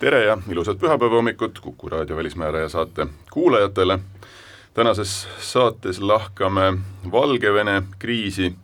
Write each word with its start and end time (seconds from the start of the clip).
tere 0.00 0.24
ja 0.24 0.38
ilusat 0.50 0.78
pühapäeva 0.78 1.16
hommikut 1.16 1.58
Kuku 1.58 1.88
raadio 1.88 2.16
Välismääraja 2.16 2.68
saate 2.68 3.06
kuulajatele. 3.32 3.98
tänases 4.74 5.28
saates 5.40 6.00
lahkame 6.00 6.78
Valgevene 7.12 7.82
kriisi, 7.98 8.54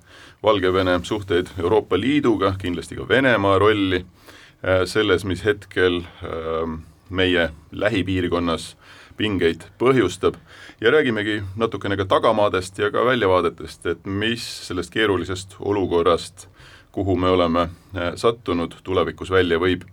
Valgevene 0.43 1.01
suhteid 1.03 1.47
Euroopa 1.59 2.01
Liiduga, 2.01 2.55
kindlasti 2.59 2.97
ka 2.97 3.09
Venemaa 3.09 3.59
rolli 3.59 3.97
äh, 3.97 4.85
selles, 4.85 5.25
mis 5.25 5.45
hetkel 5.45 6.01
äh, 6.01 6.81
meie 7.11 7.51
lähipiirkonnas 7.71 8.77
pingeid 9.17 9.65
põhjustab 9.79 10.35
ja 10.81 10.91
räägimegi 10.91 11.43
natukene 11.57 11.97
ka 11.97 12.05
tagamaadest 12.05 12.79
ja 12.79 12.91
ka 12.91 13.05
väljavaadetest, 13.05 13.87
et 13.87 14.05
mis 14.05 14.67
sellest 14.67 14.93
keerulisest 14.93 15.57
olukorrast, 15.61 16.49
kuhu 16.93 17.17
me 17.17 17.29
oleme 17.29 17.61
äh, 17.61 18.13
sattunud, 18.17 18.75
tulevikus 18.85 19.31
välja 19.31 19.59
võib 19.59 19.89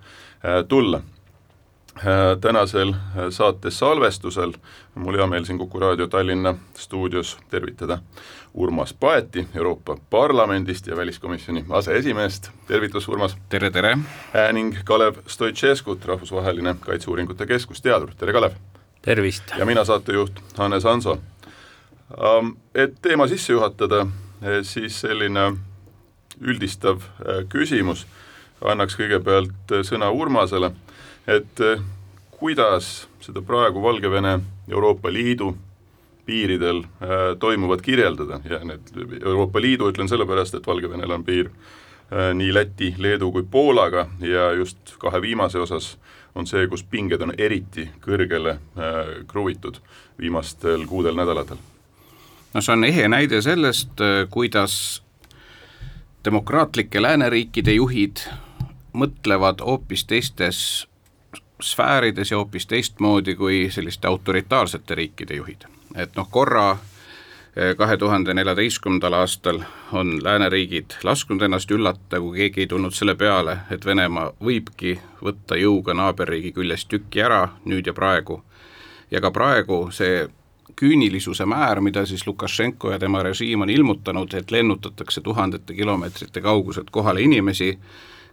tulla 0.67 1.01
tänasel 2.41 2.89
äh, 2.89 2.97
saate 3.29 3.71
salvestusel 3.71 4.53
on 4.95 5.03
mul 5.03 5.17
hea 5.17 5.27
meel 5.27 5.45
siin 5.45 5.57
Kuku 5.57 5.79
raadio 5.79 6.07
Tallinna 6.07 6.55
stuudios 6.73 7.37
tervitada 7.49 7.97
Urmas 8.53 8.93
Paeti 8.93 9.47
Euroopa 9.55 9.97
Parlamendist 10.09 10.87
ja 10.87 10.95
väliskomisjoni 10.95 11.65
aseesimeest, 11.69 12.49
tervitus 12.67 13.07
Urmas! 13.07 13.37
tere, 13.49 13.71
tere! 13.71 13.91
Äh, 13.91 14.53
ning 14.53 14.77
Kalev 14.83 15.15
Stoicescut, 15.27 16.05
Rahvusvaheline 16.05 16.75
Kaitseuuringute 16.79 17.45
Keskus, 17.45 17.81
teadur, 17.81 18.11
tere 18.17 18.33
Kalev! 18.33 18.51
tervist! 19.01 19.43
ja 19.57 19.65
mina, 19.65 19.85
saatejuht 19.85 20.39
Hannes 20.57 20.83
Hanso. 20.83 21.17
Ähm, 22.11 22.55
et 22.75 23.01
teema 23.01 23.27
sisse 23.27 23.53
juhatada, 23.53 24.07
siis 24.63 25.01
selline 25.01 25.51
üldistav 26.41 27.03
küsimus, 27.49 28.05
annaks 28.63 28.95
kõigepealt 28.95 29.81
sõna 29.83 30.07
Urmasele 30.15 30.71
et 31.29 31.61
eh, 31.61 31.81
kuidas 32.39 33.07
seda 33.21 33.41
praegu 33.45 33.81
Valgevene 33.83 34.39
Euroopa 34.71 35.11
Liidu 35.13 35.53
piiridel 36.25 36.83
äh, 36.83 37.37
toimuvat 37.39 37.81
kirjeldada 37.81 38.39
ja 38.49 38.59
need 38.65 38.93
Euroopa 39.25 39.61
Liidu 39.61 39.89
ütlen 39.89 40.09
sellepärast, 40.09 40.55
et 40.55 40.67
Valgevenel 40.67 41.11
on 41.11 41.25
piir 41.25 41.49
äh, 41.49 42.31
nii 42.33 42.53
Läti, 42.53 42.93
Leedu 42.97 43.31
kui 43.31 43.43
Poolaga 43.43 44.07
ja 44.21 44.51
just 44.57 44.95
kahe 45.01 45.21
viimase 45.21 45.59
osas 45.59 45.97
on 46.35 46.47
see, 46.47 46.67
kus 46.69 46.83
pinged 46.83 47.21
on 47.25 47.33
eriti 47.37 47.87
kõrgele 48.05 48.59
kruvitud 49.27 49.79
viimastel 50.19 50.85
kuudel-nädalatel. 50.87 51.57
no 52.53 52.61
see 52.61 52.73
on 52.73 52.85
ehe 52.85 53.07
näide 53.09 53.41
sellest, 53.41 54.01
kuidas 54.29 54.75
demokraatlike 56.25 57.01
lääneriikide 57.01 57.73
juhid 57.73 58.21
mõtlevad 58.93 59.65
hoopis 59.65 60.05
teistes 60.05 60.61
sfäärides 61.61 62.31
ja 62.31 62.37
hoopis 62.37 62.67
teistmoodi 62.67 63.35
kui 63.35 63.67
selliste 63.71 64.07
autoritaarsete 64.07 64.95
riikide 64.95 65.35
juhid. 65.35 65.61
et 65.95 66.15
noh, 66.15 66.27
korra 66.31 66.77
eh, 67.55 67.75
kahe 67.75 67.97
tuhande 67.97 68.33
neljateistkümnendal 68.33 69.13
aastal 69.13 69.61
on 69.91 70.23
lääneriigid 70.23 70.91
lasknud 71.03 71.41
ennast 71.41 71.71
üllata, 71.71 72.19
kui 72.19 72.37
keegi 72.37 72.61
ei 72.61 72.67
tulnud 72.67 72.93
selle 72.93 73.15
peale, 73.15 73.57
et 73.71 73.85
Venemaa 73.85 74.31
võibki 74.43 74.99
võtta 75.23 75.57
jõuga 75.57 75.93
naaberriigi 75.93 76.51
küljest 76.51 76.87
tükki 76.87 77.21
ära 77.21 77.47
nüüd 77.65 77.87
ja 77.87 77.93
praegu. 77.93 78.43
ja 79.11 79.21
ka 79.21 79.31
praegu 79.31 79.89
see 79.91 80.27
küünilisuse 80.75 81.45
määr, 81.45 81.81
mida 81.81 82.05
siis 82.05 82.27
Lukašenko 82.27 82.91
ja 82.91 82.99
tema 82.99 83.23
režiim 83.23 83.61
on 83.61 83.69
ilmutanud, 83.69 84.33
et 84.33 84.51
lennutatakse 84.51 85.21
tuhandete 85.21 85.73
kilomeetrite 85.73 86.41
kauguselt 86.41 86.89
kohale 86.89 87.21
inimesi, 87.21 87.79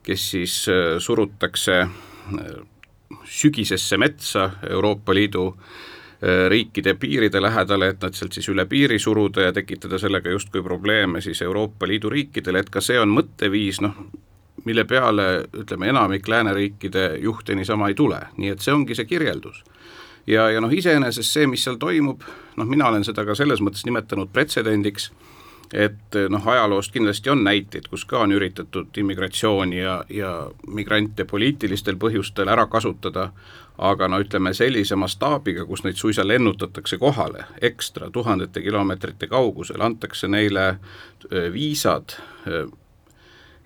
kes 0.02 0.30
siis 0.30 0.68
eh, 0.68 0.98
surutakse 0.98 1.80
eh, 1.80 2.75
sügisesse 3.24 3.96
metsa 3.96 4.50
Euroopa 4.70 5.14
Liidu 5.14 5.46
äh, 5.48 6.48
riikide 6.48 6.94
piiride 6.94 7.42
lähedale, 7.42 7.88
et 7.88 8.02
nad 8.02 8.14
sealt 8.14 8.32
siis 8.32 8.48
üle 8.48 8.66
piiri 8.66 8.98
suruda 8.98 9.48
ja 9.48 9.52
tekitada 9.52 9.98
sellega 9.98 10.30
justkui 10.30 10.62
probleeme 10.62 11.20
siis 11.20 11.42
Euroopa 11.42 11.86
Liidu 11.86 12.10
riikidele, 12.10 12.64
et 12.64 12.70
ka 12.70 12.80
see 12.80 12.98
on 13.00 13.12
mõtteviis, 13.14 13.80
noh, 13.84 13.94
mille 14.64 14.84
peale 14.84 15.46
ütleme, 15.54 15.88
enamik 15.92 16.28
lääneriikide 16.28 17.18
juhte 17.22 17.54
niisama 17.54 17.88
ei 17.88 17.94
tule, 17.94 18.20
nii 18.36 18.54
et 18.54 18.64
see 18.64 18.74
ongi 18.74 18.94
see 18.94 19.04
kirjeldus. 19.04 19.64
ja, 20.26 20.50
ja 20.50 20.60
noh, 20.60 20.72
iseenesest 20.72 21.30
see, 21.30 21.46
mis 21.46 21.64
seal 21.64 21.76
toimub, 21.78 22.24
noh, 22.56 22.66
mina 22.66 22.88
olen 22.88 23.04
seda 23.04 23.24
ka 23.24 23.34
selles 23.34 23.60
mõttes 23.62 23.84
nimetanud 23.86 24.32
pretsedendiks, 24.32 25.10
et 25.72 26.18
noh, 26.28 26.48
ajaloost 26.48 26.92
kindlasti 26.92 27.30
on 27.30 27.44
näiteid, 27.44 27.88
kus 27.90 28.04
ka 28.04 28.20
on 28.24 28.32
üritatud 28.32 28.96
immigratsiooni 28.96 29.80
ja, 29.80 30.04
ja 30.10 30.32
migrante 30.66 31.24
poliitilistel 31.24 31.98
põhjustel 32.00 32.48
ära 32.52 32.66
kasutada, 32.70 33.30
aga 33.78 34.08
no 34.08 34.20
ütleme, 34.22 34.54
sellise 34.54 34.96
mastaabiga, 34.96 35.66
kus 35.66 35.84
neid 35.84 35.98
suisa 36.00 36.24
lennutatakse 36.26 36.98
kohale 36.98 37.44
ekstra 37.60 38.10
tuhandete 38.10 38.62
kilomeetrite 38.62 39.28
kaugusel, 39.28 39.82
antakse 39.82 40.28
neile 40.28 40.76
viisad 41.52 42.16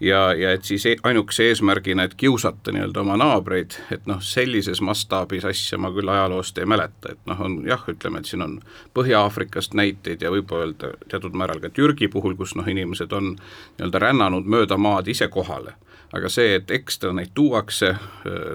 ja, 0.00 0.34
ja 0.34 0.52
et 0.52 0.64
siis 0.64 0.86
e-, 0.86 0.96
ainukese 1.02 1.48
eesmärgina, 1.48 2.02
et 2.02 2.14
kiusata 2.14 2.72
nii-öelda 2.72 3.00
oma 3.00 3.16
naabreid, 3.20 3.76
et 3.92 4.06
noh, 4.08 4.20
sellises 4.24 4.80
mastaabis 4.84 5.44
asja 5.44 5.78
ma 5.78 5.92
küll 5.94 6.08
ajaloost 6.08 6.58
ei 6.58 6.68
mäleta, 6.68 7.12
et 7.12 7.20
noh, 7.30 7.40
on 7.40 7.60
jah, 7.68 7.84
ütleme, 7.88 8.20
et 8.20 8.30
siin 8.30 8.42
on 8.46 8.58
Põhja-Aafrikast 8.96 9.76
näiteid 9.78 10.22
ja 10.22 10.32
võib 10.32 10.52
öelda 10.56 10.94
teatud 11.08 11.36
määral 11.36 11.60
ka 11.60 11.70
Türgi 11.74 12.08
puhul, 12.08 12.36
kus 12.38 12.56
noh, 12.56 12.68
inimesed 12.68 13.12
on 13.16 13.34
nii-öelda 13.36 14.04
rännanud 14.06 14.48
mööda 14.48 14.80
maad 14.80 15.08
ise 15.08 15.28
kohale. 15.28 15.76
aga 16.12 16.28
see, 16.28 16.54
et 16.58 16.70
ekstra 16.74 17.12
neid 17.14 17.30
tuuakse, 17.34 17.92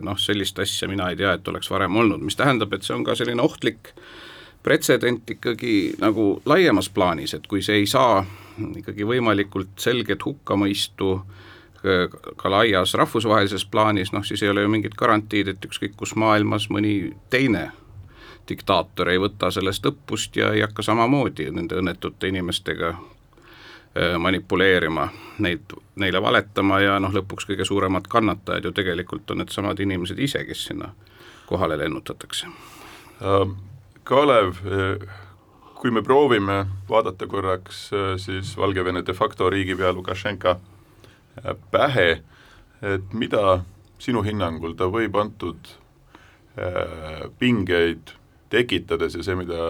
noh, 0.04 0.18
sellist 0.20 0.60
asja 0.60 0.90
mina 0.92 1.10
ei 1.10 1.16
tea, 1.16 1.34
et 1.34 1.48
oleks 1.48 1.70
varem 1.72 1.96
olnud, 1.96 2.20
mis 2.20 2.36
tähendab, 2.36 2.74
et 2.74 2.84
see 2.84 2.96
on 2.96 3.04
ka 3.08 3.16
selline 3.16 3.42
ohtlik 3.42 3.94
pretsedent 4.64 5.30
ikkagi 5.30 5.94
nagu 6.02 6.42
laiemas 6.46 6.90
plaanis, 6.90 7.34
et 7.34 7.48
kui 7.48 7.62
see 7.64 7.78
ei 7.80 7.88
saa 7.88 8.26
ikkagi 8.78 9.08
võimalikult 9.08 9.76
selget 9.80 10.26
hukkamõistu 10.26 11.20
ka 12.38 12.50
laias 12.50 12.94
rahvusvahelises 12.94 13.66
plaanis, 13.66 14.12
noh 14.12 14.24
siis 14.26 14.44
ei 14.44 14.50
ole 14.50 14.62
ju 14.62 14.70
mingit 14.74 14.96
garantiid, 14.98 15.48
et 15.48 15.66
ükskõik 15.66 15.94
kus 15.98 16.16
maailmas 16.18 16.70
mõni 16.74 17.14
teine 17.30 17.68
diktaator 18.50 19.10
ei 19.10 19.20
võta 19.22 19.52
sellest 19.52 19.86
õppust 19.86 20.38
ja 20.38 20.52
ei 20.54 20.64
hakka 20.66 20.86
samamoodi 20.86 21.50
nende 21.54 21.78
õnnetute 21.82 22.30
inimestega 22.30 22.90
äh, 22.94 24.16
manipuleerima, 24.22 25.10
neid, 25.46 25.76
neile 25.96 26.22
valetama 26.22 26.80
ja 26.82 26.98
noh, 27.00 27.14
lõpuks 27.14 27.46
kõige 27.50 27.66
suuremad 27.66 28.10
kannatajad 28.10 28.66
ju 28.66 28.74
tegelikult 28.74 29.32
on 29.32 29.44
needsamad 29.44 29.80
inimesed 29.80 30.20
ise, 30.20 30.42
kes 30.46 30.66
sinna 30.72 30.94
kohale 31.46 31.78
lennutatakse 31.78 32.50
uh,. 32.50 33.54
Kalev 34.06 34.60
uh 34.66 35.25
kui 35.86 35.92
me 35.94 36.02
proovime 36.02 36.64
vaadata 36.90 37.28
korraks 37.30 37.92
äh, 37.94 38.16
siis 38.18 38.56
Valgevene 38.58 39.04
de 39.06 39.14
facto 39.14 39.50
riigipea 39.54 39.92
Lukašenka 39.94 40.56
äh, 40.56 41.54
pähe, 41.72 42.24
et 42.82 43.14
mida 43.14 43.60
sinu 44.02 44.24
hinnangul 44.26 44.74
ta 44.74 44.88
võib 44.90 45.14
antud 45.22 45.70
äh, 46.58 47.30
pingeid 47.38 48.16
tekitades 48.50 49.20
ja 49.20 49.28
see, 49.28 49.38
mida 49.38 49.70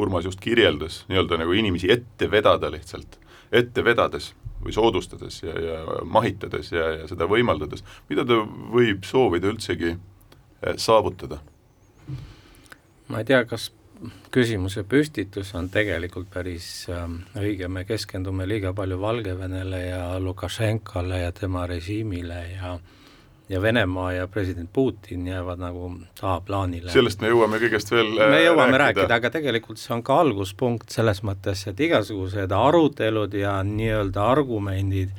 Urmas 0.00 0.24
just 0.24 0.40
kirjeldas, 0.40 1.02
nii-öelda 1.12 1.42
nagu 1.44 1.52
inimesi 1.52 1.92
ette 1.92 2.30
vedada 2.32 2.72
lihtsalt, 2.72 3.20
ette 3.52 3.84
vedades 3.84 4.32
või 4.64 4.72
soodustades 4.72 5.42
ja, 5.44 5.52
ja 5.52 5.78
mahitades 6.08 6.72
ja, 6.72 6.94
ja 7.02 7.12
seda 7.12 7.28
võimaldades, 7.28 7.84
mida 8.08 8.24
ta 8.24 8.40
võib 8.72 9.04
soovida 9.04 9.52
üldsegi 9.52 9.98
saavutada? 10.80 11.44
ma 13.12 13.20
ei 13.20 13.28
tea, 13.28 13.44
kas 13.44 13.68
küsimuse 14.34 14.84
püstitus 14.88 15.54
on 15.56 15.70
tegelikult 15.72 16.28
päris 16.32 16.66
äh, 16.92 17.06
õige, 17.40 17.68
me 17.68 17.86
keskendume 17.88 18.46
liiga 18.48 18.74
palju 18.76 19.00
Valgevenele 19.00 19.80
ja 19.86 20.02
Lukašenkale 20.20 21.22
ja 21.22 21.32
tema 21.32 21.66
režiimile 21.66 22.42
ja 22.56 22.76
ja 23.48 23.62
Venemaa 23.62 24.12
ja 24.12 24.26
president 24.26 24.70
Putin 24.72 25.26
jäävad 25.26 25.58
nagu 25.58 25.92
tahaplaanile. 26.20 26.90
sellest 26.90 27.20
me 27.22 27.30
jõuame 27.30 27.60
kõigest 27.62 27.92
veel 27.94 28.08
me 28.18 28.40
äh, 28.40 28.44
jõuame 28.48 28.74
rääkida, 28.74 29.06
rääkida, 29.06 29.18
aga 29.20 29.30
tegelikult 29.30 29.78
see 29.78 29.94
on 29.94 30.02
ka 30.06 30.18
alguspunkt 30.24 30.90
selles 30.90 31.22
mõttes, 31.22 31.62
et 31.70 31.80
igasugused 31.80 32.52
arutelud 32.52 33.34
ja 33.38 33.60
nii-öelda 33.62 34.26
argumendid 34.32 35.14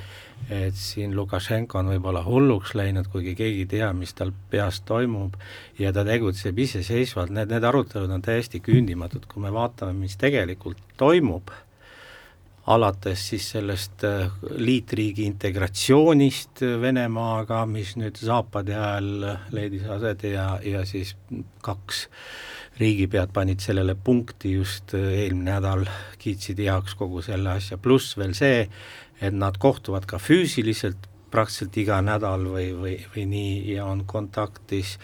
et 0.50 0.76
siin 0.80 1.16
Lukašenko 1.16 1.82
on 1.82 1.92
võib-olla 1.92 2.24
hulluks 2.24 2.74
läinud, 2.78 3.10
kuigi 3.12 3.36
keegi 3.36 3.66
ei 3.66 3.70
tea, 3.78 3.92
mis 3.94 4.14
tal 4.16 4.32
peas 4.52 4.80
toimub 4.88 5.36
ja 5.80 5.92
ta 5.94 6.06
tegutseb 6.08 6.60
iseseisvalt, 6.64 7.34
need, 7.36 7.52
need 7.52 7.68
arutelud 7.68 8.12
on 8.16 8.24
täiesti 8.24 8.62
küündimatud, 8.64 9.28
kui 9.28 9.44
me 9.44 9.52
vaatame, 9.54 9.98
mis 10.06 10.16
tegelikult 10.20 10.80
toimub, 10.98 11.52
alates 12.68 13.24
siis 13.30 13.46
sellest 13.56 14.04
äh, 14.08 14.28
liitriigi 14.60 15.24
integratsioonist 15.28 16.64
Venemaaga, 16.82 17.64
mis 17.70 17.96
nüüd 18.00 18.20
Zaapadi 18.20 18.76
ajal 18.76 19.28
leidis 19.56 19.88
aset 19.88 20.28
ja, 20.34 20.50
ja 20.64 20.84
siis 20.88 21.16
kaks 21.64 22.08
riigipead 22.78 23.32
panid 23.34 23.64
sellele 23.64 23.96
punkti 23.96 24.58
just 24.58 24.94
äh, 24.98 25.08
eelmine 25.24 25.56
nädal, 25.56 25.88
kiitsid 26.20 26.60
heaks 26.68 26.98
kogu 27.00 27.24
selle 27.26 27.56
asja, 27.56 27.80
pluss 27.80 28.18
veel 28.20 28.36
see, 28.38 28.68
et 29.22 29.34
nad 29.34 29.58
kohtuvad 29.60 30.06
ka 30.06 30.20
füüsiliselt 30.22 31.08
praktiliselt 31.32 31.78
iga 31.78 32.02
nädal 32.02 32.46
või, 32.48 32.72
või, 32.78 32.98
või 33.14 33.26
nii 33.30 33.56
ja 33.76 33.86
on 33.86 34.06
kontaktis 34.08 34.98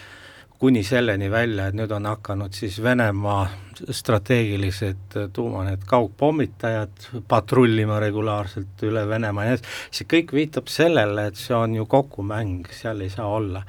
kuni 0.58 0.84
selleni 0.86 1.28
välja, 1.30 1.66
et 1.68 1.76
nüüd 1.76 1.90
on 1.92 2.06
hakanud 2.08 2.54
siis 2.56 2.78
Venemaa 2.82 3.42
strateegilised 3.90 5.16
tuuma 5.34 5.64
need 5.66 5.82
kaugpommitajad 5.90 7.08
patrullima 7.28 7.98
regulaarselt 8.00 8.84
üle 8.86 9.02
Venemaa 9.08 9.48
ja 9.50 9.58
see 9.60 10.06
kõik 10.08 10.32
viitab 10.32 10.70
sellele, 10.72 11.26
et 11.28 11.40
see 11.40 11.56
on 11.56 11.74
ju 11.76 11.84
kokkumäng, 11.90 12.70
seal 12.72 13.02
ei 13.04 13.12
saa 13.12 13.28
olla. 13.28 13.64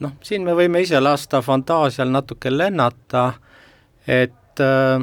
noh, 0.00 0.14
siin 0.22 0.46
me 0.46 0.54
võime 0.54 0.80
ise 0.80 1.00
lasta 1.02 1.42
fantaasial 1.42 2.08
natuke 2.14 2.52
lennata, 2.54 3.32
et 4.06 4.62
äh, 4.62 5.02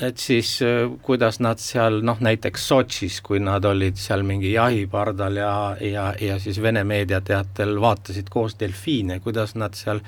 et 0.00 0.18
siis 0.18 0.58
äh, 0.62 0.86
kuidas 1.02 1.40
nad 1.40 1.60
seal 1.62 2.00
noh, 2.06 2.20
näiteks 2.22 2.68
Sotšis, 2.70 3.20
kui 3.26 3.40
nad 3.42 3.64
olid 3.64 3.98
seal 3.98 4.22
mingi 4.26 4.52
jahipardal 4.52 5.40
ja, 5.40 5.52
ja, 5.80 6.10
ja 6.20 6.38
siis 6.42 6.60
Vene 6.62 6.84
meediateatel 6.88 7.78
vaatasid 7.80 8.30
koos 8.30 8.58
delfiine, 8.60 9.20
kuidas 9.24 9.56
nad 9.58 9.74
seal 9.78 10.02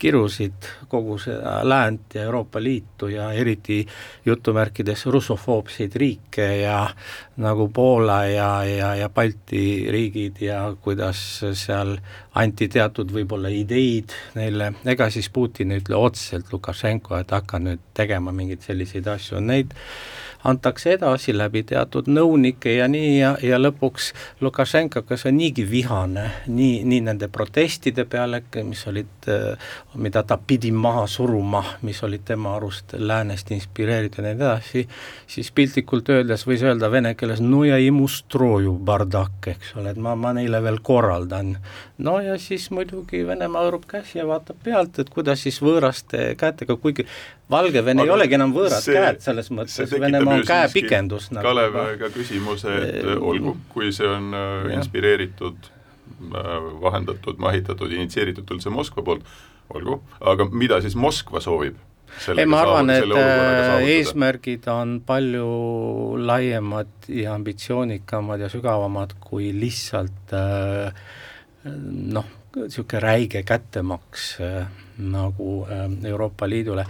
kirusid 0.00 0.66
kogu 0.88 1.18
seda 1.20 1.60
läänt 1.66 2.14
ja 2.14 2.24
Euroopa 2.26 2.62
Liitu 2.62 3.08
ja 3.12 3.30
eriti 3.36 3.82
jutumärkides 4.26 5.06
russofoobseid 5.06 5.96
riike 6.00 6.46
ja 6.62 6.78
nagu 7.36 7.68
Poola 7.68 8.24
ja, 8.24 8.64
ja, 8.64 8.94
ja 8.94 9.08
Balti 9.08 9.86
riigid 9.92 10.40
ja 10.40 10.62
kuidas 10.80 11.20
seal 11.52 11.96
anti 12.34 12.68
teatud 12.72 13.12
võib-olla 13.12 13.52
ideid 13.52 14.14
neile, 14.34 14.72
ega 14.88 15.10
siis 15.10 15.28
Putin 15.30 15.74
ei 15.74 15.84
ütle 15.84 15.98
otseselt 16.00 16.52
Lukašenko, 16.52 17.18
et 17.20 17.36
hakka 17.36 17.60
nüüd 17.62 17.84
tegema 17.94 18.32
mingeid 18.32 18.64
selliseid 18.64 19.08
asju, 19.10 19.40
neid 19.44 19.76
antakse 20.44 20.94
edasi 20.94 21.34
läbi 21.36 21.62
teatud 21.68 22.08
nõunike 22.08 22.72
ja 22.76 22.88
nii 22.88 23.10
ja, 23.18 23.34
ja 23.44 23.58
lõpuks 23.60 24.10
Lukašenko, 24.40 25.02
kes 25.08 25.26
on 25.28 25.36
niigi 25.36 25.66
vihane 25.68 26.26
nii, 26.48 26.82
nii 26.88 27.00
nende 27.08 27.28
protestide 27.32 28.06
peale, 28.10 28.42
mis 28.64 28.82
olid, 28.88 29.28
mida 30.00 30.22
ta 30.26 30.38
pidi 30.38 30.72
maha 30.72 31.06
suruma, 31.10 31.62
mis 31.86 32.02
olid 32.06 32.24
tema 32.28 32.54
arust 32.56 32.94
läänest 32.98 33.50
inspireeritud 33.54 34.24
ja 34.24 34.30
nii 34.30 34.38
edasi, 34.38 34.86
siis 35.30 35.50
piltlikult 35.54 36.08
öeldes 36.14 36.46
võis 36.48 36.64
öelda 36.64 36.90
vene 36.92 37.14
keeles 37.18 37.42
no 37.44 37.64
ja 37.68 37.78
imustroju 37.80 38.76
bardak, 38.84 39.50
eks 39.54 39.74
ole, 39.76 39.94
et 39.94 40.00
ma, 40.00 40.14
ma 40.16 40.32
neile 40.36 40.62
veel 40.64 40.80
korraldan. 40.82 41.56
no 41.98 42.20
ja 42.24 42.38
siis 42.38 42.70
muidugi 42.70 43.26
Venemaa 43.26 43.66
hõõrub 43.66 43.84
käsi 43.90 44.18
ja 44.18 44.26
vaatab 44.26 44.56
pealt, 44.64 44.98
et 44.98 45.10
kuidas 45.12 45.44
siis 45.44 45.60
võõraste 45.62 46.34
kätega, 46.40 46.76
kuigi 46.80 47.06
Valgevene 47.50 48.04
ei 48.06 48.10
olegi 48.14 48.36
enam 48.36 48.52
võõrad 48.54 48.82
see, 48.84 48.94
käed 48.94 49.22
selles 49.24 49.48
mõttes, 49.50 49.90
Venemaa 49.90 50.29
on 50.32 50.46
käepikendus 50.46 51.28
nagu. 51.34 51.44
Kalev 51.44 51.76
ka 52.00 52.10
küsimuse, 52.14 52.72
et 52.86 53.04
äh, 53.04 53.20
olgu, 53.20 53.56
kui 53.72 53.92
see 53.96 54.08
on 54.08 54.32
äh, 54.36 54.72
inspireeritud, 54.76 55.70
äh, 56.30 56.50
vahendatud, 56.82 57.38
mahitatud, 57.42 57.92
initsieeritud 57.96 58.50
üldse 58.56 58.72
Moskva 58.74 59.04
poolt, 59.06 59.30
olgu, 59.74 60.00
aga 60.20 60.48
mida 60.50 60.80
siis 60.84 60.98
Moskva 60.98 61.42
soovib? 61.44 61.78
ei, 62.34 62.42
ma 62.50 62.64
arvan, 62.64 62.90
et 62.90 63.12
eesmärgid 63.86 64.64
on 64.72 64.96
palju 65.06 65.44
laiemad 66.18 67.06
ja 67.06 67.36
ambitsioonikamad 67.36 68.42
ja 68.42 68.48
sügavamad 68.50 69.14
kui 69.22 69.52
lihtsalt 69.54 70.34
noh, 71.62 72.32
niisugune 72.56 73.02
räige 73.04 73.44
kättemaks 73.46 74.32
nagu 75.00 75.66
ähm, 75.70 75.98
Euroopa 76.06 76.48
Liidule. 76.48 76.84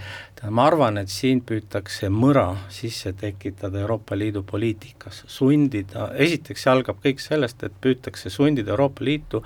ma 0.49 0.65
arvan, 0.65 0.97
et 0.97 1.09
siin 1.09 1.41
püütakse 1.45 2.09
mõra 2.09 2.47
sisse 2.69 3.13
tekitada 3.13 3.79
Euroopa 3.79 4.17
Liidu 4.17 4.43
poliitikas, 4.43 5.23
sundida, 5.27 6.09
esiteks 6.15 6.63
see 6.63 6.71
algab 6.71 6.97
kõik 7.03 7.21
sellest, 7.21 7.63
et 7.63 7.75
püütakse 7.81 8.29
sundida 8.29 8.73
Euroopa 8.73 9.05
Liitu 9.05 9.43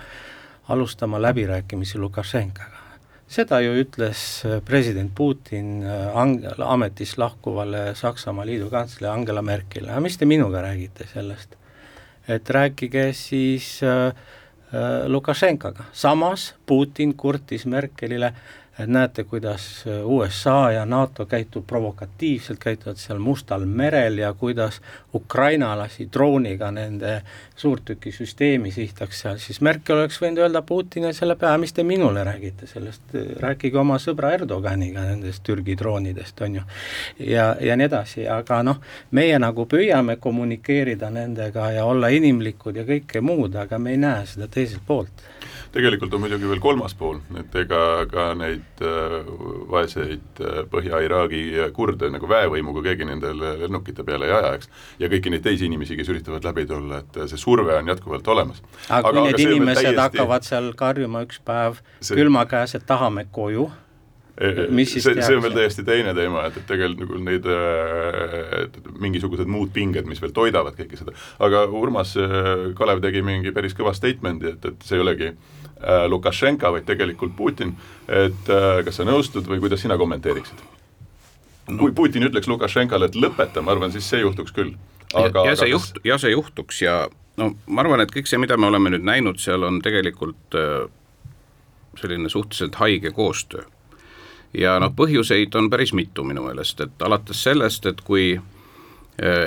alustama 0.68 1.20
läbirääkimisi 1.22 1.98
Lukašenkaga. 1.98 2.82
seda 3.28 3.60
ju 3.60 3.72
ütles 3.74 4.44
äh, 4.46 4.60
president 4.64 5.14
Putin 5.14 5.82
äh, 5.82 6.16
Ang-, 6.16 6.46
ametist 6.62 7.18
lahkuvale 7.18 7.94
Saksamaa 7.94 8.46
liidukantsleri 8.46 9.10
Angela 9.12 9.42
Merkelile, 9.42 9.92
aga 9.92 10.00
mis 10.00 10.16
te 10.16 10.24
minuga 10.24 10.62
räägite 10.62 11.06
sellest? 11.12 11.56
et 12.28 12.50
rääkige 12.50 13.12
siis 13.12 13.80
Äh, 13.82 14.12
Lukašenkaga, 15.06 15.84
samas 15.92 16.54
Putin 16.66 17.14
kurtis 17.14 17.66
Merkelile, 17.66 18.32
et 18.78 18.88
näete, 18.88 19.24
kuidas 19.24 19.84
USA 20.04 20.70
ja 20.72 20.84
NATO 20.86 21.26
käitub 21.26 21.66
provokatiivselt, 21.66 22.58
käituvad 22.60 22.96
seal 23.00 23.18
Mustal 23.18 23.64
merel 23.64 24.18
ja 24.18 24.32
kuidas 24.32 24.80
Ukraina 25.14 25.78
lasi 25.78 26.08
drooniga 26.12 26.70
nende 26.70 27.22
suurtükisüsteemi 27.56 28.70
sihtaks 28.70 29.20
seal, 29.20 29.38
siis 29.40 29.60
Merkel 29.60 29.96
oleks 29.96 30.20
võinud 30.20 30.42
öelda 30.44 30.62
Putinile 30.62 31.12
selle 31.16 31.38
peale, 31.40 31.58
mis 31.62 31.72
te 31.72 31.84
minule 31.88 32.24
räägite 32.24 32.68
sellest, 32.68 33.16
rääkige 33.40 33.80
oma 33.80 33.96
sõbra 34.02 34.34
Erdoganiga 34.36 35.06
nendest 35.06 35.44
Türgi 35.46 35.76
droonidest, 35.78 36.40
on 36.44 36.60
ju. 36.60 36.66
ja, 37.18 37.54
ja 37.60 37.76
nii 37.76 37.88
edasi, 37.88 38.26
aga 38.28 38.60
noh, 38.66 38.82
meie 39.16 39.38
nagu 39.40 39.64
püüame 39.70 40.18
kommunikeerida 40.20 41.10
nendega 41.10 41.70
ja 41.78 41.88
olla 41.88 42.12
inimlikud 42.12 42.76
ja 42.76 42.84
kõike 42.84 43.24
muud, 43.24 43.56
aga 43.56 43.78
me 43.78 43.96
ei 43.96 44.04
näe 44.04 44.28
seda 44.28 44.50
teiselt 44.52 44.84
poolt 44.86 45.24
tegelikult 45.76 46.14
on 46.16 46.24
muidugi 46.24 46.48
veel 46.50 46.62
kolmas 46.62 46.94
pool, 46.98 47.20
et 47.38 47.54
ega 47.60 47.80
ka 48.10 48.26
neid 48.38 48.82
äh, 48.84 49.16
vaeseid 49.70 50.42
äh, 50.42 50.58
Põhja-Iraagi 50.72 51.44
kurde 51.76 52.10
nagu 52.12 52.28
väevõimuga 52.30 52.84
keegi 52.88 53.08
nendele 53.08 53.54
lennukite 53.64 54.04
peale 54.06 54.30
ei 54.30 54.36
aja, 54.38 54.52
eks. 54.58 54.70
ja 55.02 55.10
kõiki 55.12 55.32
neid 55.32 55.44
teisi 55.46 55.68
inimesi, 55.68 55.98
kes 55.98 56.12
üritavad 56.12 56.46
läbi 56.46 56.66
tulla, 56.68 57.02
et 57.04 57.22
see 57.30 57.40
surve 57.40 57.76
on 57.76 57.92
jätkuvalt 57.92 58.28
olemas. 58.34 58.62
aga 58.88 59.12
kui 59.12 59.26
need 59.28 59.42
inimesed 59.46 59.82
täiesti... 59.82 60.02
hakkavad 60.02 60.46
seal 60.48 60.70
karjuma 60.78 61.26
üks 61.26 61.42
päev 61.44 61.82
see... 62.00 62.16
külma 62.16 62.46
käes, 62.50 62.76
et 62.78 62.86
tahame 62.88 63.28
koju 63.32 63.68
mis 64.70 64.90
siis 64.92 65.04
see, 65.04 65.16
see 65.24 65.36
on 65.38 65.44
veel 65.46 65.54
täiesti 65.56 65.84
teine 65.86 66.12
teema, 66.16 66.44
et, 66.48 66.56
et 66.60 66.66
tegelikult 66.68 67.14
nagu 67.14 67.22
neid 67.24 67.46
äh, 67.48 68.66
mingisugused 69.00 69.48
muud 69.48 69.72
pinged, 69.72 70.08
mis 70.08 70.20
veel 70.20 70.34
toidavad 70.36 70.76
kõike 70.76 70.98
seda, 71.00 71.14
aga 71.42 71.64
Urmas 71.72 72.12
äh, 72.20 72.50
Kalev 72.76 73.00
tegi 73.04 73.24
mingi 73.24 73.54
päris 73.56 73.76
kõva 73.76 73.94
statement'i, 73.96 74.52
et, 74.52 74.68
et 74.68 74.84
see 74.84 74.98
ei 74.98 75.04
olegi 75.06 75.30
äh, 75.32 75.55
Lukašenka, 76.08 76.70
vaid 76.72 76.86
tegelikult 76.88 77.36
Putin, 77.36 77.74
et 78.08 78.48
äh, 78.48 78.80
kas 78.84 78.96
sa 78.96 79.04
nõustud 79.04 79.48
või 79.50 79.60
kuidas 79.60 79.82
sina 79.84 79.98
kommenteeriksid? 80.00 80.62
Kui 81.66 81.92
Putin 81.92 82.24
ütleks 82.28 82.48
Lukašenkale, 82.48 83.10
et 83.10 83.18
lõpeta, 83.18 83.62
ma 83.62 83.74
arvan, 83.74 83.92
siis 83.92 84.08
see 84.08 84.22
juhtuks 84.22 84.54
küll. 84.56 84.72
aga 85.14 85.44
ja, 85.44 85.52
ja 85.52 85.60
see 85.60 85.70
juht-, 85.70 86.00
ja 86.04 86.18
see 86.18 86.32
juhtuks 86.32 86.80
ja 86.82 86.96
no 87.36 87.52
ma 87.66 87.84
arvan, 87.84 88.00
et 88.00 88.14
kõik 88.14 88.30
see, 88.30 88.40
mida 88.40 88.56
me 88.56 88.70
oleme 88.70 88.94
nüüd 88.94 89.04
näinud, 89.04 89.40
seal 89.42 89.68
on 89.68 89.82
tegelikult 89.84 90.56
äh, 90.56 90.86
selline 92.00 92.32
suhteliselt 92.32 92.80
haige 92.80 93.12
koostöö. 93.12 93.68
Ja 94.56 94.78
noh, 94.80 94.94
põhjuseid 94.96 95.54
on 95.58 95.68
päris 95.68 95.92
mitu 95.92 96.24
minu 96.24 96.46
meelest, 96.46 96.80
et 96.80 97.02
alates 97.04 97.42
sellest, 97.44 97.86
et 97.90 98.00
kui 98.06 98.38
äh, 98.38 98.55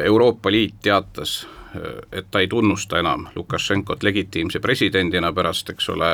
Euroopa 0.03 0.51
Liit 0.51 0.75
teatas, 0.81 1.47
äh, 1.75 1.81
et 2.11 2.31
ta 2.31 2.39
ei 2.39 2.47
tunnusta 2.47 2.99
enam 2.99 3.27
Lukašenkot 3.35 4.03
legitiimse 4.03 4.59
presidendina 4.59 5.33
pärast, 5.33 5.69
eks 5.69 5.89
ole, 5.89 6.09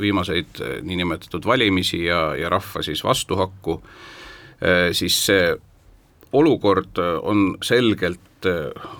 viimaseid 0.00 0.60
äh, 0.60 0.82
niinimetatud 0.82 1.46
valimisi 1.46 2.04
ja, 2.04 2.34
ja 2.36 2.48
rahva 2.48 2.82
siis 2.82 3.04
vastuhakku, 3.04 3.82
siis 4.96 5.18
see 5.26 5.50
olukord 6.32 6.96
on 7.22 7.58
selgelt 7.62 8.46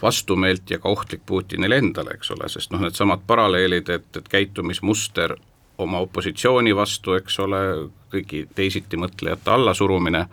vastumeelt 0.03 0.71
ja 0.71 0.79
ka 0.79 0.89
ohtlik 0.89 1.23
Putinile 1.27 1.79
endale, 1.81 2.13
eks 2.13 2.31
ole, 2.35 2.49
sest 2.53 2.75
noh, 2.75 2.83
needsamad 2.85 3.25
paralleelid, 3.27 3.89
et, 3.89 4.09
et 4.21 4.29
käitumismuster 4.29 5.33
oma 5.79 5.99
opositsiooni 6.05 6.77
vastu, 6.77 7.17
eks 7.17 7.39
ole, 7.45 7.61
kõigi 8.13 8.45
teisitimõtlejate 8.55 9.53
allasurumine, 9.53 10.27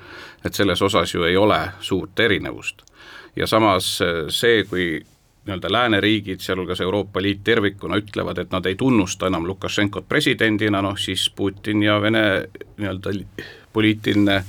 et 0.46 0.56
selles 0.56 0.82
osas 0.82 1.14
ju 1.14 1.24
ei 1.28 1.38
ole 1.38 1.60
suurt 1.82 2.20
erinevust. 2.20 2.84
Ja 3.36 3.48
samas 3.48 4.00
see, 4.30 4.64
kui 4.70 5.02
nii-öelda 5.46 5.72
lääneriigid, 5.72 6.40
sealhulgas 6.40 6.82
Euroopa 6.82 7.22
Liit 7.22 7.44
tervikuna 7.44 7.98
ütlevad, 8.00 8.38
et 8.40 8.52
nad 8.52 8.66
ei 8.66 8.76
tunnusta 8.76 9.28
enam 9.28 9.48
Lukašenkot 9.48 10.08
presidendina, 10.10 10.82
noh 10.82 10.98
siis 10.98 11.30
Putin 11.36 11.84
ja 11.84 12.02
Vene 12.02 12.24
nii-öelda 12.78 13.12
poliitiline 13.74 14.44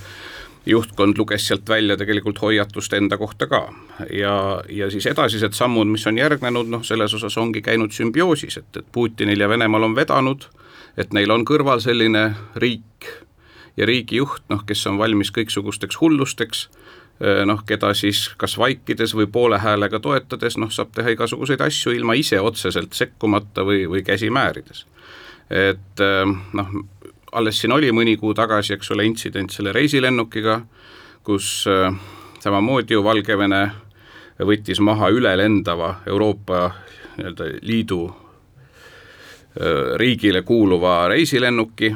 juhtkond 0.67 1.19
luges 1.19 1.47
sealt 1.49 1.69
välja 1.69 1.97
tegelikult 1.97 2.41
hoiatust 2.43 2.93
enda 2.93 3.17
kohta 3.17 3.47
ka. 3.47 3.73
ja, 4.12 4.62
ja 4.69 4.91
siis 4.91 5.07
edasised 5.07 5.53
sammud, 5.53 5.87
mis 5.87 6.07
on 6.07 6.19
järgnenud, 6.19 6.71
noh 6.71 6.85
selles 6.85 7.14
osas 7.14 7.37
ongi 7.38 7.62
käinud 7.62 7.93
sümbioosis, 7.93 8.57
et, 8.57 8.76
et 8.76 8.87
Putinil 8.93 9.41
ja 9.41 9.49
Venemaal 9.49 9.83
on 9.83 9.97
vedanud, 9.97 10.47
et 10.97 11.12
neil 11.12 11.31
on 11.31 11.45
kõrval 11.45 11.83
selline 11.85 12.31
riik 12.57 13.11
ja 13.76 13.87
riigijuht, 13.87 14.47
noh 14.49 14.64
kes 14.67 14.87
on 14.87 14.99
valmis 14.99 15.33
kõiksugusteks 15.35 16.00
hullusteks, 16.00 16.69
noh 17.21 17.61
keda 17.66 17.92
siis 17.94 18.25
kas 18.37 18.56
vaikides 18.59 19.12
või 19.14 19.28
poole 19.30 19.59
häälega 19.62 20.00
toetades, 20.02 20.56
noh 20.59 20.73
saab 20.75 20.90
teha 20.97 21.12
igasuguseid 21.14 21.61
asju 21.62 21.92
ilma 21.94 22.16
ise 22.18 22.40
otseselt 22.40 22.92
sekkumata 22.92 23.62
või, 23.62 23.85
või 23.90 24.02
käsi 24.02 24.30
määrides. 24.35 24.87
et 25.50 26.02
noh, 26.52 26.73
alles 27.35 27.59
siin 27.61 27.73
oli 27.73 27.90
mõni 27.92 28.16
kuu 28.16 28.35
tagasi, 28.35 28.75
eks 28.76 28.90
ole, 28.94 29.06
intsident 29.06 29.50
selle 29.50 29.73
reisilennukiga, 29.75 30.61
kus 31.26 31.64
äh, 31.71 31.94
samamoodi 32.42 32.94
ju 32.94 33.04
Valgevene 33.04 33.62
võttis 34.44 34.80
maha 34.80 35.11
ülelendava 35.14 35.94
Euroopa 36.06 36.71
nii-öelda 37.16 37.49
liidu 37.62 38.00
äh, 38.09 39.94
riigile 40.00 40.42
kuuluva 40.42 41.09
reisilennuki 41.09 41.94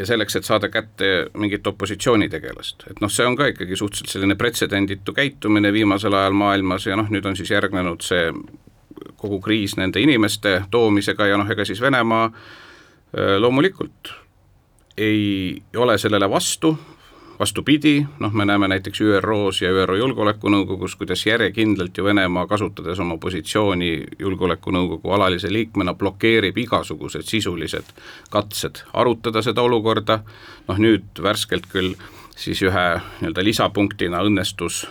ja 0.00 0.06
selleks, 0.08 0.36
et 0.38 0.48
saada 0.48 0.70
kätte 0.72 1.10
mingit 1.36 1.66
opositsioonitegelast, 1.66 2.86
et 2.90 3.02
noh, 3.04 3.12
see 3.12 3.26
on 3.28 3.36
ka 3.36 3.50
ikkagi 3.52 3.76
suhteliselt 3.76 4.14
selline 4.14 4.36
pretsedenditu 4.40 5.12
käitumine 5.12 5.72
viimasel 5.76 6.16
ajal 6.16 6.36
maailmas 6.40 6.88
ja 6.88 6.96
noh, 6.96 7.10
nüüd 7.12 7.28
on 7.28 7.36
siis 7.36 7.52
järgnenud 7.52 8.04
see 8.06 8.30
kogu 9.20 9.40
kriis 9.44 9.76
nende 9.76 10.00
inimeste 10.00 10.62
toomisega 10.72 11.28
ja 11.28 11.36
noh, 11.40 11.50
ega 11.52 11.66
siis 11.68 11.80
Venemaa 11.84 12.30
loomulikult 13.40 14.14
ei 15.00 15.62
ole 15.76 15.98
sellele 15.98 16.28
vastu, 16.30 16.74
vastupidi, 17.40 18.06
noh, 18.18 18.32
me 18.32 18.44
näeme 18.44 18.68
näiteks 18.68 19.00
ÜRO-s 19.00 19.62
ja 19.62 19.70
ÜRO 19.72 19.96
Julgeolekunõukogus, 19.96 20.96
kuidas 20.96 21.26
järjekindlalt 21.26 21.96
ju 21.96 22.04
Venemaa, 22.04 22.46
kasutades 22.46 23.00
oma 23.00 23.16
positsiooni 23.16 24.04
Julgeolekunõukogu 24.18 25.12
alalise 25.16 25.52
liikmena, 25.52 25.94
blokeerib 25.94 26.58
igasugused 26.58 27.24
sisulised 27.24 27.94
katsed 28.30 28.82
arutada 28.92 29.42
seda 29.42 29.62
olukorda, 29.62 30.20
noh 30.68 30.78
nüüd 30.78 31.22
värskelt 31.22 31.70
küll 31.72 31.94
siis 32.36 32.60
ühe 32.62 32.86
nii-öelda 33.00 33.44
lisapunktina 33.44 34.20
õnnestus 34.28 34.84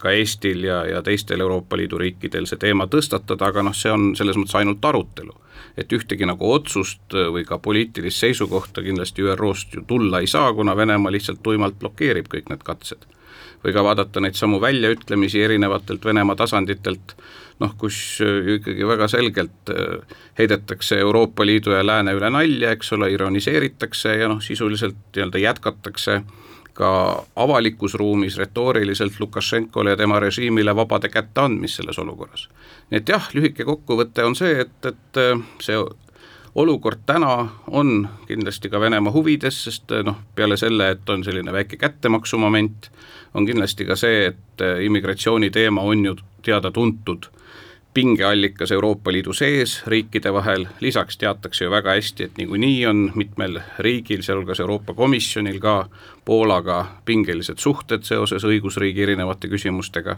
ka 0.00 0.12
Eestil 0.16 0.64
ja, 0.64 0.82
ja 0.88 1.02
teistel 1.02 1.40
Euroopa 1.40 1.76
Liidu 1.76 2.00
riikidel 2.00 2.48
see 2.48 2.60
teema 2.60 2.88
tõstatada, 2.88 3.52
aga 3.52 3.64
noh, 3.64 3.76
see 3.76 3.92
on 3.92 4.12
selles 4.16 4.40
mõttes 4.40 4.56
ainult 4.56 4.84
arutelu 4.84 5.36
et 5.76 5.92
ühtegi 5.92 6.26
nagu 6.26 6.52
otsust 6.52 7.14
või 7.14 7.44
ka 7.46 7.58
poliitilist 7.62 8.24
seisukohta 8.24 8.82
kindlasti 8.82 9.22
ÜRO-st 9.22 9.78
ju 9.78 9.84
tulla 9.86 10.20
ei 10.20 10.26
saa, 10.30 10.52
kuna 10.54 10.76
Venemaa 10.76 11.12
lihtsalt 11.12 11.42
tuimalt 11.42 11.78
blokeerib 11.78 12.30
kõik 12.32 12.50
need 12.50 12.64
katsed. 12.64 13.06
või 13.64 13.74
ka 13.76 13.82
vaadata 13.84 14.20
neid 14.24 14.34
samu 14.34 14.56
väljaütlemisi 14.60 15.42
erinevatelt 15.44 16.04
Venemaa 16.04 16.36
tasanditelt, 16.36 17.12
noh, 17.60 17.74
kus 17.78 18.20
ju 18.20 18.54
ikkagi 18.56 18.86
väga 18.88 19.08
selgelt 19.08 19.68
äh, 19.70 20.16
heidetakse 20.38 20.98
Euroopa 20.98 21.46
Liidu 21.46 21.70
ja 21.76 21.86
Lääne 21.86 22.14
üle 22.16 22.30
nalja, 22.30 22.70
eks 22.72 22.92
ole, 22.96 23.10
ironiseeritakse 23.12 24.16
ja 24.16 24.28
noh, 24.28 24.40
sisuliselt 24.40 24.96
nii-öelda 25.12 25.38
jätkatakse 25.44 26.14
äh, 26.14 26.39
ka 26.80 26.90
avalikus 27.36 27.94
ruumis 27.94 28.38
retooriliselt 28.40 29.20
Lukašenkole 29.20 29.90
ja 29.90 29.96
tema 30.00 30.20
režiimile 30.20 30.72
vabade 30.76 31.08
kätte 31.12 31.44
andmist 31.44 31.76
selles 31.76 31.98
olukorras. 31.98 32.48
nii 32.90 33.02
et 33.02 33.08
jah, 33.08 33.28
lühike 33.36 33.66
kokkuvõte 33.68 34.24
on 34.24 34.36
see, 34.38 34.60
et, 34.64 34.86
et 34.88 35.20
äh, 35.20 35.42
see 35.60 35.76
olukord 36.54 37.04
täna 37.06 37.48
on 37.66 38.08
kindlasti 38.26 38.70
ka 38.70 38.80
Venemaa 38.80 39.12
huvides, 39.12 39.64
sest 39.64 39.92
äh, 39.92 40.04
noh, 40.06 40.16
peale 40.34 40.56
selle, 40.56 40.90
et 40.96 41.10
on 41.10 41.24
selline 41.24 41.52
väike 41.52 41.76
kättemaksumoment, 41.76 42.90
on 43.34 43.46
kindlasti 43.46 43.86
ka 43.86 43.96
see, 43.96 44.24
et 44.32 44.64
äh, 44.64 44.80
immigratsiooni 44.86 45.50
teema 45.50 45.84
on 45.86 46.04
ju 46.04 46.16
teada-tuntud 46.42 47.30
pingeallikas 47.94 48.72
Euroopa 48.72 49.12
Liidu 49.12 49.32
sees 49.32 49.82
riikide 49.86 50.32
vahel, 50.32 50.66
lisaks 50.80 51.18
teatakse 51.18 51.64
ju 51.64 51.70
väga 51.70 51.90
hästi, 51.90 52.24
et 52.24 52.38
niikuinii 52.38 52.86
on 52.86 53.12
mitmel 53.14 53.60
riigil, 53.78 54.22
sealhulgas 54.22 54.60
Euroopa 54.60 54.94
Komisjonil 54.94 55.58
ka 55.60 55.88
Poolaga 56.24 56.86
pingelised 57.04 57.58
suhted 57.58 58.06
seoses 58.06 58.44
õigusriigi 58.46 59.02
erinevate 59.02 59.48
küsimustega, 59.50 60.16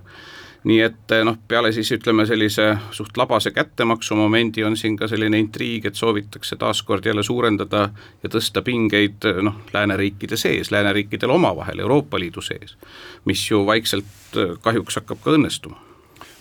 nii 0.68 0.80
et 0.84 1.14
noh, 1.24 1.38
peale 1.48 1.72
siis 1.72 1.88
ütleme 1.96 2.26
sellise 2.28 2.66
suht 2.92 3.16
labase 3.16 3.50
kättemaksu 3.50 4.14
momendi 4.20 4.64
on 4.64 4.76
siin 4.76 4.96
ka 4.96 5.08
selline 5.08 5.40
intriig, 5.40 5.86
et 5.88 5.96
soovitakse 5.96 6.56
taaskord 6.60 7.06
jälle 7.08 7.24
suurendada 7.24 7.88
ja 8.22 8.28
tõsta 8.28 8.62
pingeid 8.62 9.24
noh, 9.42 9.62
lääneriikide 9.72 10.36
sees, 10.36 10.70
lääneriikidel 10.70 11.30
omavahel, 11.30 11.80
Euroopa 11.80 12.20
Liidu 12.20 12.44
sees, 12.44 12.76
mis 13.24 13.50
ju 13.50 13.64
vaikselt 13.66 14.36
kahjuks 14.60 15.00
hakkab 15.00 15.24
ka 15.24 15.38
õnnestuma. 15.38 15.80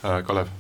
Äh, 0.04 0.24
Kalev 0.26 0.52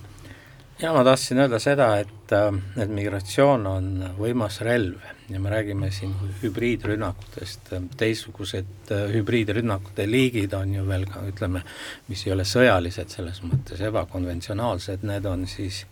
ja 0.81 0.93
ma 0.93 1.03
tahtsin 1.03 1.39
öelda 1.39 1.59
seda, 1.61 1.87
et, 2.01 2.31
äh, 2.33 2.47
et 2.81 2.89
migratsioon 2.89 3.67
on 3.69 3.89
võimas 4.17 4.61
relv 4.65 5.01
ja 5.29 5.39
me 5.39 5.51
räägime 5.53 5.91
siin 5.93 6.13
hübriidrünnakutest, 6.41 7.73
teistsugused 7.97 8.91
äh, 8.91 9.03
hübriidrünnakute 9.13 10.07
liigid 10.09 10.53
on 10.57 10.73
ju 10.75 10.85
veel 10.87 11.05
ka 11.09 11.23
ütleme, 11.29 11.63
mis 12.09 12.25
ei 12.25 12.33
ole 12.35 12.45
sõjalised 12.47 13.13
selles 13.13 13.43
mõttes, 13.45 13.81
ebakonventsionaalsed, 13.87 15.05
need 15.07 15.27
on 15.29 15.45
siis 15.49 15.85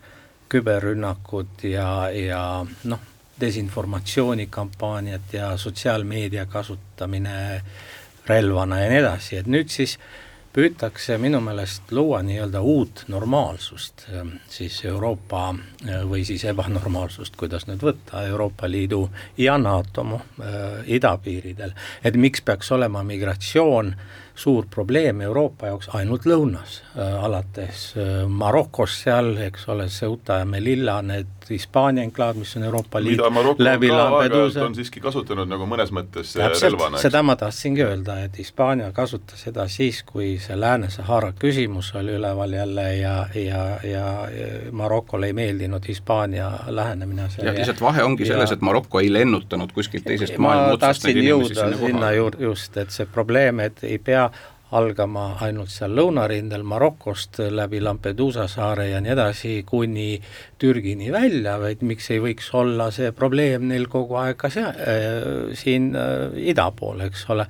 küberrünnakud 0.49 1.67
ja, 1.69 2.09
ja 2.13 2.41
noh, 2.89 3.05
desinformatsioonikampaaniad 3.39 5.33
ja 5.33 5.51
sotsiaalmeedia 5.57 6.47
kasutamine 6.49 7.35
relvana 8.27 8.81
ja 8.81 8.89
nii 8.89 8.99
edasi, 9.03 9.37
et 9.39 9.47
nüüd 9.47 9.69
siis 9.71 9.95
äh, 9.95 10.28
püütakse 10.53 11.17
minu 11.21 11.39
meelest 11.45 11.91
luua 11.91 12.21
nii-öelda 12.25 12.61
uut 12.61 13.03
normaalsust 13.07 14.07
ähm, 14.13 14.31
siis 14.49 14.79
Euroopa 14.85 15.43
äh, 15.53 16.01
või 16.09 16.23
siis 16.25 16.45
ebanormaalsust, 16.49 17.37
kuidas 17.37 17.67
nüüd 17.69 17.83
võtta, 17.85 18.23
Euroopa 18.27 18.69
Liidu 18.69 19.03
ja 19.37 19.57
NATO 19.61 20.05
äh, 20.15 20.81
idapiiridel, 20.97 21.75
et 22.03 22.17
miks 22.17 22.41
peaks 22.41 22.71
olema 22.71 23.03
migratsioon 23.03 23.93
suur 24.39 24.65
probleem 24.71 25.21
Euroopa 25.21 25.67
jaoks 25.67 25.89
ainult 25.99 26.27
lõunas 26.29 26.79
äh,, 26.95 27.17
alates 27.25 27.89
äh, 27.97 28.23
Marokost 28.27 29.03
seal, 29.03 29.33
eks 29.49 29.67
ole, 29.73 29.89
Ceuta 29.91 30.39
ja 30.41 30.47
Melilla, 30.47 31.01
need 31.03 31.39
Hispaania 31.49 32.03
enklaad, 32.03 32.37
mis 32.39 32.55
on 32.57 32.63
Euroopa 32.63 33.01
Liit 33.03 33.19
läbi 33.57 33.89
Lampedusa. 33.91 34.65
on 34.65 34.75
siiski 34.75 35.01
kasutanud 35.01 35.49
nagu 35.49 35.65
mõnes 35.67 35.91
mõttes 35.91 36.35
Täpselt, 36.37 36.61
relvana. 36.69 37.01
seda 37.01 37.23
ma 37.25 37.35
tahtsingi 37.39 37.83
öelda, 37.83 38.19
et 38.23 38.37
Hispaania 38.37 38.91
kasutas 38.95 39.43
seda 39.47 39.65
siis, 39.67 40.03
kui 40.05 40.37
see 40.41 40.55
Lääne-Sahara 40.59 41.33
küsimus 41.39 41.91
oli 41.99 42.15
üleval 42.19 42.53
jälle 42.53 42.85
ja, 42.95 43.15
ja, 43.35 43.63
ja 43.83 44.05
Marokole 44.71 45.31
ei 45.31 45.33
meeldinud 45.33 45.87
Hispaania 45.87 46.51
lähenemine. 46.67 47.27
jah, 47.41 47.55
lihtsalt 47.55 47.81
vahe 47.81 48.03
ongi 48.03 48.23
ja, 48.23 48.33
selles, 48.33 48.55
et 48.55 48.61
Maroko 48.61 48.99
ei 48.99 49.13
lennutanud 49.13 49.73
kuskilt 49.73 50.05
teisest 50.05 50.37
maailma 50.37 50.77
otsast 50.77 51.07
neid 51.09 51.17
inimesi 51.23 51.55
sinna 51.55 51.71
kohale. 51.71 51.91
sinna 51.91 52.11
juurde 52.11 52.43
just, 52.43 52.77
et 52.77 52.93
see 52.93 53.09
probleem, 53.09 53.59
et 53.65 53.83
ei 53.83 53.97
pea 53.97 54.28
algama 54.75 55.33
ainult 55.41 55.71
seal 55.73 55.95
lõunarindel 55.97 56.63
Marokost 56.67 57.39
läbi 57.49 57.81
Lampedusa 57.81 58.45
saare 58.49 58.89
ja 58.91 59.01
nii 59.01 59.13
edasi, 59.15 59.53
kuni 59.67 60.19
Türgini 60.61 61.11
välja, 61.13 61.57
vaid 61.61 61.81
miks 61.85 62.11
ei 62.13 62.21
võiks 62.21 62.51
olla 62.57 62.89
see 62.93 63.11
probleem 63.15 63.69
neil 63.71 63.87
kogu 63.89 64.19
aeg 64.21 64.37
ka 64.37 64.51
sea- 64.53 64.75
äh,, 64.75 65.55
siin 65.57 65.93
äh, 65.97 66.27
ida 66.51 66.69
pool, 66.71 67.01
eks 67.07 67.25
ole. 67.33 67.47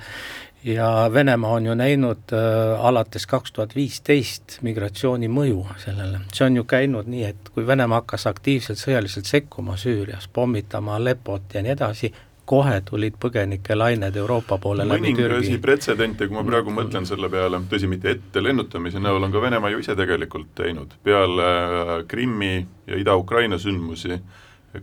ja 0.63 1.09
Venemaa 1.13 1.51
on 1.55 1.65
ju 1.65 1.75
näinud 1.75 2.31
äh, 2.35 2.85
alates 2.87 3.27
kaks 3.27 3.51
tuhat 3.51 3.75
viisteist 3.75 4.57
migratsiooni 4.61 5.27
mõju 5.31 5.65
sellele, 5.83 6.23
see 6.33 6.47
on 6.47 6.61
ju 6.61 6.63
käinud 6.63 7.07
nii, 7.07 7.23
et 7.33 7.51
kui 7.53 7.67
Venemaa 7.67 8.01
hakkas 8.01 8.27
aktiivselt 8.31 8.79
sõjaliselt 8.79 9.27
sekkuma 9.27 9.75
Süürias, 9.79 10.31
pommitama 10.31 10.95
Alepot 10.95 11.51
ja 11.53 11.63
nii 11.63 11.75
edasi, 11.75 12.13
kohe 12.49 12.79
tulid 12.85 13.17
põgenikelained 13.21 14.15
Euroopa 14.17 14.57
poole 14.57 14.87
läbi 14.87 15.13
Türgi. 15.17 15.57
pretsedente, 15.61 16.27
kui 16.27 16.37
ma 16.37 16.43
praegu 16.47 16.73
mõtlen 16.73 17.05
selle 17.05 17.29
peale, 17.29 17.61
tõsi, 17.69 17.89
mitte 17.91 18.15
ette 18.15 18.43
lennutamise 18.43 19.01
näol, 19.01 19.23
on 19.27 19.35
ka 19.35 19.41
Venemaa 19.41 19.69
ju 19.69 19.83
ise 19.83 19.95
tegelikult 19.95 20.49
teinud, 20.57 20.95
peale 21.05 21.45
äh, 21.45 21.93
Krimmi 22.09 22.55
ja 22.87 22.97
Ida-Ukraina 22.97 23.61
sündmusi, 23.61 24.17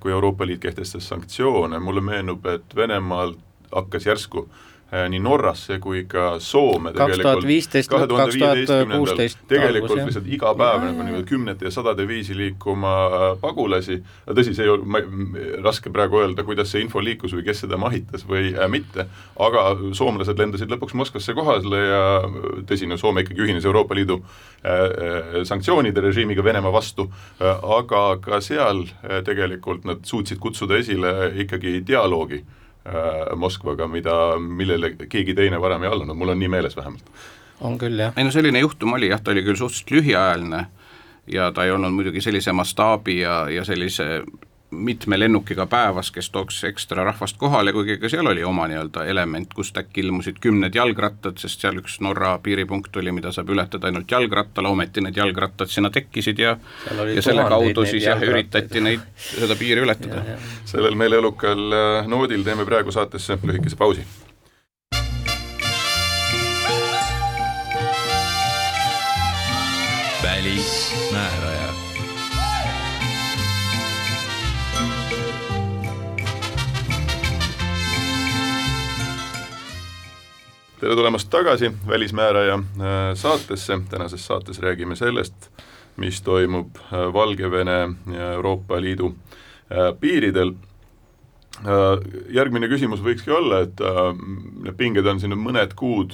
kui 0.00 0.14
Euroopa 0.14 0.46
Liit 0.46 0.62
kehtestas 0.62 1.08
sanktsioone, 1.10 1.78
mulle 1.82 2.02
meenub, 2.06 2.46
et 2.50 2.76
Venemaal 2.76 3.34
hakkas 3.72 4.06
järsku 4.06 4.46
Äh, 4.46 4.75
nii 5.10 5.20
Norrasse 5.22 5.78
kui 5.82 6.04
ka 6.08 6.36
Soome 6.42 6.92
viisteist, 7.46 7.90
kaks 7.90 8.08
tuhat 8.10 8.34
kuusteist 8.92 9.42
tegelikult 9.50 10.00
lihtsalt 10.00 10.28
iga 10.30 10.52
päev 10.58 10.84
nagu 10.86 11.06
niimoodi 11.06 11.26
kümnete 11.28 11.68
ja 11.68 11.72
sadade 11.74 12.06
viisi 12.08 12.36
liikuma 12.36 12.94
äh, 13.06 13.26
pagulasi, 13.40 13.98
tõsi, 14.30 14.54
see 14.56 14.66
ei 14.66 14.72
ole, 14.72 14.86
ma, 14.88 15.02
raske 15.64 15.92
praegu 15.92 16.20
öelda, 16.22 16.44
kuidas 16.46 16.72
see 16.72 16.84
info 16.84 17.02
liikus 17.04 17.34
või 17.36 17.44
kes 17.46 17.64
seda 17.64 17.78
mahitas 17.80 18.26
või 18.28 18.52
äh, 18.54 18.68
mitte, 18.72 19.06
aga 19.48 19.66
soomlased 19.96 20.38
lendasid 20.40 20.72
lõpuks 20.72 20.96
Moskvasse 20.96 21.34
kohale 21.36 21.82
ja 21.82 22.02
tõsi, 22.68 22.88
no 22.90 22.98
Soome 23.00 23.26
ikkagi 23.26 23.44
ühines 23.46 23.66
Euroopa 23.68 23.96
Liidu 23.98 24.20
äh, 24.20 25.42
sanktsioonide 25.48 26.04
režiimiga 26.04 26.44
Venemaa 26.44 26.74
vastu. 26.74 27.10
Äh,, 27.40 27.64
aga 27.78 28.04
ka 28.22 28.40
seal 28.44 28.86
äh, 28.86 29.22
tegelikult 29.26 29.86
nad 29.88 30.04
suutsid 30.06 30.40
kutsuda 30.42 30.78
esile 30.80 31.32
ikkagi 31.44 31.80
dialoogi 31.86 32.44
Moskvaga, 33.36 33.88
mida, 33.90 34.14
millele 34.38 34.92
keegi 35.10 35.34
teine 35.34 35.60
varem 35.60 35.82
ei 35.82 35.90
allunud, 35.90 36.16
mul 36.16 36.34
on 36.34 36.38
nii 36.38 36.48
meeles 36.48 36.76
vähemalt. 36.76 37.08
on 37.60 37.78
küll, 37.78 37.98
jah. 37.98 38.12
ei 38.16 38.24
no 38.24 38.30
selline 38.30 38.60
juhtum 38.62 38.92
oli 38.98 39.08
jah, 39.10 39.20
ta 39.20 39.32
oli 39.34 39.42
küll 39.46 39.58
suhteliselt 39.58 39.90
lühiajaline 39.90 40.66
ja 41.32 41.50
ta 41.52 41.64
ei 41.64 41.72
olnud 41.74 41.94
muidugi 41.94 42.20
sellise 42.20 42.52
mastaabi 42.52 43.20
ja, 43.20 43.46
ja 43.50 43.64
sellise 43.64 44.22
mitme 44.76 45.18
lennukiga 45.18 45.66
päevas, 45.66 46.10
kes 46.10 46.30
tooks 46.30 46.62
ekstra 46.68 47.04
rahvast 47.04 47.36
kohale, 47.40 47.72
kuigi 47.72 47.98
ka 48.02 48.10
seal 48.12 48.26
oli 48.26 48.44
oma 48.44 48.66
nii-öelda 48.70 49.04
element, 49.10 49.54
kust 49.54 49.78
äkki 49.78 50.04
ilmusid 50.04 50.40
kümned 50.40 50.74
jalgrattad, 50.74 51.38
sest 51.42 51.64
seal 51.64 51.80
üks 51.82 51.98
Norra 52.04 52.36
piiripunkt 52.42 52.96
oli, 52.96 53.12
mida 53.16 53.32
saab 53.32 53.50
ületada 53.54 53.90
ainult 53.90 54.10
jalgrattale, 54.10 54.68
ometi 54.68 55.04
need 55.04 55.16
jalgrattad 55.16 55.72
sinna 55.72 55.90
tekkisid 55.90 56.38
ja 56.38 56.56
ja 57.14 57.22
selle 57.22 57.48
kaudu 57.48 57.86
siis 57.88 58.04
jah, 58.06 58.22
üritati 58.22 58.84
neid, 58.84 59.08
seda 59.16 59.56
piiri 59.56 59.82
ületada. 59.86 60.22
sellel 60.64 60.94
meeleelukal 60.94 61.66
äh, 61.72 62.06
noodil 62.06 62.44
teeme 62.44 62.64
praegu 62.68 62.92
saatesse 62.92 63.38
lühikese 63.42 63.76
pausi 63.76 64.06
välismääraja. 70.26 71.55
Tere 80.86 80.94
tulemast 80.96 81.30
tagasi 81.30 81.70
Välismääraja 81.88 82.54
äh, 82.54 83.14
saatesse, 83.14 83.78
tänases 83.90 84.26
saates 84.26 84.60
räägime 84.62 84.94
sellest, 84.96 85.48
mis 85.96 86.20
toimub 86.22 86.76
äh, 86.78 87.12
Valgevene 87.12 87.88
ja 88.14 88.32
Euroopa 88.32 88.80
Liidu 88.80 89.06
äh, 89.06 89.90
piiridel. 90.00 90.54
Järgmine 92.28 92.68
küsimus 92.68 93.00
võikski 93.00 93.32
olla, 93.32 93.62
et 93.64 93.80
need 94.60 94.76
pinged 94.76 95.06
on 95.08 95.18
siin 95.18 95.32
nüüd 95.32 95.40
mõned 95.40 95.70
kuud 95.72 96.12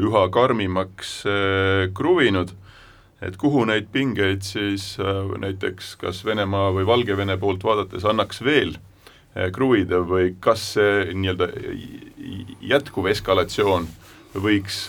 üha 0.00 0.22
karmimaks 0.32 1.10
kruvinud 1.92 2.54
et 3.20 3.36
kuhu 3.36 3.66
neid 3.68 3.90
pingeid 3.92 4.40
siis 4.48 4.94
näiteks 5.44 5.92
kas 6.00 6.22
Venemaa 6.24 6.70
või 6.72 6.88
Valgevene 6.88 7.36
poolt 7.36 7.68
vaadates 7.68 8.08
annaks 8.08 8.40
veel 8.40 8.72
kruvida 9.52 10.00
või 10.08 10.32
kas 10.40 10.64
see 10.78 11.12
nii-öelda 11.12 11.50
jätkuv 12.60 13.08
eskalatsioon 13.12 13.88
võiks 14.34 14.84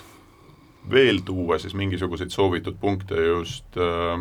veel 0.91 1.21
tuua 1.25 1.59
siis 1.59 1.75
mingisuguseid 1.79 2.33
soovitud 2.33 2.77
punkte 2.81 3.15
just, 3.15 3.65
äh, 3.77 4.19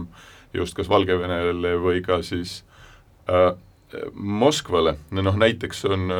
just 0.54 0.76
kas 0.78 0.90
Valgevenele 0.90 1.76
või 1.82 2.02
ka 2.04 2.22
siis 2.22 2.62
äh, 3.30 3.52
Moskvale, 4.14 4.94
noh 5.12 5.36
näiteks 5.36 5.82
on 5.84 6.12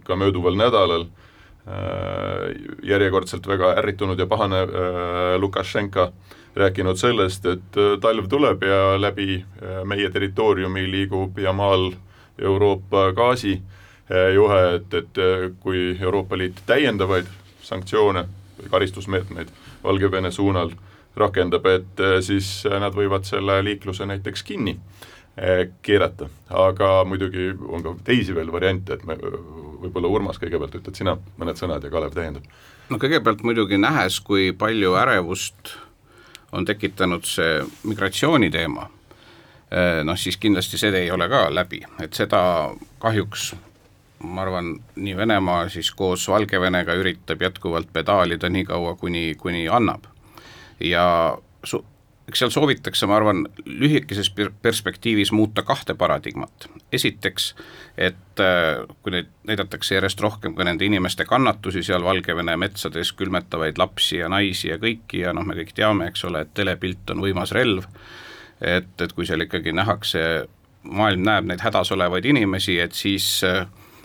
ka 0.00 0.16
mööduval 0.16 0.56
nädalal 0.56 1.02
äh, 1.04 2.46
järjekordselt 2.88 3.44
väga 3.46 3.74
ärritunud 3.82 4.18
ja 4.18 4.26
pahane 4.26 4.62
äh, 4.62 5.34
Lukašenka 5.42 6.06
äh, 6.08 6.38
rääkinud 6.56 6.96
sellest, 6.96 7.46
et 7.46 7.76
äh, 7.76 7.98
talv 8.00 8.28
tuleb 8.28 8.62
ja 8.62 9.00
läbi 9.00 9.40
äh, 9.40 9.84
meie 9.84 10.10
territooriumi 10.10 10.84
liigub 10.90 11.38
ja 11.38 11.52
maal 11.52 11.92
Euroopa 12.38 13.12
gaasijuhe, 14.12 14.74
et, 14.74 14.94
et 14.94 15.18
äh, 15.18 15.50
kui 15.60 15.98
Euroopa 16.00 16.38
Liit 16.38 16.62
täiendavaid 16.66 17.26
sanktsioone 17.62 18.26
või 18.58 18.70
karistusmeetmeid 18.70 19.48
Valgevene 19.84 20.30
suunal 20.30 20.70
rakendab, 21.16 21.66
et 21.66 22.00
siis 22.24 22.62
nad 22.64 22.94
võivad 22.96 23.26
selle 23.28 23.58
liikluse 23.64 24.06
näiteks 24.08 24.42
kinni 24.48 24.78
keerata, 25.82 26.28
aga 26.48 27.04
muidugi 27.04 27.50
on 27.68 27.82
ka 27.84 27.92
teisi 28.04 28.32
veel 28.36 28.52
variante, 28.52 28.94
et 28.96 29.04
me 29.04 29.16
võib-olla 29.82 30.10
Urmas, 30.10 30.38
kõigepealt 30.40 30.76
ütled 30.78 30.98
sina 30.98 31.16
mõned 31.40 31.58
sõnad 31.58 31.84
ja 31.84 31.90
Kalev 31.92 32.14
täiendab. 32.16 32.46
no 32.90 32.98
kõigepealt 33.00 33.42
muidugi 33.46 33.78
nähes, 33.80 34.20
kui 34.20 34.52
palju 34.52 34.94
ärevust 35.00 35.74
on 36.52 36.64
tekitanud 36.68 37.24
see 37.24 37.62
migratsiooniteema, 37.88 38.88
eh, 39.70 40.00
noh 40.04 40.18
siis 40.18 40.36
kindlasti 40.36 40.78
see 40.78 40.94
ei 41.04 41.10
ole 41.10 41.28
ka 41.28 41.46
läbi, 41.50 41.82
et 42.00 42.14
seda 42.14 42.72
kahjuks 42.98 43.52
ma 44.22 44.42
arvan, 44.42 44.76
nii 44.96 45.16
Venemaa 45.16 45.68
siis 45.68 45.90
koos 45.96 46.28
Valgevenega 46.28 46.94
üritab 46.98 47.42
jätkuvalt 47.42 47.92
pedaalida 47.92 48.48
nii 48.48 48.64
kaua, 48.64 48.94
kuni, 48.96 49.34
kuni 49.38 49.68
annab. 49.68 50.04
ja 50.80 51.38
su-, 51.64 51.84
eks 52.28 52.42
seal 52.42 52.52
soovitakse, 52.54 53.06
ma 53.06 53.16
arvan, 53.18 53.42
lühikeses 53.66 54.30
perspektiivis 54.62 55.32
muuta 55.32 55.62
kahte 55.62 55.94
paradigmat. 55.94 56.68
esiteks, 56.92 57.54
et 57.98 58.40
äh, 58.40 58.86
kui 59.02 59.12
neid 59.12 59.28
näidatakse 59.48 59.94
järjest 59.94 60.20
rohkem 60.20 60.54
ka 60.54 60.64
nende 60.64 60.84
inimeste 60.84 61.24
kannatusi 61.24 61.82
seal 61.82 62.04
Valgevene 62.04 62.56
metsades, 62.56 63.12
külmetavaid 63.12 63.78
lapsi 63.78 64.20
ja 64.20 64.28
naisi 64.28 64.68
ja 64.68 64.78
kõiki 64.78 65.22
ja 65.24 65.32
noh, 65.32 65.46
me 65.46 65.56
kõik 65.58 65.74
teame, 65.74 66.10
eks 66.12 66.24
ole, 66.28 66.44
et 66.44 66.54
telepilt 66.54 67.10
on 67.10 67.24
võimas 67.24 67.52
relv, 67.56 67.88
et, 68.60 68.92
et 69.00 69.12
kui 69.12 69.26
seal 69.26 69.46
ikkagi 69.48 69.72
nähakse, 69.72 70.46
maailm 70.82 71.24
näeb 71.26 71.48
neid 71.48 71.62
hädas 71.64 71.92
olevaid 71.94 72.26
inimesi, 72.28 72.78
et 72.80 72.92
siis 72.96 73.28
äh, 73.48 73.64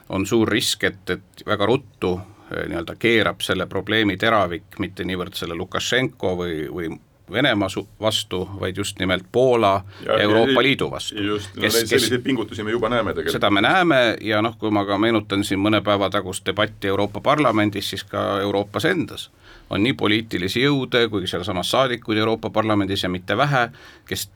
on 0.10 0.26
suur 0.26 0.50
risk, 0.50 0.84
et, 0.84 1.10
et 1.10 1.44
väga 1.46 1.66
ruttu 1.66 2.16
äh, 2.18 2.68
nii-öelda 2.70 2.96
keerab 3.00 3.42
selle 3.46 3.68
probleemi 3.68 4.18
teravik 4.18 4.80
mitte 4.80 5.06
niivõrd 5.08 5.36
selle 5.36 5.56
Lukašenko 5.56 6.36
või, 6.40 6.56
või 6.72 6.96
Venemaa 7.32 7.68
vastu, 8.00 8.50
vaid 8.60 8.78
just 8.78 9.00
nimelt 9.00 9.24
Poola 9.32 9.84
ja, 10.06 10.14
ja 10.14 10.20
Euroopa 10.24 10.64
Liidu 10.64 10.92
vastu. 10.92 11.24
just, 11.24 11.56
no 11.56 11.62
kes, 11.62 11.80
selliseid 11.90 12.22
pingutusi 12.24 12.64
me 12.64 12.72
juba 12.72 12.90
näeme 12.90 13.12
tegelikult. 13.12 13.32
seda 13.32 13.50
me 13.50 13.62
näeme 13.62 14.18
ja 14.22 14.42
noh, 14.42 14.56
kui 14.58 14.72
ma 14.72 14.86
ka 14.88 14.98
meenutan 14.98 15.44
siin 15.44 15.60
mõne 15.60 15.82
päeva 15.84 16.10
tagust 16.10 16.46
debatti 16.46 16.88
Euroopa 16.88 17.20
Parlamendis, 17.22 17.90
siis 17.90 18.04
ka 18.08 18.40
Euroopas 18.42 18.86
endas 18.86 19.30
on 19.70 19.84
nii 19.84 19.94
poliitilisi 20.00 20.64
jõude 20.64 21.04
kui 21.12 21.28
sealsamas 21.28 21.72
saadikuid 21.72 22.18
Euroopa 22.18 22.50
Parlamendis 22.50 23.04
ja 23.04 23.10
mitte 23.10 23.38
vähe, 23.38 23.68
kes 24.08 24.30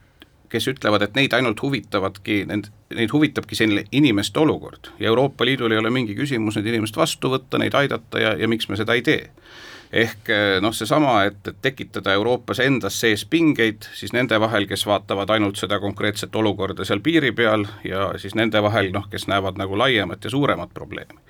kes 0.52 0.68
ütlevad, 0.72 1.02
et 1.06 1.16
neid 1.18 1.34
ainult 1.36 1.62
huvitavadki, 1.64 2.42
nend-, 2.50 2.70
neid 2.94 3.12
huvitabki 3.12 3.58
selline 3.58 3.86
inimeste 3.92 4.40
olukord. 4.40 4.92
Ja 5.00 5.10
Euroopa 5.12 5.44
Liidul 5.48 5.72
ei 5.72 5.80
ole 5.80 5.90
mingi 5.90 6.16
küsimus 6.18 6.58
need 6.58 6.70
inimesed 6.72 6.98
vastu 7.00 7.32
võtta, 7.32 7.60
neid 7.60 7.76
aidata 7.78 8.20
ja, 8.20 8.34
ja 8.38 8.48
miks 8.48 8.68
me 8.68 8.78
seda 8.80 8.96
ei 8.98 9.04
tee. 9.06 9.28
Ehk 9.92 10.30
eh, 10.32 10.54
noh, 10.64 10.72
seesama, 10.72 11.18
et, 11.28 11.40
et 11.48 11.58
tekitada 11.64 12.14
Euroopas 12.16 12.62
endas 12.64 12.96
sees 13.00 13.26
pingeid, 13.28 13.84
siis 13.92 14.14
nende 14.16 14.38
vahel, 14.40 14.64
kes 14.70 14.86
vaatavad 14.88 15.34
ainult 15.34 15.60
seda 15.60 15.76
konkreetset 15.82 16.36
olukorda 16.40 16.86
seal 16.88 17.04
piiri 17.04 17.34
peal 17.36 17.66
ja 17.84 18.08
siis 18.20 18.36
nende 18.38 18.62
vahel 18.64 18.88
noh, 18.94 19.04
kes 19.12 19.28
näevad 19.28 19.60
nagu 19.60 19.76
laiemat 19.76 20.24
ja 20.24 20.32
suuremat 20.32 20.72
probleemi 20.72 21.20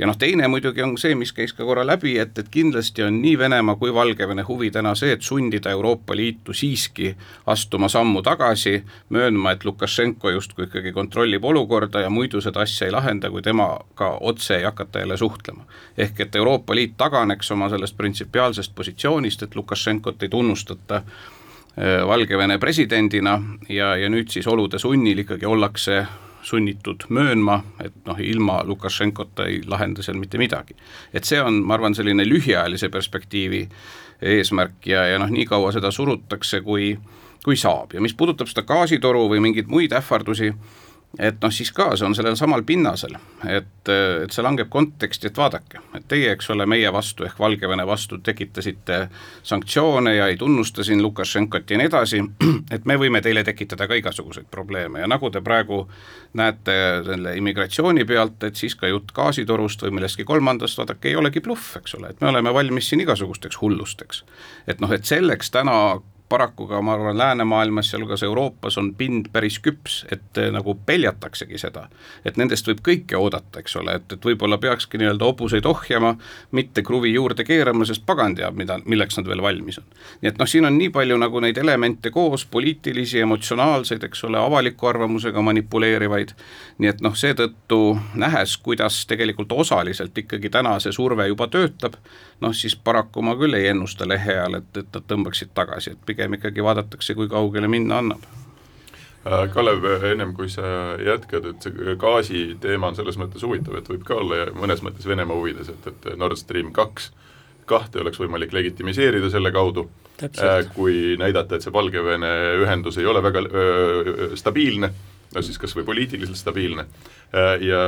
ja 0.00 0.06
noh, 0.06 0.16
teine 0.18 0.48
muidugi 0.48 0.82
on 0.82 0.94
see, 0.98 1.14
mis 1.14 1.32
käis 1.36 1.52
ka 1.52 1.64
korra 1.68 1.84
läbi, 1.86 2.14
et, 2.18 2.38
et 2.38 2.48
kindlasti 2.50 3.04
on 3.04 3.18
nii 3.20 3.36
Venemaa 3.38 3.76
kui 3.76 3.92
Valgevene 3.94 4.42
huvi 4.48 4.70
täna 4.72 4.94
see, 4.96 5.12
et 5.12 5.22
sundida 5.22 5.70
Euroopa 5.76 6.16
Liitu 6.16 6.54
siiski 6.56 7.10
astuma 7.52 7.88
sammu 7.92 8.22
tagasi, 8.24 8.78
möönma, 9.12 9.52
et 9.52 9.64
Lukašenko 9.64 10.32
justkui 10.32 10.64
ikkagi 10.68 10.92
kontrollib 10.96 11.44
olukorda 11.44 12.00
ja 12.06 12.10
muidu 12.10 12.40
seda 12.40 12.64
asja 12.64 12.88
ei 12.88 12.94
lahenda, 12.96 13.30
kui 13.30 13.44
temaga 13.44 14.14
otse 14.20 14.56
ei 14.56 14.64
hakata 14.64 15.04
jälle 15.04 15.16
suhtlema. 15.20 15.66
ehk 15.98 16.20
et 16.20 16.36
Euroopa 16.36 16.74
Liit 16.74 16.96
taganeks 16.96 17.50
oma 17.50 17.68
sellest 17.68 17.96
printsipiaalsest 17.96 18.74
positsioonist, 18.74 19.42
et 19.42 19.56
Lukašenkot 19.56 20.22
ei 20.22 20.28
tunnustata 20.28 20.96
äh, 20.96 22.06
Valgevene 22.06 22.58
presidendina 22.58 23.42
ja, 23.68 23.96
ja 23.96 24.08
nüüd 24.08 24.32
siis 24.32 24.46
olude 24.46 24.78
sunnil 24.78 25.18
ikkagi 25.18 25.46
ollakse 25.46 26.06
sunnitud 26.42 27.04
möönma, 27.08 27.60
et 27.84 27.94
noh, 28.06 28.18
ilma 28.20 28.60
Lukašenkota 28.64 29.46
ei 29.46 29.60
lahenda 29.66 30.02
seal 30.02 30.18
mitte 30.18 30.38
midagi. 30.38 30.76
et 31.12 31.24
see 31.24 31.40
on, 31.42 31.62
ma 31.64 31.74
arvan, 31.74 31.94
selline 31.94 32.24
lühiajalise 32.28 32.88
perspektiivi 32.88 33.68
eesmärk 34.22 34.86
ja, 34.86 35.06
ja 35.06 35.18
noh, 35.18 35.30
nii 35.30 35.46
kaua 35.46 35.72
seda 35.72 35.90
surutakse, 35.90 36.60
kui 36.60 36.94
kui 37.44 37.56
saab 37.56 37.94
ja 37.96 38.00
mis 38.04 38.14
puudutab 38.14 38.50
seda 38.50 38.66
gaasitoru 38.68 39.24
või 39.30 39.40
mingeid 39.40 39.70
muid 39.72 39.94
ähvardusi, 39.96 40.50
et 41.18 41.40
noh, 41.42 41.50
siis 41.50 41.72
ka 41.74 41.88
see 41.98 42.06
on 42.06 42.14
sellel 42.14 42.36
samal 42.38 42.62
pinnasel, 42.66 43.16
et, 43.48 43.88
et 43.90 44.30
see 44.30 44.44
langeb 44.46 44.68
konteksti, 44.70 45.30
et 45.30 45.38
vaadake, 45.38 45.80
et 45.98 46.06
teie, 46.08 46.30
eks 46.36 46.52
ole, 46.54 46.66
meie 46.70 46.92
vastu 46.94 47.26
ehk 47.26 47.40
Valgevene 47.40 47.86
vastu 47.86 48.20
tekitasite 48.22 49.00
sanktsioone 49.42 50.14
ja 50.14 50.28
ei 50.30 50.38
tunnusta 50.38 50.84
siin 50.86 51.02
Lukašenkot 51.02 51.70
ja 51.70 51.80
nii 51.80 51.90
edasi, 51.90 52.22
et 52.74 52.86
me 52.86 52.98
võime 53.00 53.22
teile 53.24 53.42
tekitada 53.46 53.88
ka 53.90 53.98
igasuguseid 53.98 54.46
probleeme 54.50 55.02
ja 55.02 55.10
nagu 55.10 55.32
te 55.34 55.42
praegu 55.42 55.82
näete 56.38 56.76
selle 57.06 57.34
immigratsiooni 57.40 58.06
pealt, 58.06 58.46
et 58.46 58.60
siis 58.60 58.78
ka 58.78 58.90
jutt 58.92 59.10
gaasitorust 59.16 59.82
või 59.86 59.98
millestki 59.98 60.28
kolmandast, 60.28 60.78
vaadake, 60.78 61.10
ei 61.10 61.18
olegi 61.18 61.42
bluff, 61.42 61.74
eks 61.80 61.98
ole, 61.98 62.14
et 62.14 62.22
me 62.22 62.30
oleme 62.30 62.54
valmis 62.54 62.92
siin 62.92 63.02
igasugusteks 63.02 63.58
hullusteks. 63.60 64.24
et 64.70 64.80
noh, 64.80 64.92
et 64.94 65.04
selleks 65.04 65.50
täna 65.50 65.98
paraku 66.30 66.66
ka 66.66 66.78
ma 66.82 66.94
arvan, 66.94 67.18
läänemaailmas, 67.18 67.90
sealhulgas 67.90 68.22
Euroopas 68.22 68.78
on 68.78 68.94
pind 68.94 69.26
päris 69.32 69.58
küps, 69.58 70.04
et 70.12 70.38
eh, 70.38 70.50
nagu 70.54 70.76
peljataksegi 70.86 71.58
seda. 71.58 71.88
et 72.24 72.36
nendest 72.38 72.68
võib 72.68 72.82
kõike 72.86 73.18
oodata, 73.18 73.58
eks 73.60 73.76
ole, 73.80 73.96
et, 73.98 74.12
et 74.14 74.24
võib-olla 74.24 74.58
peakski 74.62 75.00
nii-öelda 75.00 75.26
hobuseid 75.26 75.66
ohjama, 75.66 76.14
mitte 76.54 76.82
kruvi 76.86 77.12
juurde 77.14 77.44
keerama, 77.44 77.84
sest 77.84 78.06
pagan 78.06 78.36
teab, 78.38 78.54
mida, 78.56 78.78
milleks 78.86 79.18
nad 79.18 79.26
veel 79.26 79.42
valmis 79.42 79.80
on. 79.82 79.88
nii 80.22 80.30
et 80.30 80.38
noh, 80.38 80.50
siin 80.50 80.70
on 80.70 80.78
nii 80.78 80.92
palju 80.94 81.18
nagu 81.18 81.42
neid 81.42 81.58
elemente 81.58 82.14
koos, 82.14 82.46
poliitilisi, 82.46 83.20
emotsionaalseid, 83.26 84.06
eks 84.06 84.24
ole, 84.30 84.38
avaliku 84.38 84.92
arvamusega 84.92 85.42
manipuleerivaid, 85.50 86.36
nii 86.78 86.94
et 86.94 87.02
noh, 87.02 87.18
seetõttu 87.18 87.82
nähes, 88.14 88.54
kuidas 88.62 89.02
tegelikult 89.10 89.52
osaliselt 89.52 90.18
ikkagi 90.18 90.50
täna 90.50 90.78
see 90.78 90.94
surve 90.94 91.26
juba 91.26 91.50
töötab, 91.50 91.98
noh 92.40 92.54
siis 92.56 92.76
paraku 92.76 93.22
ma 93.22 93.36
küll 93.36 93.54
ei 93.58 93.68
ennusta 93.70 94.08
lehe 94.08 94.34
ajal, 94.36 94.60
et, 94.60 94.76
et 94.76 94.94
nad 94.96 95.06
tõmbaksid 95.12 95.52
tagasi, 95.54 95.94
et 95.94 96.04
pigem 96.06 96.38
ikkagi 96.38 96.64
vaadatakse, 96.64 97.14
kui 97.18 97.28
kaugele 97.28 97.68
minna 97.68 98.00
annab. 98.00 98.24
Äh, 99.20 99.46
Kalev, 99.52 99.84
ennem 100.08 100.32
kui 100.36 100.48
sa 100.48 100.96
jätkad, 100.96 101.50
et 101.50 101.66
see 101.66 101.96
gaasi 102.00 102.44
teema 102.60 102.88
on 102.88 102.96
selles 102.96 103.18
mõttes 103.20 103.44
huvitav, 103.44 103.76
et 103.76 103.90
võib 103.92 104.04
ka 104.08 104.16
olla 104.16 104.46
mõnes 104.56 104.80
mõttes 104.84 105.08
Venemaa 105.08 105.36
huvides, 105.36 105.68
et, 105.68 105.90
et 105.92 106.12
Nord 106.16 106.40
Stream 106.40 106.72
kaks, 106.72 107.10
kahte 107.68 108.00
oleks 108.00 108.18
võimalik 108.18 108.54
legitimiseerida 108.56 109.28
selle 109.30 109.52
kaudu, 109.52 109.90
äh, 110.24 110.62
kui 110.72 111.18
näidata, 111.20 111.58
et 111.58 111.66
see 111.66 111.74
Valgevene 111.74 112.32
ühendus 112.64 112.96
ei 112.98 113.08
ole 113.10 113.20
väga 113.22 113.44
öö, 113.44 114.30
stabiilne, 114.40 114.90
no 115.34 115.44
siis 115.44 115.60
kas 115.60 115.76
või 115.76 115.84
poliitiliselt 115.92 116.40
stabiilne, 116.40 116.88
äh, 117.36 117.52
ja 117.68 117.84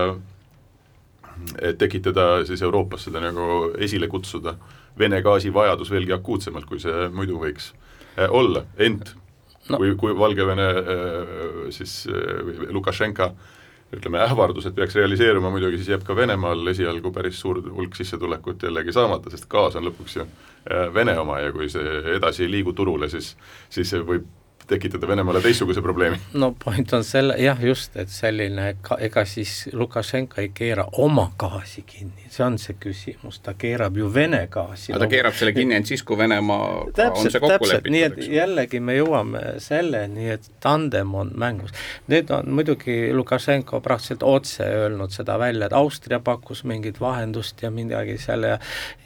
et 1.61 1.79
tekitada 1.79 2.45
siis 2.49 2.63
Euroopas 2.63 3.09
seda 3.09 3.23
nagu 3.23 3.73
esile 3.79 4.09
kutsuda, 4.09 4.57
Vene 4.99 5.23
gaasi 5.25 5.49
vajadus 5.55 5.89
veelgi 5.89 6.13
akuutsemalt, 6.13 6.67
kui 6.69 6.81
see 6.83 7.07
muidu 7.17 7.39
võiks 7.41 7.71
äh, 8.19 8.29
olla, 8.29 8.67
ent 8.77 9.15
no. 9.71 9.79
kui, 9.79 9.95
kui 9.97 10.13
Valgevene 10.19 10.69
äh, 10.69 11.33
siis 11.73 12.03
Lukašenka 12.69 13.31
ütleme, 13.93 14.21
ähvardused 14.25 14.73
peaks 14.77 14.95
realiseeruma 14.97 15.51
muidugi, 15.53 15.81
siis 15.81 15.93
jääb 15.93 16.05
ka 16.05 16.17
Venemaal 16.17 16.67
esialgu 16.73 17.13
päris 17.13 17.41
suur 17.41 17.61
hulk 17.65 17.97
sissetulekut 17.97 18.63
jällegi 18.65 18.93
saamata, 18.93 19.33
sest 19.33 19.49
gaas 19.53 19.77
on 19.77 19.89
lõpuks 19.89 20.17
ju 20.21 20.29
Vene 20.95 21.17
oma 21.19 21.41
ja 21.43 21.51
kui 21.53 21.67
see 21.73 22.15
edasi 22.17 22.47
ei 22.47 22.53
liigu 22.53 22.73
turule, 22.73 23.09
siis, 23.11 23.33
siis 23.73 23.91
see 23.91 24.05
võib 24.07 24.29
tekitada 24.73 25.09
Venemaale 25.09 25.43
teistsuguse 25.45 25.83
probleemi. 25.85 26.19
no 26.35 26.53
point 26.65 26.93
on 26.97 27.05
selle, 27.05 27.37
jah, 27.43 27.61
just, 27.65 27.97
et 28.01 28.11
selline, 28.13 28.73
ega 28.99 29.25
siis 29.29 29.69
Lukašenka 29.73 30.43
ei 30.43 30.51
keera 30.55 30.87
oma 31.05 31.29
gaasi 31.39 31.85
kinni, 31.87 32.29
see 32.33 32.45
on 32.47 32.59
see 32.61 32.77
küsimus, 32.81 33.41
ta 33.45 33.55
keerab 33.59 33.97
ju 33.97 34.11
Vene 34.15 34.47
gaasi. 34.51 34.93
aga 34.93 35.05
ta 35.05 35.11
keerab 35.13 35.37
selle 35.39 35.55
kinni 35.57 35.77
ainult 35.77 35.93
siis, 35.93 36.05
kui 36.07 36.19
Venemaaga 36.19 37.09
on 37.11 37.21
see 37.23 37.43
kokku 37.43 37.69
lepitud, 37.71 37.93
nii 37.95 38.05
et 38.09 38.21
jällegi 38.39 38.81
me 38.81 38.97
jõuame 38.99 39.45
selleni, 39.63 40.29
et 40.37 40.49
tandem 40.63 41.15
on 41.19 41.33
mängus. 41.39 41.75
Need 42.13 42.31
on 42.35 42.53
muidugi, 42.57 42.97
Lukašenko 43.17 43.83
praktiliselt 43.85 44.23
otse 44.27 44.67
öelnud 44.67 45.13
seda 45.15 45.39
välja, 45.41 45.69
et 45.69 45.77
Austria 45.77 46.21
pakkus 46.25 46.65
mingit 46.69 47.01
vahendust 47.01 47.63
ja 47.63 47.71
midagi 47.71 48.19
seal 48.21 48.49
ja 48.49 48.59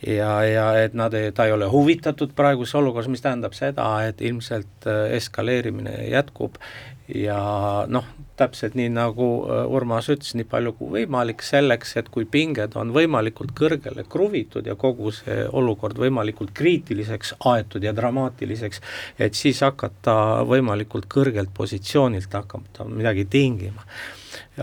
ja, 0.07 0.31
ja 0.44 0.66
et 0.81 0.94
nad 0.94 1.14
ei, 1.14 1.33
ta 1.35 1.46
ei 1.46 1.52
ole 1.52 1.68
huvitatud 1.70 2.35
praeguses 2.37 2.74
olukorras, 2.79 3.09
mis 3.11 3.24
tähendab 3.24 3.55
seda, 3.57 3.87
et 4.07 4.20
ilmselt 4.24 4.87
eskaleerib 5.16 5.55
investeerimine 5.56 6.08
jätkub. 6.10 6.56
Ja 7.08 7.86
noh, 7.86 8.04
täpselt 8.36 8.74
nii, 8.74 8.88
nagu 8.90 9.46
äh, 9.46 9.62
Urmas 9.70 10.08
ütles, 10.10 10.32
nii 10.34 10.48
palju 10.50 10.72
kui 10.74 10.88
võimalik 10.96 11.42
selleks, 11.46 11.94
et 11.96 12.08
kui 12.10 12.26
pinged 12.26 12.74
on 12.74 12.90
võimalikult 12.90 13.54
kõrgele 13.54 14.02
kruvitud 14.10 14.66
ja 14.66 14.74
kogu 14.74 15.12
see 15.14 15.46
olukord 15.52 15.98
võimalikult 16.02 16.50
kriitiliseks 16.52 17.36
aetud 17.46 17.86
ja 17.86 17.94
dramaatiliseks, 17.94 18.82
et 19.22 19.38
siis 19.38 19.62
hakata 19.62 20.42
võimalikult 20.50 21.06
kõrgelt 21.06 21.54
positsioonilt 21.54 22.34
hakata 22.34 22.88
midagi 22.90 23.24
tingima 23.30 23.86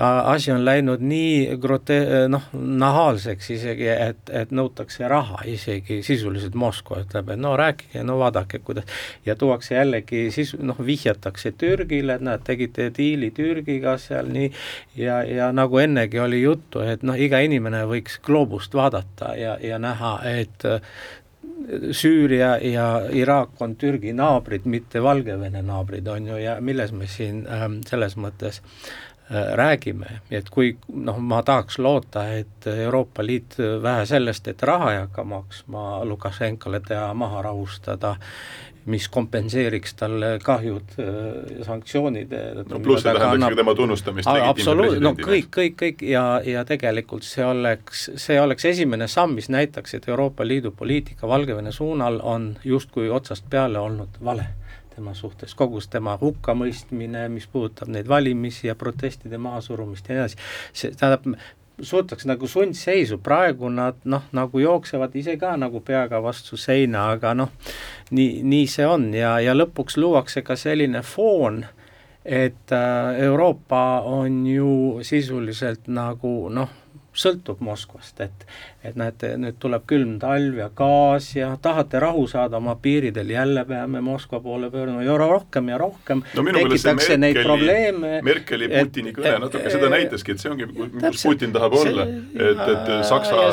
asi 0.02 0.52
on 0.52 0.66
läinud 0.66 1.02
nii 1.06 1.58
grote-, 1.62 2.28
noh, 2.28 2.48
nahaalseks 2.54 3.50
isegi, 3.54 3.88
et, 3.92 4.32
et 4.34 4.52
nõutakse 4.56 5.08
raha, 5.10 5.44
isegi 5.50 6.02
sisuliselt 6.06 6.58
Moskva 6.58 7.04
ütleb, 7.04 7.30
et 7.34 7.42
no 7.42 7.54
rääkige, 7.60 8.02
no 8.06 8.18
vaadake, 8.22 8.64
kuidas, 8.66 8.90
ja 9.26 9.36
tuuakse 9.36 9.76
jällegi 9.76 10.26
sisu, 10.34 10.58
noh, 10.66 10.80
vihjatakse 10.86 11.54
Türgile, 11.58 12.18
et 12.18 12.26
näed, 12.26 12.46
tegite 12.48 12.90
diili 12.98 13.32
Türgiga 13.36 13.98
seal 14.02 14.32
nii, 14.34 14.52
ja, 14.98 15.22
ja 15.24 15.52
nagu 15.54 15.82
ennegi 15.82 16.20
oli 16.20 16.42
juttu, 16.42 16.82
et 16.82 17.06
noh, 17.06 17.18
iga 17.20 17.44
inimene 17.46 17.86
võiks 17.90 18.18
gloobust 18.26 18.74
vaadata 18.74 19.36
ja, 19.38 19.58
ja 19.62 19.82
näha, 19.82 20.18
et 20.30 20.72
Süüria 21.96 22.58
ja 22.66 22.86
Iraak 23.16 23.62
on 23.64 23.78
Türgi 23.80 24.12
naabrid, 24.16 24.66
mitte 24.68 25.00
Valgevene 25.04 25.62
naabrid, 25.64 26.08
on 26.12 26.28
ju, 26.28 26.38
ja 26.42 26.58
milles 26.60 26.92
me 26.92 27.08
siin 27.08 27.44
ähm, 27.48 27.78
selles 27.88 28.18
mõttes 28.20 28.60
Äh, 28.64 29.13
räägime, 29.34 30.20
et 30.32 30.50
kui 30.50 30.76
noh, 30.94 31.18
ma 31.20 31.42
tahaks 31.44 31.80
loota, 31.80 32.28
et 32.34 32.68
Euroopa 32.68 33.26
Liit 33.26 33.58
vähe 33.82 34.06
sellest, 34.06 34.48
et 34.48 34.64
raha 34.64 34.92
ei 34.94 35.00
hakka 35.04 35.24
maksma 35.24 36.04
Lukašenkale 36.06 36.82
teha 36.88 37.14
maha 37.18 37.42
rahustada, 37.42 38.16
mis 38.86 39.08
kompenseeriks 39.10 39.94
talle 39.96 40.40
kahjud 40.44 40.96
äh, 41.00 41.62
sanktsioonide 41.64 42.42
no 42.68 42.80
pluss 42.84 43.06
see 43.06 43.14
tähendaks 43.16 43.54
ka 43.54 43.60
tema 43.62 43.76
tunnustamist 43.80 44.28
absoluutselt, 44.28 45.04
no 45.04 45.14
kõik, 45.16 45.48
kõik, 45.56 45.78
kõik 45.80 46.04
ja, 46.08 46.24
ja 46.44 46.66
tegelikult 46.68 47.24
see 47.24 47.46
oleks, 47.48 48.10
see 48.20 48.40
oleks 48.42 48.68
esimene 48.74 49.08
samm, 49.08 49.38
mis 49.40 49.48
näitaks, 49.54 49.96
et 49.96 50.10
Euroopa 50.12 50.48
Liidu 50.48 50.74
poliitika 50.76 51.28
Valgevene 51.32 51.72
suunal 51.72 52.20
on 52.24 52.58
justkui 52.64 53.08
otsast 53.10 53.48
peale 53.50 53.80
olnud 53.80 54.20
vale 54.24 54.50
tema 54.96 55.14
suhtes, 55.18 55.56
kogu 55.58 55.82
tema 55.90 56.16
hukkamõistmine, 56.22 57.28
mis 57.34 57.48
puudutab 57.52 57.92
neid 57.94 58.08
valimisi 58.10 58.68
ja 58.68 58.76
protestide 58.76 59.38
mahasurumist 59.42 60.10
ja 60.10 60.16
nii 60.16 60.24
edasi, 60.24 60.42
see 60.74 60.96
tähendab, 60.98 61.28
suutakse 61.82 62.28
nagu 62.30 62.48
sundseisu, 62.48 63.18
praegu 63.18 63.70
nad 63.70 64.04
noh, 64.06 64.28
nagu 64.32 64.60
jooksevad 64.60 65.16
ise 65.18 65.38
ka 65.42 65.56
nagu 65.58 65.82
peaga 65.82 66.22
vastu 66.24 66.58
seina, 66.58 67.08
aga 67.16 67.34
noh, 67.38 67.50
nii, 68.12 68.44
nii 68.44 68.68
see 68.70 68.86
on 68.88 69.10
ja, 69.18 69.38
ja 69.42 69.56
lõpuks 69.58 69.98
luuakse 69.98 70.46
ka 70.46 70.58
selline 70.60 71.02
foon, 71.02 71.64
et 72.24 72.72
äh, 72.72 73.20
Euroopa 73.26 74.02
on 74.08 74.46
ju 74.48 75.02
sisuliselt 75.04 75.90
nagu 75.92 76.36
noh, 76.54 76.83
sõltub 77.14 77.62
Moskvast, 77.64 78.20
et 78.22 78.46
et 78.84 78.98
näete, 79.00 79.34
nüüd 79.40 79.56
tuleb 79.64 79.86
külm 79.88 80.18
talv 80.20 80.58
ja 80.60 80.68
gaas 80.76 81.30
ja 81.38 81.54
tahate 81.62 82.02
rahu 82.04 82.26
saada 82.28 82.58
oma 82.60 82.76
piiridel, 82.82 83.30
jälle 83.30 83.64
peame 83.66 84.02
Moskva 84.04 84.42
poole 84.44 84.70
pöörduma 84.72 85.04
ja 85.04 85.18
rohkem 85.18 85.70
ja 85.70 85.78
rohkem 85.78 86.24
no 86.36 86.46
tekitakse 86.52 87.18
neid 87.18 87.40
probleeme. 87.44 88.20
Merkeli 88.26 88.70
Putini 88.74 89.16
kõne 89.16 89.38
natuke 89.46 89.72
seda 89.72 89.92
näitaski, 89.94 90.36
et 90.36 90.44
see 90.44 90.52
ongi, 90.52 90.70
kus 91.00 91.24
Putin 91.24 91.56
tahab 91.56 91.80
olla, 91.80 92.08
et, 92.34 92.64
et 92.76 92.96
Saksa 93.08 93.52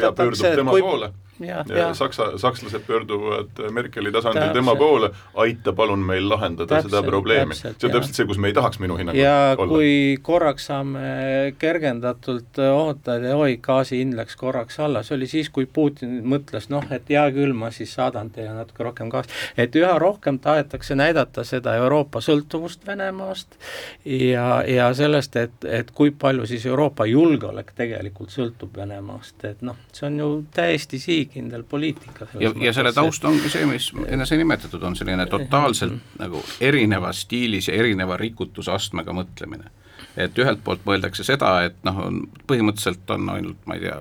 peab 0.00 0.16
pöörduma 0.18 0.56
tema 0.56 0.76
kui, 0.76 0.86
poole 0.86 1.12
ja, 1.40 1.64
ja 1.76 1.94
Saksa, 1.94 2.38
sakslased 2.38 2.84
pöörduvad 2.86 3.62
Merkeli 3.70 4.12
tasandil 4.12 4.40
täpselt. 4.40 4.52
tema 4.52 4.76
poole, 4.76 5.10
aita 5.34 5.72
palun 5.72 6.02
meil 6.04 6.28
lahendada 6.28 6.66
täpselt, 6.66 6.92
seda 6.92 7.02
probleemi. 7.06 7.54
see 7.54 7.72
on 7.72 7.94
täpselt 7.94 8.14
see, 8.14 8.26
kus 8.28 8.38
me 8.38 8.50
ei 8.50 8.56
tahaks 8.56 8.80
minu 8.82 8.96
hinnangul 8.98 9.22
ja 9.22 9.54
olla. 9.58 9.68
kui 9.72 10.18
korraks 10.22 10.66
saame 10.70 11.54
kergendatult 11.58 12.60
oota, 12.72 13.16
et 13.16 13.28
oi, 13.34 13.56
gaasi 13.62 14.00
hind 14.02 14.18
läks 14.18 14.36
korraks 14.40 14.80
alla, 14.80 15.02
see 15.06 15.16
oli 15.16 15.28
siis, 15.30 15.50
kui 15.50 15.66
Putin 15.66 16.20
mõtles 16.28 16.68
noh, 16.72 16.84
et 16.92 17.08
hea 17.10 17.24
küll, 17.34 17.54
ma 17.56 17.70
siis 17.74 17.94
saadan 17.96 18.30
teile 18.34 18.54
natuke 18.56 18.84
rohkem 18.86 19.10
gaasi, 19.12 19.32
et 19.60 19.76
üha 19.76 19.96
rohkem 20.02 20.38
tahetakse 20.42 20.96
näidata 20.98 21.44
seda 21.46 21.74
Euroopa 21.80 22.22
sõltuvust 22.24 22.86
Venemaast 22.86 23.56
ja, 24.04 24.62
ja 24.68 24.90
sellest, 24.96 25.36
et, 25.40 25.64
et 25.64 25.90
kui 25.94 26.10
palju 26.10 26.46
siis 26.50 26.66
Euroopa 26.66 27.06
julgeolek 27.08 27.72
tegelikult 27.76 28.32
sõltub 28.34 28.76
Venemaast, 28.76 29.38
et 29.48 29.62
noh, 29.66 29.78
see 29.96 30.08
on 30.10 30.18
ju 30.20 30.30
täiesti 30.54 31.00
siig, 31.02 31.29
sihikindel 31.30 31.62
poliitika. 31.62 32.26
ja, 32.40 32.52
ja 32.60 32.72
selle 32.72 32.92
taust 32.92 33.24
ongi 33.24 33.48
see, 33.48 33.66
mis 33.66 33.90
enne 34.06 34.26
sai 34.26 34.38
nimetatud, 34.38 34.82
on 34.82 34.96
selline 34.96 35.26
totaalselt 35.26 35.92
-hmm. 35.92 36.18
nagu 36.18 36.42
erinevas 36.60 37.22
stiilis 37.22 37.68
ja 37.68 37.74
erineva 37.74 38.16
rikutusastmega 38.16 39.12
mõtlemine. 39.12 39.70
et 40.16 40.38
ühelt 40.38 40.64
poolt 40.64 40.80
mõeldakse 40.84 41.24
seda, 41.24 41.62
et 41.64 41.76
noh, 41.84 41.98
on 42.06 42.22
põhimõtteliselt 42.46 43.10
on 43.10 43.28
ainult, 43.30 43.56
ma 43.66 43.74
ei 43.74 43.80
tea, 43.80 44.00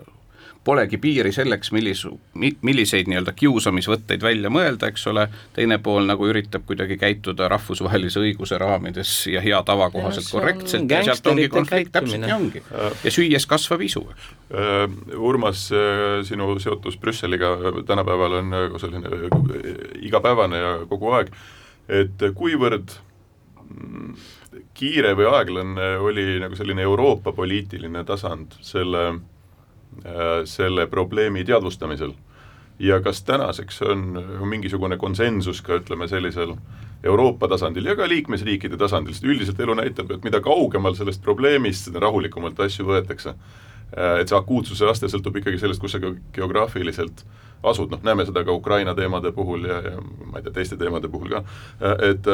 polegi 0.70 1.00
piiri 1.02 1.32
selleks, 1.34 1.72
millis, 1.74 2.04
milliseid 2.66 3.10
nii-öelda 3.10 3.34
kiusamisvõtteid 3.38 4.22
välja 4.24 4.52
mõelda, 4.54 4.92
eks 4.92 5.08
ole, 5.10 5.26
teine 5.56 5.80
pool 5.84 6.06
nagu 6.10 6.28
üritab 6.30 6.66
kuidagi 6.70 7.00
käituda 7.02 7.48
rahvusvahelise 7.50 8.22
õiguse 8.22 8.60
raamides 8.62 9.14
ja 9.34 9.42
hea 9.46 9.62
tava 9.66 9.90
kohaselt 9.94 10.30
korrektselt 10.32 10.92
ja 10.92 11.02
sealt 11.08 11.32
ongi 11.32 11.48
konflikt, 11.54 11.94
täpselt 11.96 12.22
nii 12.26 12.36
ongi. 12.36 12.64
ja 13.04 13.14
süües 13.14 13.48
kasvav 13.50 13.82
isu. 13.86 14.06
Äh, 14.10 14.86
Urmas, 15.18 15.66
äh, 15.74 16.20
sinu 16.28 16.52
seotus 16.62 17.00
Brüsseliga 17.02 17.56
tänapäeval 17.88 18.40
on 18.44 18.54
nagu 18.54 18.82
selline 18.82 19.10
äh, 19.10 19.74
igapäevane 20.06 20.62
ja 20.62 20.76
kogu 20.92 21.16
aeg, 21.18 21.34
et 21.90 22.30
kuivõrd 22.38 22.94
mm, 23.66 24.14
kiire 24.78 25.18
või 25.18 25.32
aeglane 25.34 25.92
oli 26.06 26.30
nagu 26.44 26.58
selline 26.60 26.86
Euroopa 26.86 27.34
poliitiline 27.36 28.06
tasand 28.06 28.60
selle 28.62 29.10
Äh, 29.10 29.39
selle 30.46 30.88
probleemi 30.88 31.44
teadvustamisel. 31.46 32.14
ja 32.80 33.02
kas 33.02 33.24
tänaseks 33.24 33.82
on 33.82 34.24
mingisugune 34.48 34.98
konsensus 34.98 35.62
ka 35.62 35.76
ütleme 35.82 36.08
sellisel 36.08 36.54
Euroopa 37.04 37.48
tasandil 37.48 37.86
ja 37.86 37.96
ka 37.96 38.08
liikmesriikide 38.08 38.78
tasandil, 38.78 39.14
sest 39.14 39.26
üldiselt 39.28 39.60
elu 39.60 39.76
näitab, 39.80 40.12
et 40.12 40.24
mida 40.24 40.40
kaugemal 40.44 40.96
sellest 40.96 41.22
probleemist, 41.24 41.88
seda 41.88 42.00
rahulikumalt 42.04 42.60
asju 42.60 42.86
võetakse. 42.88 43.36
et 44.22 44.30
see 44.30 44.38
akuutsuse 44.38 44.86
aste 44.86 45.08
sõltub 45.10 45.40
ikkagi 45.40 45.58
sellest, 45.58 45.82
kus 45.82 45.96
sa 45.96 46.00
geograafiliselt 46.34 47.24
asud, 47.64 47.90
noh 47.90 48.04
näeme 48.06 48.26
seda 48.26 48.44
ka 48.46 48.54
Ukraina 48.54 48.94
teemade 48.96 49.32
puhul 49.32 49.66
ja, 49.66 49.80
ja 49.82 49.94
ma 50.26 50.38
ei 50.38 50.44
tea, 50.46 50.54
teiste 50.54 50.78
teemade 50.78 51.10
puhul 51.10 51.32
ka, 51.34 51.44
et 52.06 52.30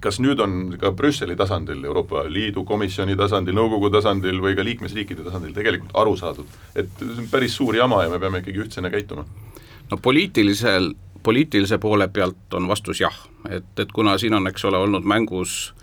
kas 0.00 0.20
nüüd 0.22 0.40
on 0.42 0.76
ka 0.80 0.92
Brüsseli 0.96 1.36
tasandil, 1.36 1.84
Euroopa 1.84 2.24
Liidu 2.30 2.64
komisjoni 2.64 3.16
tasandil, 3.16 3.56
nõukogu 3.56 3.90
tasandil 3.94 4.40
või 4.42 4.56
ka 4.58 4.64
liikmesriikide 4.66 5.24
tasandil 5.26 5.54
tegelikult 5.56 5.96
aru 5.98 6.16
saadud, 6.20 6.58
et 6.74 6.92
see 7.00 7.18
on 7.24 7.30
päris 7.32 7.56
suur 7.56 7.76
jama 7.76 8.04
ja 8.04 8.12
me 8.12 8.20
peame 8.22 8.42
ikkagi 8.44 8.64
ühtsena 8.66 8.92
käituma? 8.92 9.26
no 9.90 9.98
poliitilisel, 10.02 10.92
poliitilise 11.22 11.78
poole 11.78 12.08
pealt 12.08 12.54
on 12.54 12.68
vastus 12.68 13.00
jah, 13.00 13.16
et, 13.50 13.72
et 13.78 13.92
kuna 13.92 14.18
siin 14.18 14.34
on, 14.34 14.46
eks 14.50 14.64
ole, 14.64 14.78
olnud 14.78 15.06
mängus 15.06 15.74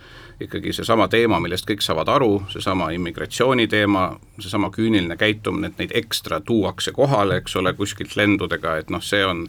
ikkagi 0.41 0.73
seesama 0.73 1.07
teema, 1.07 1.39
millest 1.39 1.67
kõik 1.69 1.83
saavad 1.85 2.09
aru, 2.11 2.43
seesama 2.51 2.89
immigratsiooni 2.95 3.67
teema, 3.71 4.07
seesama 4.39 4.71
küüniline 4.73 5.17
käitumine, 5.19 5.69
et 5.69 5.79
neid 5.79 5.95
ekstra 5.95 6.41
tuuakse 6.41 6.91
kohale, 6.91 7.39
eks 7.41 7.55
ole, 7.61 7.73
kuskilt 7.77 8.17
lendudega, 8.19 8.77
et 8.81 8.91
noh, 8.93 9.03
see 9.03 9.23
on 9.25 9.45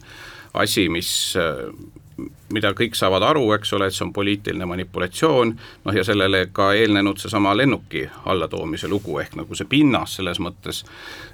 asi, 0.54 0.88
mis 0.92 1.10
mida 2.54 2.72
kõik 2.76 2.96
saavad 2.98 3.24
aru, 3.26 3.44
eks 3.56 3.72
ole, 3.76 3.88
et 3.88 3.96
see 3.96 4.04
on 4.06 4.12
poliitiline 4.14 4.66
manipulatsioon, 4.68 5.54
noh 5.84 5.96
ja 5.96 6.04
sellele 6.06 6.46
ka 6.52 6.72
eelnenud 6.78 7.20
seesama 7.22 7.54
lennuki 7.56 8.06
allatoomise 8.30 8.88
lugu, 8.88 9.18
ehk 9.22 9.36
nagu 9.40 9.58
see 9.58 9.68
pinnas 9.70 10.18
selles 10.20 10.40
mõttes 10.42 10.84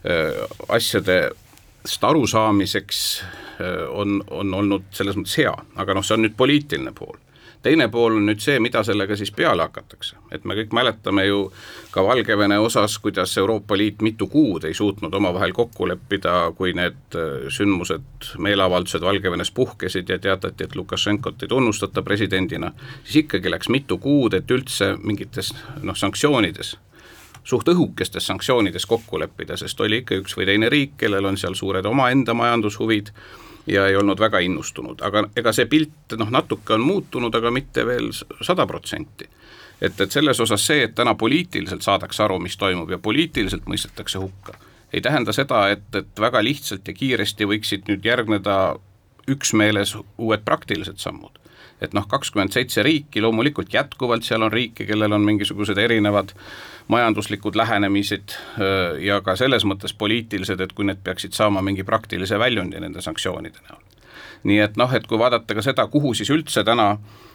äh, 0.04 0.42
asjadest 0.68 2.04
arusaamiseks 2.10 3.02
äh, 3.60 3.82
on, 3.90 4.22
on 4.30 4.54
olnud 4.54 4.88
selles 4.96 5.18
mõttes 5.18 5.36
hea, 5.42 5.54
aga 5.76 5.96
noh, 5.96 6.06
see 6.06 6.16
on 6.18 6.26
nüüd 6.26 6.38
poliitiline 6.38 6.94
pool 6.96 7.18
teine 7.62 7.88
pool 7.88 8.16
on 8.16 8.26
nüüd 8.26 8.40
see, 8.40 8.58
mida 8.62 8.82
sellega 8.86 9.16
siis 9.16 9.32
peale 9.36 9.64
hakatakse, 9.66 10.16
et 10.32 10.44
me 10.48 10.56
kõik 10.58 10.74
mäletame 10.76 11.26
ju 11.26 11.40
ka 11.92 12.04
Valgevene 12.04 12.58
osas, 12.58 12.96
kuidas 12.98 13.36
Euroopa 13.38 13.76
Liit 13.76 14.02
mitu 14.02 14.26
kuud 14.32 14.64
ei 14.64 14.74
suutnud 14.74 15.14
omavahel 15.14 15.52
kokku 15.56 15.88
leppida, 15.88 16.52
kui 16.56 16.72
need 16.76 17.16
äh, 17.18 17.48
sündmused, 17.52 18.30
meeleavaldused 18.38 19.04
Valgevenes 19.04 19.50
puhkesid 19.50 20.08
ja 20.08 20.18
teatati, 20.18 20.64
et 20.64 20.76
Lukašenkot 20.76 21.42
ei 21.42 21.48
tunnustata 21.48 22.02
presidendina, 22.02 22.72
siis 23.04 23.24
ikkagi 23.24 23.50
läks 23.50 23.68
mitu 23.68 23.98
kuud, 23.98 24.34
et 24.34 24.50
üldse 24.50 24.94
mingites 25.02 25.52
noh, 25.82 25.96
sanktsioonides 25.96 26.76
suht 27.44 27.68
õhukestes 27.72 28.26
sanktsioonides 28.26 28.84
kokku 28.86 29.18
leppida, 29.18 29.56
sest 29.56 29.80
oli 29.80 30.02
ikka 30.02 30.18
üks 30.20 30.36
või 30.36 30.46
teine 30.46 30.68
riik, 30.72 30.98
kellel 31.00 31.24
on 31.24 31.38
seal 31.40 31.56
suured 31.58 31.86
omaenda 31.88 32.34
majandushuvid 32.36 33.10
ja 33.70 33.86
ei 33.86 33.96
olnud 33.96 34.20
väga 34.20 34.38
innustunud, 34.44 35.00
aga 35.06 35.24
ega 35.36 35.52
see 35.54 35.66
pilt 35.70 36.16
noh, 36.18 36.30
natuke 36.30 36.74
on 36.74 36.84
muutunud, 36.84 37.34
aga 37.34 37.52
mitte 37.54 37.86
veel 37.86 38.10
sada 38.14 38.66
protsenti. 38.66 39.28
et, 39.80 40.00
et 40.00 40.12
selles 40.12 40.40
osas 40.40 40.66
see, 40.66 40.82
et 40.84 40.94
täna 40.94 41.14
poliitiliselt 41.14 41.82
saadakse 41.82 42.22
aru, 42.22 42.38
mis 42.38 42.56
toimub 42.56 42.90
ja 42.90 42.98
poliitiliselt 42.98 43.66
mõistetakse 43.66 44.18
hukka, 44.18 44.58
ei 44.92 45.00
tähenda 45.00 45.32
seda, 45.32 45.68
et, 45.70 45.88
et 45.94 46.20
väga 46.20 46.42
lihtsalt 46.44 46.88
ja 46.88 46.94
kiiresti 46.94 47.48
võiksid 47.48 47.88
nüüd 47.88 48.04
järgneda 48.04 48.56
üksmeeles 49.30 49.96
uued 50.18 50.44
praktilised 50.44 50.98
sammud 50.98 51.39
et 51.80 51.94
noh, 51.96 52.06
kakskümmend 52.08 52.52
seitse 52.52 52.82
riiki, 52.82 53.22
loomulikult 53.24 53.72
jätkuvalt 53.74 54.26
seal 54.26 54.42
on 54.46 54.52
riike, 54.52 54.84
kellel 54.88 55.16
on 55.16 55.24
mingisugused 55.24 55.78
erinevad 55.78 56.34
majanduslikud 56.90 57.56
lähenemised 57.56 58.34
ja 59.00 59.20
ka 59.24 59.36
selles 59.38 59.64
mõttes 59.64 59.94
poliitilised, 59.96 60.60
et 60.60 60.74
kui 60.74 60.88
need 60.88 61.00
peaksid 61.04 61.36
saama 61.36 61.62
mingi 61.62 61.86
praktilise 61.86 62.38
väljundi 62.38 62.80
nende 62.82 63.02
sanktsioonide 63.04 63.62
näol. 63.68 63.82
nii 64.44 64.58
et 64.64 64.76
noh, 64.80 64.92
et 64.94 65.06
kui 65.06 65.18
vaadata 65.18 65.54
ka 65.54 65.62
seda, 65.62 65.86
kuhu 65.86 66.14
siis 66.16 66.30
üldse 66.32 66.64
täna 66.64 66.90
äh, 66.92 67.29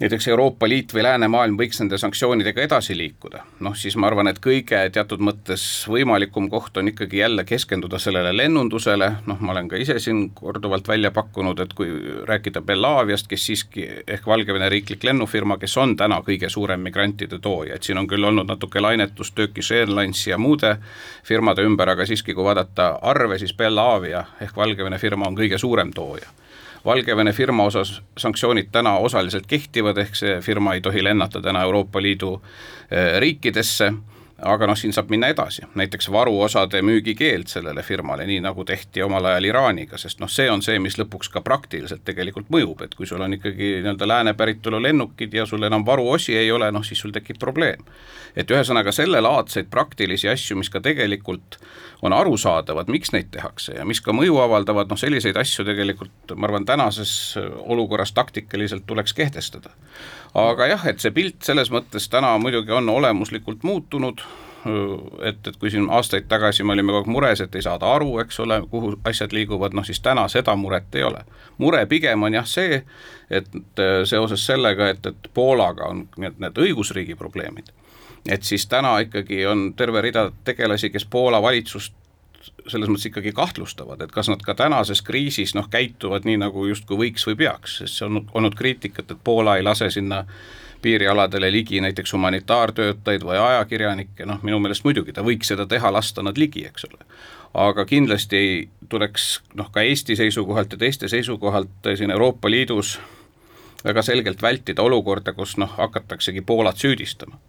näiteks 0.00 0.28
Euroopa 0.28 0.68
Liit 0.68 0.90
või 0.94 1.04
läänemaailm 1.06 1.54
võiks 1.58 1.78
nende 1.78 1.98
sanktsioonidega 2.02 2.64
edasi 2.64 2.96
liikuda, 2.98 3.44
noh 3.62 3.76
siis 3.78 3.94
ma 3.96 4.08
arvan, 4.08 4.26
et 4.26 4.40
kõige 4.42 4.80
teatud 4.90 5.22
mõttes 5.22 5.62
võimalikum 5.90 6.48
koht 6.50 6.76
on 6.80 6.90
ikkagi 6.90 7.20
jälle 7.20 7.44
keskenduda 7.46 8.00
sellele 8.02 8.32
lennundusele, 8.34 9.10
noh 9.30 9.40
ma 9.40 9.54
olen 9.54 9.70
ka 9.70 9.78
ise 9.78 10.00
siin 10.02 10.26
korduvalt 10.34 10.88
välja 10.90 11.14
pakkunud, 11.14 11.62
et 11.62 11.76
kui 11.78 11.94
rääkida 12.26 12.62
Bellaviast, 12.66 13.30
kes 13.30 13.46
siiski 13.46 13.86
ehk 14.06 14.26
Valgevene 14.26 14.68
riiklik 14.68 15.06
lennufirma, 15.06 15.60
kes 15.62 15.76
on 15.78 15.94
täna 15.96 16.18
kõige 16.26 16.50
suurem 16.50 16.82
migrantide 16.82 17.38
tooja, 17.38 17.78
et 17.78 17.86
siin 17.86 18.02
on 18.02 18.10
küll 18.10 18.26
olnud 18.26 18.50
natuke 18.50 18.82
lainetust 18.82 19.34
Turkish 19.34 19.72
Airlinesi 19.72 20.30
ja 20.34 20.38
muude 20.38 20.76
firmade 21.22 21.62
ümber, 21.62 21.94
aga 21.94 22.06
siiski, 22.06 22.34
kui 22.34 22.44
vaadata 22.44 22.96
arve, 23.02 23.38
siis 23.38 23.54
Bellavia 23.54 24.24
ehk 24.42 24.56
Valgevene 24.56 24.98
firma 24.98 25.30
on 25.30 25.38
kõige 25.38 25.58
suurem 25.58 25.94
tooja 25.94 26.34
Valgevene 26.84 27.32
firma 27.32 27.64
osas 27.64 28.02
sanktsioonid 28.20 28.68
täna 28.72 28.98
osaliselt 29.00 29.46
kehtivad, 29.48 29.98
ehk 29.98 30.18
see 30.18 30.40
firma 30.44 30.74
ei 30.74 30.82
tohi 30.84 31.04
lennata 31.04 31.40
täna 31.40 31.62
Euroopa 31.64 32.02
Liidu 32.02 32.34
eh, 32.90 33.20
riikidesse 33.20 33.92
aga 34.44 34.66
noh, 34.68 34.76
siin 34.76 34.92
saab 34.92 35.10
minna 35.12 35.28
edasi, 35.32 35.64
näiteks 35.78 36.10
varuosade 36.12 36.82
müügikeeld 36.84 37.48
sellele 37.48 37.82
firmale, 37.82 38.26
nii 38.28 38.42
nagu 38.44 38.64
tehti 38.68 39.02
omal 39.02 39.24
ajal 39.30 39.48
Iraaniga, 39.48 39.98
sest 40.00 40.20
noh, 40.20 40.30
see 40.30 40.50
on 40.52 40.62
see, 40.64 40.78
mis 40.82 40.98
lõpuks 41.00 41.30
ka 41.32 41.40
praktiliselt 41.44 42.04
tegelikult 42.04 42.50
mõjub, 42.52 42.84
et 42.84 42.94
kui 42.98 43.08
sul 43.08 43.24
on 43.24 43.36
ikkagi 43.38 43.78
nii-öelda 43.78 44.08
lääne 44.08 44.34
päritolu 44.36 44.82
lennukid 44.82 45.34
ja 45.34 45.46
sul 45.48 45.64
enam 45.64 45.86
varuosi 45.86 46.36
ei 46.36 46.52
ole, 46.52 46.70
noh 46.74 46.84
siis 46.84 47.00
sul 47.00 47.14
tekib 47.14 47.40
probleem. 47.40 47.84
et 48.36 48.50
ühesõnaga 48.50 48.90
sellelaadseid 48.92 49.68
praktilisi 49.70 50.28
asju, 50.28 50.56
mis 50.58 50.70
ka 50.70 50.80
tegelikult 50.82 51.58
on 52.02 52.12
arusaadavad, 52.12 52.90
miks 52.90 53.12
neid 53.14 53.30
tehakse 53.30 53.76
ja 53.78 53.84
mis 53.86 54.00
ka 54.02 54.12
mõju 54.12 54.40
avaldavad, 54.42 54.90
noh 54.90 54.98
selliseid 54.98 55.36
asju 55.38 55.64
tegelikult 55.64 56.34
ma 56.34 56.48
arvan, 56.48 56.66
tänases 56.66 57.38
olukorras 57.62 58.12
taktikaliselt 58.12 58.86
tuleks 58.86 59.14
kehtestada 59.14 59.70
aga 60.34 60.66
jah, 60.66 60.86
et 60.90 61.02
see 61.02 61.14
pilt 61.14 61.46
selles 61.46 61.70
mõttes 61.70 62.08
täna 62.10 62.34
muidugi 62.42 62.74
on 62.74 62.88
olemuslikult 62.90 63.62
muutunud, 63.62 64.24
et, 65.22 65.46
et 65.46 65.56
kui 65.60 65.70
siin 65.70 65.86
aastaid 65.92 66.26
tagasi 66.28 66.64
me 66.64 66.72
olime 66.72 66.92
kogu 66.92 67.04
aeg 67.04 67.12
mures, 67.16 67.42
et 67.44 67.54
ei 67.54 67.62
saada 67.62 67.90
aru, 67.94 68.18
eks 68.24 68.40
ole, 68.40 68.60
kuhu 68.70 68.94
asjad 69.04 69.34
liiguvad, 69.36 69.76
noh 69.76 69.86
siis 69.86 70.00
täna 70.02 70.26
seda 70.32 70.56
muret 70.56 70.94
ei 70.94 71.04
ole. 71.04 71.24
mure 71.58 71.84
pigem 71.86 72.22
on 72.22 72.34
jah 72.34 72.46
see, 72.48 72.82
et 73.30 73.50
seoses 74.04 74.46
sellega, 74.46 74.88
et, 74.94 75.06
et 75.06 75.30
Poolaga 75.34 75.90
on 75.92 76.06
need, 76.16 76.40
need 76.42 76.62
õigusriigi 76.66 77.14
probleemid, 77.14 77.70
et 78.28 78.42
siis 78.42 78.66
täna 78.66 78.98
ikkagi 79.04 79.44
on 79.46 79.72
terve 79.76 80.00
rida 80.00 80.30
tegelasi, 80.44 80.90
kes 80.90 81.04
Poola 81.04 81.42
valitsust 81.42 81.94
selles 82.66 82.90
mõttes 82.90 83.08
ikkagi 83.10 83.32
kahtlustavad, 83.36 84.02
et 84.04 84.12
kas 84.12 84.28
nad 84.32 84.42
ka 84.42 84.54
tänases 84.58 85.02
kriisis 85.04 85.54
noh, 85.54 85.68
käituvad 85.70 86.26
nii, 86.28 86.38
nagu 86.42 86.66
justkui 86.68 86.98
võiks 87.00 87.26
või 87.28 87.38
peaks, 87.44 87.78
sest 87.82 88.00
see 88.00 88.08
on 88.08 88.24
olnud 88.32 88.56
kriitikat, 88.58 89.10
et 89.10 89.24
Poola 89.24 89.56
ei 89.58 89.66
lase 89.66 89.90
sinna 89.90 90.24
piirialadele 90.84 91.48
ligi 91.52 91.80
näiteks 91.80 92.12
humanitaartöötajaid 92.12 93.24
või 93.24 93.38
ajakirjanikke, 93.40 94.26
noh 94.28 94.42
minu 94.44 94.58
meelest 94.60 94.84
muidugi 94.84 95.14
ta 95.16 95.24
võiks 95.24 95.48
seda 95.52 95.66
teha, 95.66 95.92
lasta 95.92 96.22
nad 96.22 96.38
ligi, 96.40 96.66
eks 96.68 96.84
ole. 96.90 97.00
aga 97.54 97.84
kindlasti 97.88 98.36
ei 98.36 98.68
tuleks 98.88 99.28
noh, 99.54 99.70
ka 99.72 99.82
Eesti 99.82 100.16
seisukohalt 100.16 100.72
ja 100.72 100.78
teiste 100.78 101.08
seisukohalt 101.08 101.92
siin 101.96 102.10
Euroopa 102.10 102.50
Liidus 102.50 102.98
väga 103.84 104.02
selgelt 104.02 104.42
vältida 104.42 104.82
olukorda, 104.82 105.32
kus 105.32 105.56
noh, 105.56 105.72
hakataksegi 105.78 106.40
Poolat 106.40 106.76
süüdistama 106.76 107.40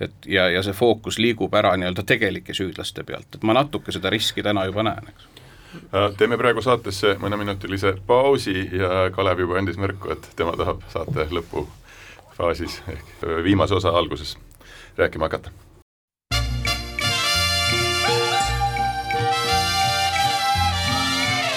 et 0.00 0.26
ja, 0.26 0.48
ja 0.50 0.62
see 0.62 0.76
fookus 0.76 1.18
liigub 1.18 1.54
ära 1.54 1.74
nii-öelda 1.76 2.04
tegelike 2.06 2.54
süüdlaste 2.54 3.04
pealt, 3.04 3.34
et 3.34 3.46
ma 3.46 3.56
natuke 3.56 3.94
seda 3.94 4.12
riski 4.12 4.44
täna 4.46 4.66
juba 4.68 4.84
näen, 4.86 5.10
eks. 5.12 5.28
Äh, 5.76 6.08
teeme 6.18 6.38
praegu 6.40 6.62
saatesse 6.64 7.16
mõneminutilise 7.20 7.96
pausi 8.06 8.56
ja 8.72 9.06
Kalev 9.12 9.44
juba 9.44 9.60
andis 9.60 9.80
märku, 9.80 10.12
et 10.14 10.30
tema 10.36 10.56
tahab 10.56 10.84
saate 10.92 11.28
lõpufaasis 11.36 12.80
ehk 12.92 13.30
viimase 13.44 13.76
osa 13.76 13.94
alguses 13.96 14.36
rääkima 14.96 15.30
hakata. 15.30 15.54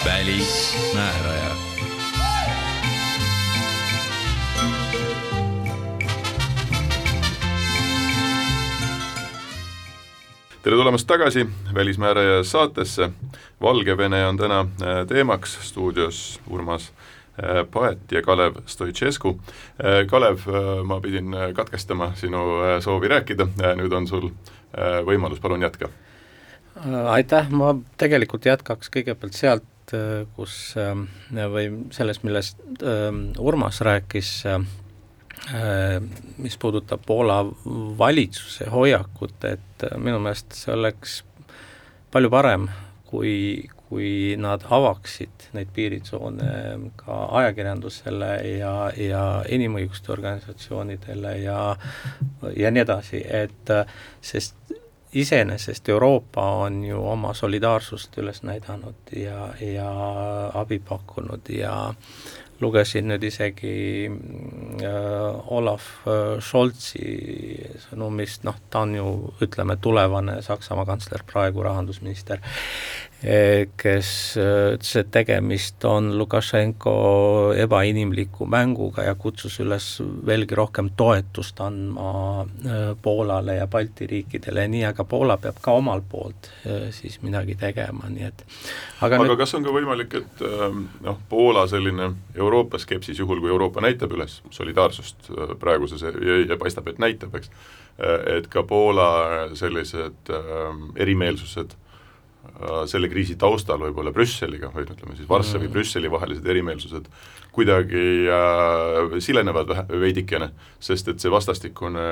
välismääraja 0.06 1.39
tere 10.64 10.76
tulemast 10.76 11.08
tagasi 11.08 11.48
Välismääraja 11.74 12.44
saatesse. 12.44 13.10
Valgevene 13.62 14.26
on 14.28 14.38
täna 14.38 14.60
äh, 14.60 15.08
teemaks, 15.08 15.58
stuudios 15.62 16.42
Urmas 16.50 16.92
äh, 16.92 17.66
Paet 17.72 18.12
ja 18.12 18.22
Kalev 18.22 18.56
Stoicescu. 18.66 19.30
Äh, 19.30 20.08
Kalev, 20.08 20.40
ma 20.84 21.00
pidin 21.02 21.36
katkestama 21.56 22.12
sinu 22.16 22.44
soovi 22.84 23.08
rääkida, 23.08 23.48
nüüd 23.80 23.96
on 23.96 24.08
sul 24.08 24.30
võimalus, 25.06 25.40
palun 25.40 25.64
jätka. 25.64 25.90
aitäh, 27.10 27.50
ma 27.50 27.74
tegelikult 27.98 28.46
jätkaks 28.46 28.92
kõigepealt 28.94 29.34
sealt, 29.34 29.96
kus 30.36 30.76
või 31.56 31.66
sellest, 31.92 32.24
millest 32.24 32.60
Urmas 33.40 33.82
rääkis 33.82 34.44
mis 36.38 36.58
puudutab 36.58 37.02
Poola 37.06 37.46
valitsuse 37.98 38.70
hoiakut, 38.70 39.44
et 39.44 39.84
äh, 39.84 39.98
minu 39.98 40.20
meelest 40.20 40.56
see 40.58 40.74
oleks 40.74 41.24
palju 42.12 42.30
parem, 42.34 42.68
kui, 43.10 43.70
kui 43.88 44.36
nad 44.38 44.66
avaksid 44.70 45.50
neid 45.58 45.72
piiritsoone 45.74 46.52
ka 47.00 47.22
ajakirjandusele 47.42 48.34
ja, 48.60 48.74
ja 48.98 49.24
inimõiguste 49.50 50.14
organisatsioonidele 50.14 51.38
ja, 51.44 51.62
ja 52.58 52.72
nii 52.74 52.86
edasi, 52.86 53.24
et 53.26 53.74
sest 54.22 54.78
iseenesest 55.14 55.90
Euroopa 55.90 56.44
on 56.62 56.84
ju 56.86 57.02
oma 57.12 57.34
solidaarsust 57.34 58.18
üles 58.22 58.44
näidanud 58.46 59.14
ja, 59.16 59.50
ja 59.62 59.90
abi 60.54 60.80
pakkunud 60.80 61.50
ja 61.50 61.94
lugesin 62.62 63.08
nüüd 63.08 63.24
isegi 63.24 63.74
äh, 64.10 65.52
Olav 65.56 65.86
äh, 66.06 66.40
Scholzi 66.44 67.60
sõnumist, 67.88 68.44
noh, 68.48 68.58
ta 68.72 68.84
on 68.86 68.96
ju 68.98 69.14
ütleme, 69.46 69.78
tulevane 69.82 70.40
Saksamaa 70.46 70.88
kantsler, 70.90 71.24
praegu 71.30 71.64
rahandusminister, 71.66 72.44
kes 73.20 74.10
äh, 74.40 74.76
ütles, 74.78 74.94
et 74.96 75.10
tegemist 75.12 75.84
on 75.84 76.14
Lukašenko 76.18 76.94
ebainimliku 77.60 78.46
mänguga 78.48 79.04
ja 79.04 79.16
kutsus 79.20 79.58
üles 79.60 79.88
veelgi 80.26 80.56
rohkem 80.56 80.94
toetust 80.98 81.60
andma 81.60 82.14
äh, 82.44 82.94
Poolale 83.02 83.58
ja 83.58 83.68
Balti 83.68 84.08
riikidele. 84.08 84.64
Ja 84.64 84.72
nii, 84.72 84.86
aga 84.88 85.04
Poola 85.04 85.36
peab 85.42 85.60
ka 85.62 85.76
omalt 85.76 86.08
poolt 86.10 86.48
siis 86.96 87.20
midagi 87.22 87.58
tegema, 87.60 88.08
nii 88.08 88.24
et 88.30 88.46
aga, 89.02 89.18
aga 89.18 89.20
nüüd... 89.26 89.36
kas 89.42 89.54
on 89.58 89.68
ka 89.68 89.76
võimalik, 89.76 90.16
et 90.22 90.46
noh, 91.04 91.20
Poola 91.30 91.66
selline 91.68 92.14
Euroopa 92.38 92.80
skepsis, 92.80 93.20
juhul 93.20 93.44
kui 93.44 93.52
Euroopa 93.52 93.84
näitab 93.84 94.16
üles 94.16 94.40
solidaarsust 94.56 95.28
praeguses 95.60 96.08
ja, 96.08 96.40
ja 96.48 96.60
paistab, 96.62 96.88
et 96.88 97.04
näitab, 97.04 97.36
eks, 97.36 97.52
et 98.38 98.48
ka 98.52 98.64
Poola 98.64 99.12
sellised 99.60 100.34
erimeelsused 100.96 101.76
Äh, 101.76 101.89
selle 102.90 103.10
kriisi 103.10 103.36
taustal 103.40 103.82
võib-olla 103.82 104.14
Brüsseliga 104.16 104.72
või 104.74 104.86
ütleme 104.88 105.18
siis 105.18 105.30
Varssavi 105.30 105.68
mm. 105.68 105.74
Brüsseli 105.74 106.12
vahelised 106.12 106.48
erimeelsused 106.48 107.08
kuidagi 107.52 108.30
äh, 108.30 109.20
silenevad 109.20 109.68
vähe, 109.68 109.86
veidikene, 110.00 110.50
sest 110.80 111.08
et 111.12 111.20
see 111.20 111.32
vastastikune 111.32 112.06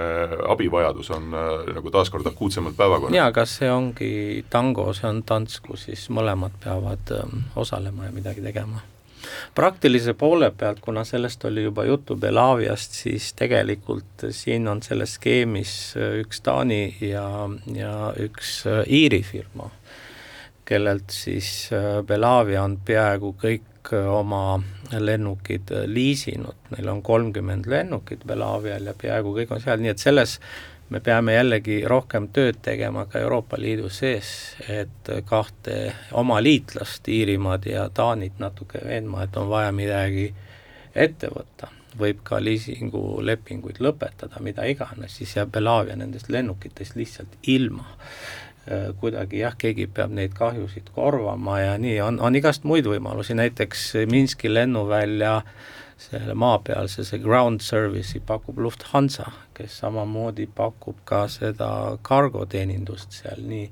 abivajadus 0.49 1.11
on 1.15 1.31
äh, 1.31 1.71
nagu 1.77 1.93
taaskord 1.93 2.27
akuutsemalt 2.27 2.77
päevakorral. 2.77 3.15
jaa, 3.15 3.29
aga 3.31 3.45
see 3.47 3.71
ongi 3.71 4.11
tango, 4.49 4.89
see 4.97 5.09
on 5.09 5.23
tants, 5.27 5.61
kus 5.63 5.87
siis 5.87 6.07
mõlemad 6.13 6.57
peavad 6.63 7.15
ähm, 7.15 7.47
osalema 7.55 8.09
ja 8.09 8.15
midagi 8.15 8.43
tegema 8.43 8.83
praktilise 9.55 10.13
poole 10.13 10.51
pealt, 10.55 10.79
kuna 10.81 11.03
sellest 11.03 11.41
oli 11.49 11.63
juba 11.65 11.83
juttu 11.83 12.15
Belaviast, 12.15 12.93
siis 13.01 13.31
tegelikult 13.35 14.27
siin 14.31 14.67
on 14.67 14.81
selles 14.85 15.17
skeemis 15.19 15.73
äh, 15.97 16.19
üks 16.23 16.41
Taani 16.41 16.81
ja, 17.01 17.27
ja 17.75 17.97
üks 18.23 18.63
Iiri 18.87 19.21
firma 19.23 19.69
kellelt 20.67 21.09
siis 21.09 21.69
äh, 21.73 22.03
Belavia 22.05 22.63
on 22.63 22.77
peaaegu 22.85 23.31
kõik 23.39 23.93
äh, 23.95 24.07
oma 24.11 24.59
lennukid 24.91 25.71
äh, 25.71 25.85
liisinud, 25.87 26.57
neil 26.75 26.89
on 26.91 27.03
kolmkümmend 27.03 27.69
lennukit 27.71 28.25
Belavial 28.27 28.89
ja 28.89 28.95
peaaegu 29.01 29.31
kõik 29.37 29.53
on 29.55 29.63
seal, 29.63 29.79
nii 29.83 29.93
et 29.93 30.03
selles 30.03 30.37
me 30.91 30.99
peame 31.03 31.37
jällegi 31.37 31.79
rohkem 31.87 32.27
tööd 32.35 32.59
tegema 32.63 33.05
ka 33.07 33.19
Euroopa 33.23 33.59
Liidu 33.59 33.89
sees, 33.91 34.29
et 34.67 35.11
kahte 35.27 35.77
oma 36.19 36.39
liitlast, 36.43 37.07
Iirimaad 37.11 37.67
ja 37.67 37.87
Taanit 37.93 38.39
natuke 38.39 38.83
veenma, 38.83 39.23
et 39.23 39.39
on 39.39 39.49
vaja 39.51 39.73
midagi 39.75 40.29
ette 40.95 41.31
võtta. 41.31 41.73
võib 41.97 42.19
ka 42.23 42.37
liisingulepinguid 42.37 43.79
lõpetada, 43.81 44.37
mida 44.45 44.67
iganes, 44.69 45.15
siis 45.17 45.31
jääb 45.33 45.49
Belavia 45.49 45.95
nendest 45.97 46.29
lennukitest 46.29 46.95
lihtsalt 46.95 47.39
ilma 47.41 47.87
kuidagi 48.99 49.39
jah, 49.39 49.55
keegi 49.57 49.87
peab 49.87 50.11
neid 50.11 50.33
kahjusid 50.35 50.89
korvama 50.95 51.59
ja 51.61 51.77
nii, 51.79 51.99
on, 52.03 52.19
on 52.19 52.35
igast 52.35 52.65
muid 52.67 52.87
võimalusi, 52.89 53.35
näiteks 53.37 53.83
Minski 54.11 54.51
lennuvälja 54.53 55.41
selle 55.97 56.35
maapealse, 56.37 57.03
see 57.05 57.19
ground 57.21 57.63
service'i 57.65 58.21
pakub 58.25 58.59
Lufthansa, 58.61 59.31
kes 59.57 59.79
samamoodi 59.81 60.45
pakub 60.55 60.99
ka 61.09 61.23
seda 61.31 61.69
kargoteenindust 62.05 63.17
seal, 63.17 63.41
nii 63.49 63.65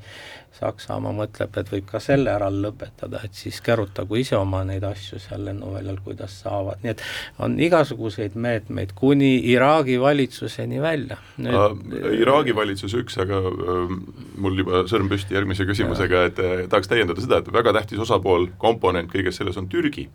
Saksamaa 0.56 1.12
mõtleb, 1.12 1.58
et 1.60 1.68
võib 1.74 1.88
ka 1.90 2.00
selle 2.00 2.32
ära 2.32 2.48
lõpetada, 2.48 3.20
et 3.28 3.36
siis 3.36 3.58
kärutagu 3.64 4.16
ise 4.22 4.38
oma 4.40 4.62
neid 4.64 4.86
asju 4.88 5.20
seal 5.20 5.44
lennuväljal, 5.50 5.98
kuidas 6.06 6.38
saavad, 6.46 6.80
nii 6.84 6.94
et 6.94 7.04
on 7.44 7.58
igasuguseid 7.60 8.38
meetmeid 8.40 8.94
kuni 8.96 9.34
Iraagi 9.52 9.98
valitsuseni 10.00 10.80
välja. 10.82 11.20
Nüüd... 11.44 11.60
Uh, 11.60 12.08
Iraagi 12.22 12.56
valitsus 12.56 12.96
üks, 12.96 13.20
aga 13.20 13.42
uh, 13.52 13.92
mul 14.40 14.64
juba 14.64 14.86
sõrm 14.88 15.12
püsti 15.12 15.36
järgmise 15.36 15.68
küsimusega, 15.68 16.24
et 16.32 16.40
uh, 16.40 16.56
tahaks 16.72 16.90
täiendada 16.90 17.26
seda, 17.26 17.44
et 17.44 17.52
väga 17.52 17.76
tähtis 17.82 18.02
osapool, 18.08 18.48
komponent 18.58 19.12
kõiges 19.12 19.44
selles 19.44 19.60
on 19.60 19.68
Türgi 19.70 20.08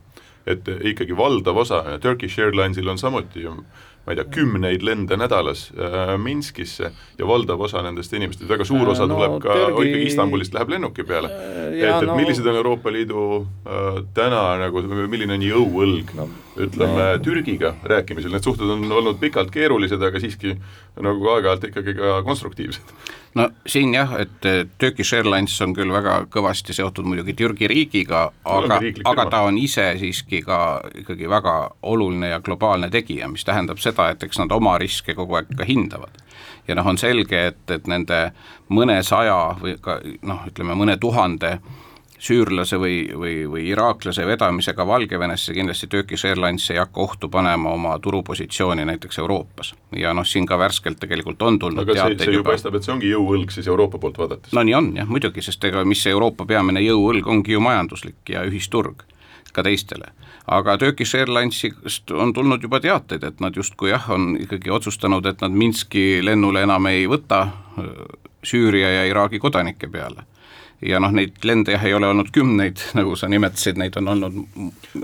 et 0.46 0.68
ikkagi 0.92 1.16
valdav 1.16 1.56
osa, 1.56 1.82
Turkish 2.00 2.40
Airlinesil 2.40 2.88
on 2.88 2.98
samuti 2.98 3.42
ju 3.42 3.56
ma 4.10 4.16
ei 4.16 4.18
tea, 4.18 4.26
kümneid 4.34 4.82
lende 4.82 5.16
nädalas 5.18 5.68
äh, 5.70 6.16
Minskisse 6.18 6.90
ja 7.18 7.26
valdav 7.28 7.60
osa 7.62 7.82
nendest 7.86 8.12
inimestest, 8.16 8.48
väga 8.50 8.66
suur 8.66 8.90
osa 8.90 9.06
no, 9.06 9.14
tuleb 9.14 9.36
ka 9.44 9.54
Türgi... 9.54 9.86
ikkagi 9.86 10.08
Istanbulist 10.10 10.56
läheb 10.56 10.74
lennuki 10.74 11.06
peale. 11.06 11.30
Äh, 11.30 11.60
et, 11.78 11.86
et 11.86 12.08
no... 12.08 12.16
millised 12.18 12.46
on 12.50 12.58
Euroopa 12.58 12.92
Liidu 12.92 13.24
äh, 13.38 14.02
täna 14.16 14.42
nagu, 14.64 14.82
milline 15.06 15.38
on 15.38 15.46
jõuõlg 15.46 16.14
no, 16.18 16.26
ütleme 16.58 17.06
no. 17.12 17.22
Türgiga 17.22 17.76
rääkimisel, 17.94 18.34
need 18.34 18.46
suhted 18.46 18.74
on 18.74 18.84
olnud 18.90 19.22
pikalt 19.22 19.54
keerulised, 19.54 20.02
aga 20.02 20.22
siiski 20.22 20.56
nagu 21.00 21.34
aeg-ajalt 21.36 21.70
ikkagi 21.70 21.94
ka 22.00 22.20
konstruktiivsed 22.26 22.94
no 23.34 23.48
siin 23.66 23.94
jah, 23.94 24.12
et 24.18 24.46
Turkish 24.78 25.14
Airlines 25.14 25.54
on 25.62 25.74
küll 25.74 25.92
väga 25.92 26.16
kõvasti 26.32 26.74
seotud 26.74 27.06
muidugi 27.06 27.34
Türgi 27.38 27.68
riigiga, 27.70 28.24
aga, 28.44 28.80
aga 29.06 29.26
ta 29.30 29.42
on 29.46 29.58
ise 29.60 29.86
siiski 30.00 30.42
ka 30.46 30.80
ikkagi 31.02 31.28
väga 31.30 31.54
oluline 31.86 32.32
ja 32.32 32.40
globaalne 32.44 32.90
tegija, 32.90 33.28
mis 33.30 33.46
tähendab 33.46 33.78
seda, 33.82 33.99
et 34.10 34.22
eks 34.22 34.40
nad 34.42 34.52
oma 34.52 34.78
riske 34.78 35.14
kogu 35.14 35.38
aeg 35.38 35.52
ka 35.56 35.68
hindavad. 35.68 36.16
ja 36.68 36.74
noh, 36.74 36.86
on 36.86 36.98
selge, 36.98 37.46
et, 37.52 37.62
et 37.70 37.86
nende 37.86 38.30
mõnesaja 38.68 39.38
või 39.60 39.76
ka 39.82 40.00
noh, 40.22 40.44
ütleme 40.48 40.74
mõne 40.78 40.96
tuhande 41.00 41.58
süürlase 42.20 42.76
või, 42.76 42.96
või, 43.16 43.34
või 43.48 43.62
iraaklase 43.72 44.26
vedamisega 44.28 44.86
Valgevenesse 44.86 45.54
kindlasti 45.56 45.86
Turkish 45.86 46.28
Airlines 46.28 46.66
ei 46.70 46.78
hakka 46.78 47.00
ohtu 47.00 47.30
panema 47.32 47.72
oma 47.72 47.98
turupositsiooni 47.98 48.84
näiteks 48.84 49.18
Euroopas. 49.18 49.74
ja 49.96 50.12
noh, 50.14 50.26
siin 50.26 50.46
ka 50.46 50.58
värskelt 50.58 51.00
tegelikult 51.00 51.42
on 51.42 51.58
tulnud 51.58 51.82
aga 51.82 51.96
see, 51.96 52.18
see 52.18 52.34
ju 52.34 52.40
juba... 52.40 52.50
paistab, 52.50 52.76
et 52.76 52.84
see 52.84 52.92
ongi 52.92 53.12
jõuõlg 53.12 53.54
siis 53.54 53.68
Euroopa 53.68 53.98
poolt 53.98 54.20
vaadates? 54.20 54.52
no 54.52 54.62
nii 54.62 54.76
on 54.76 54.90
jah, 55.00 55.08
muidugi, 55.08 55.42
sest 55.42 55.64
ega 55.64 55.84
mis 55.84 56.02
see 56.04 56.12
Euroopa 56.12 56.44
peamine 56.46 56.84
jõuõlg 56.84 57.26
ongi 57.26 57.56
ju 57.56 57.64
majanduslik 57.64 58.34
ja 58.34 58.44
ühisturg 58.48 59.06
ka 59.52 59.64
teistele. 59.66 60.12
Aga 60.46 60.78
Turkish 60.78 61.16
Airlinesist 61.16 62.10
on 62.10 62.32
tulnud 62.32 62.62
juba 62.62 62.80
teateid, 62.80 63.24
et 63.24 63.40
nad 63.40 63.56
justkui 63.56 63.90
jah, 63.90 64.10
on 64.10 64.34
ikkagi 64.40 64.70
otsustanud, 64.70 65.26
et 65.26 65.40
nad 65.40 65.52
Minski 65.52 66.24
lennule 66.24 66.62
enam 66.66 66.86
ei 66.90 67.06
võta 67.10 67.46
Süüria 68.44 68.90
ja 68.90 69.04
Iraagi 69.04 69.38
kodanike 69.38 69.88
peale. 69.88 70.24
Ja 70.80 70.96
noh, 71.00 71.12
neid 71.12 71.42
lende 71.44 71.74
jah, 71.74 71.82
ei 71.84 71.92
ole 71.94 72.08
olnud 72.08 72.30
kümneid, 72.32 72.80
nagu 72.98 73.16
sa 73.16 73.28
nimetasid, 73.28 73.76
neid 73.80 73.96
on 74.00 74.08
olnud 74.14 74.38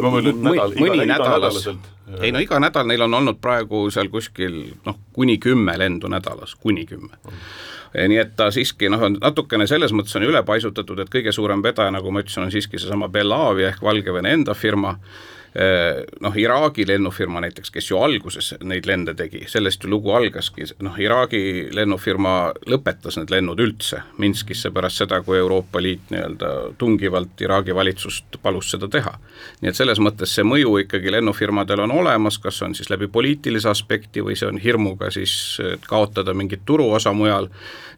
ma 0.01 0.11
mõtlen 0.13 0.41
nädal, 0.41 0.77
mõni 0.81 1.03
iga, 1.05 1.09
nädalas, 1.13 1.69
ei 2.23 2.33
no 2.33 2.41
iga 2.41 2.61
nädal 2.63 2.89
neil 2.89 3.05
on 3.05 3.21
olnud 3.21 3.41
praegu 3.45 3.87
seal 3.93 4.09
kuskil 4.09 4.57
noh, 4.87 4.97
kuni 5.13 5.37
kümme 5.43 5.77
lendu 5.79 6.09
nädalas, 6.09 6.57
kuni 6.61 6.87
kümme. 6.89 7.21
Mm. 7.25 7.43
Nii 7.97 8.19
et 8.21 8.35
ta 8.37 8.51
siiski 8.53 8.91
noh, 8.93 9.03
on 9.09 9.17
natukene 9.21 9.67
selles 9.71 9.95
mõttes 9.97 10.17
on 10.19 10.27
ülepaisutatud, 10.27 11.01
et 11.01 11.13
kõige 11.13 11.33
suurem 11.33 11.63
vedaja, 11.65 11.93
nagu 11.95 12.13
ma 12.13 12.23
ütlesin, 12.25 12.47
on 12.47 12.53
siiski 12.53 12.81
seesama 12.81 13.09
Belavia 13.13 13.71
ehk 13.73 13.83
Valgevene 13.85 14.35
enda 14.37 14.55
firma, 14.55 14.97
noh, 16.21 16.37
Iraagi 16.37 16.87
lennufirma 16.89 17.41
näiteks, 17.41 17.71
kes 17.73 17.91
ju 17.91 18.01
alguses 18.03 18.53
neid 18.65 18.87
lende 18.89 19.15
tegi, 19.17 19.45
sellest 19.49 19.85
ju 19.85 19.91
lugu 19.91 20.13
algaski, 20.17 20.67
noh, 20.85 20.99
Iraagi 21.01 21.69
lennufirma 21.75 22.35
lõpetas 22.69 23.17
need 23.21 23.33
lennud 23.33 23.61
üldse 23.63 24.03
Minskisse 24.21 24.71
pärast 24.75 25.03
seda, 25.03 25.23
kui 25.25 25.39
Euroopa 25.39 25.83
Liit 25.83 26.11
nii-öelda 26.13 26.53
tungivalt 26.79 27.41
Iraagi 27.41 27.75
valitsust 27.75 28.39
palus 28.43 28.71
seda 28.75 28.89
teha. 28.93 29.17
nii 29.63 29.71
et 29.71 29.79
selles 29.79 30.01
mõttes 30.03 30.33
see 30.35 30.45
mõju 30.45 30.77
ikkagi 30.85 31.13
lennufirmadel 31.13 31.87
on 31.87 31.95
olemas, 32.01 32.39
kas 32.39 32.63
on 32.63 32.75
siis 32.75 32.91
läbi 32.91 33.09
poliitilise 33.09 33.69
aspekti 33.69 34.25
või 34.25 34.37
see 34.37 34.49
on 34.49 34.59
hirmuga 34.61 35.11
siis 35.11 35.59
kaotada 35.89 36.35
mingit 36.35 36.65
turuosa 36.65 37.13
mujal, 37.13 37.49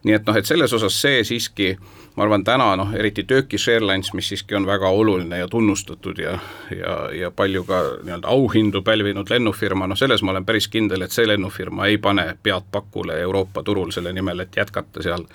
nii 0.03 0.15
et 0.15 0.27
noh, 0.27 0.37
et 0.37 0.45
selles 0.45 0.73
osas 0.73 1.01
see 1.01 1.23
siiski 1.27 1.75
ma 2.19 2.25
arvan, 2.25 2.43
täna 2.43 2.73
noh, 2.75 2.89
eriti 2.99 3.23
Turkish 3.23 3.71
Airlines, 3.71 4.09
mis 4.13 4.27
siiski 4.27 4.57
on 4.57 4.65
väga 4.67 4.89
oluline 4.91 5.37
ja 5.39 5.47
tunnustatud 5.47 6.17
ja, 6.19 6.33
ja, 6.75 6.95
ja 7.15 7.31
palju 7.31 7.48
ka 7.67 7.79
nii-öelda 8.03 8.27
auhindu 8.27 8.81
pälvinud 8.85 9.29
lennufirma, 9.29 9.87
noh 9.87 9.97
selles 9.97 10.23
ma 10.23 10.31
olen 10.31 10.45
päris 10.45 10.67
kindel, 10.71 11.01
et 11.05 11.15
see 11.15 11.27
lennufirma 11.27 11.87
ei 11.89 11.97
pane 11.97 12.25
pead 12.43 12.69
pakule 12.71 13.19
Euroopa 13.21 13.63
turul 13.63 13.91
selle 13.95 14.13
nimel, 14.13 14.43
et 14.45 14.55
jätkata 14.57 15.03
seal 15.05 15.25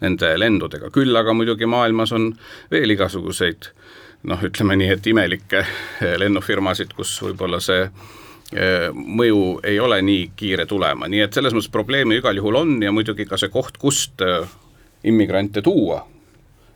nende 0.00 0.34
lendudega, 0.38 0.90
küll 0.94 1.16
aga 1.16 1.34
muidugi 1.34 1.66
maailmas 1.66 2.12
on 2.16 2.30
veel 2.70 2.96
igasuguseid 2.96 3.70
noh, 4.30 4.44
ütleme 4.44 4.76
nii, 4.80 4.90
et 4.96 5.06
imelikke 5.10 5.64
lennufirmasid, 6.22 6.94
kus 6.96 7.12
võib-olla 7.24 7.60
see 7.64 7.84
eh, 7.84 8.88
mõju 8.94 9.60
ei 9.66 9.78
ole 9.80 10.00
nii 10.02 10.30
kiire 10.36 10.66
tulema, 10.70 11.08
nii 11.10 11.26
et 11.26 11.36
selles 11.36 11.56
mõttes 11.56 11.72
probleemi 11.72 12.20
igal 12.20 12.40
juhul 12.40 12.62
on 12.62 12.74
ja 12.82 12.92
muidugi 12.92 13.28
ka 13.28 13.40
see 13.40 13.52
koht, 13.52 13.78
kust 13.82 14.24
eh, 14.24 14.48
immigrante 15.04 15.62
tuua 15.62 16.02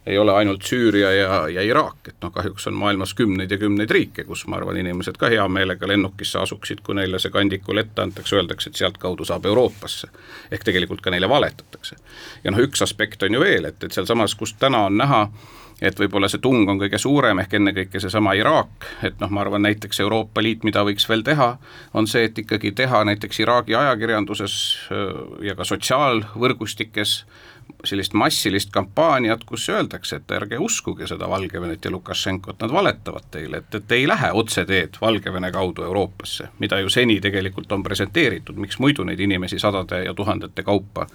ei 0.09 0.19
ole 0.19 0.33
ainult 0.33 0.63
Süüria 0.63 1.11
ja, 1.13 1.49
ja 1.49 1.63
Iraak, 1.63 2.09
et 2.09 2.17
noh, 2.23 2.33
kahjuks 2.33 2.67
on 2.71 2.77
maailmas 2.81 3.13
kümneid 3.15 3.51
ja 3.51 3.59
kümneid 3.61 3.91
riike, 3.93 4.25
kus 4.25 4.47
ma 4.49 4.57
arvan, 4.57 4.79
inimesed 4.81 5.19
ka 5.21 5.29
hea 5.29 5.45
meelega 5.53 5.89
lennukisse 5.89 6.41
asuksid, 6.41 6.81
kui 6.87 6.97
neile 6.97 7.21
see 7.21 7.33
kandikul 7.35 7.83
ette 7.83 8.03
antakse, 8.03 8.39
öeldakse, 8.41 8.71
et 8.71 8.81
sealtkaudu 8.81 9.29
saab 9.29 9.47
Euroopasse. 9.47 10.09
ehk 10.51 10.65
tegelikult 10.65 11.05
ka 11.05 11.13
neile 11.13 11.29
valetatakse. 11.29 11.97
ja 12.45 12.51
noh, 12.51 12.65
üks 12.65 12.83
aspekt 12.83 13.23
on 13.23 13.35
ju 13.37 13.41
veel, 13.41 13.69
et, 13.69 13.85
et 13.85 13.93
sealsamas, 13.93 14.35
kus 14.35 14.55
täna 14.59 14.87
on 14.89 14.97
näha, 14.97 15.27
et 15.83 16.01
võib-olla 16.01 16.29
see 16.31 16.41
tung 16.43 16.69
on 16.71 16.81
kõige 16.81 16.99
suurem, 16.99 17.39
ehk 17.43 17.59
ennekõike 17.59 18.01
seesama 18.01 18.33
Iraak, 18.39 18.89
et 19.07 19.21
noh, 19.21 19.31
ma 19.31 19.45
arvan, 19.45 19.63
näiteks 19.69 20.01
Euroopa 20.01 20.43
Liit, 20.43 20.65
mida 20.65 20.83
võiks 20.89 21.07
veel 21.09 21.23
teha, 21.27 21.53
on 21.95 22.09
see, 22.11 22.25
et 22.31 22.39
ikkagi 22.39 22.73
teha 22.73 23.05
näiteks 23.11 23.45
Iraagi 23.45 23.77
ajakirjanduses 23.79 24.57
ja 25.45 25.55
ka 25.59 25.69
sotsiaalvõrgustikes 25.69 27.21
sellist 27.85 28.13
massilist 28.13 28.71
kampaaniat, 28.71 29.45
kus 29.47 29.69
öeldakse, 29.69 30.17
et 30.17 30.31
ärge 30.35 30.59
uskuge 30.59 31.07
seda 31.07 31.29
Valgevenet 31.31 31.85
ja 31.85 31.91
Lukašenkot, 31.91 32.61
nad 32.61 32.73
valetavad 32.73 33.29
teile, 33.31 33.63
et, 33.63 33.75
et 33.75 33.93
ei 33.93 34.09
lähe 34.09 34.31
otseteed 34.33 34.99
Valgevene 35.01 35.53
kaudu 35.53 35.85
Euroopasse, 35.87 36.49
mida 36.59 36.81
ju 36.81 36.91
seni 36.91 37.21
tegelikult 37.21 37.73
on 37.73 37.83
presenteeritud, 37.83 38.59
miks 38.59 38.79
muidu 38.79 39.05
neid 39.05 39.21
inimesi 39.21 39.59
sadade 39.59 40.03
ja 40.05 40.15
tuhandete 40.15 40.63
kaupa 40.63 41.07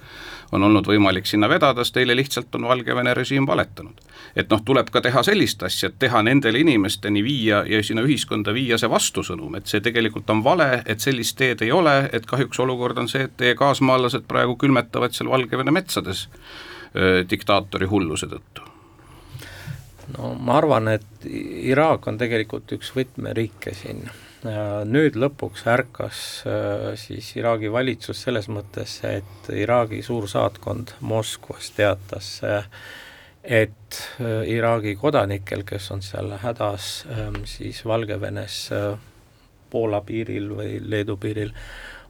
on 0.54 0.64
olnud 0.64 0.88
võimalik 0.88 1.28
sinna 1.28 1.50
vedada, 1.50 1.84
sest 1.84 1.98
teile 1.98 2.16
lihtsalt 2.16 2.56
on 2.56 2.68
Valgevene 2.70 3.14
režiim 3.14 3.48
valetanud. 3.48 4.00
et 4.36 4.50
noh, 4.50 4.62
tuleb 4.66 4.90
ka 4.90 5.02
teha 5.02 5.24
sellist 5.24 5.64
asja, 5.64 5.90
et 5.90 6.00
teha 6.00 6.22
nendele 6.24 6.60
inimesteni 6.60 7.24
viia 7.24 7.64
ja 7.68 7.84
sinna 7.84 8.02
ühiskonda 8.02 8.54
viia 8.54 8.78
see 8.78 8.90
vastusõnum, 8.90 9.56
et 9.58 9.68
see 9.68 9.82
tegelikult 9.82 10.30
on 10.30 10.44
vale, 10.44 10.84
et 10.86 11.00
sellist 11.00 11.38
teed 11.38 11.62
ei 11.62 11.72
ole, 11.72 12.10
et 12.14 12.26
kahjuks 12.26 12.60
olukord 12.60 12.98
on 12.98 13.10
see, 13.10 13.28
et 13.28 13.38
teie 13.38 13.56
kaasmaalased 13.56 14.26
praegu 14.28 14.56
külmetavad 14.56 15.14
seal 15.14 15.30
Valgevene 15.30 15.72
metsades 15.72 16.28
diktaatori 17.30 17.88
hulluse 17.90 18.28
tõttu? 18.30 18.74
no 20.18 20.34
ma 20.40 20.58
arvan, 20.60 20.92
et 20.94 21.26
Iraak 21.26 22.08
on 22.10 22.20
tegelikult 22.20 22.72
üks 22.76 22.92
võtmeriike 22.96 23.74
siin. 23.78 24.04
nüüd 24.92 25.16
lõpuks 25.16 25.64
ärkas 25.72 26.18
siis 27.00 27.30
Iraagi 27.40 27.72
valitsus 27.72 28.26
selles 28.26 28.50
mõttes, 28.52 28.98
et 29.08 29.50
Iraagi 29.56 30.02
suursaatkond 30.04 30.98
Moskvas 31.00 31.72
teatas, 31.78 32.42
et 33.44 34.02
Iraagi 34.52 34.98
kodanikel, 35.00 35.64
kes 35.64 35.90
on 35.96 36.04
seal 36.04 36.36
hädas 36.44 37.06
siis 37.48 37.86
Valgevenes 37.88 38.60
Poola 39.72 40.04
piiril 40.06 40.52
või 40.54 40.78
Leedu 40.84 41.16
piiril, 41.18 41.56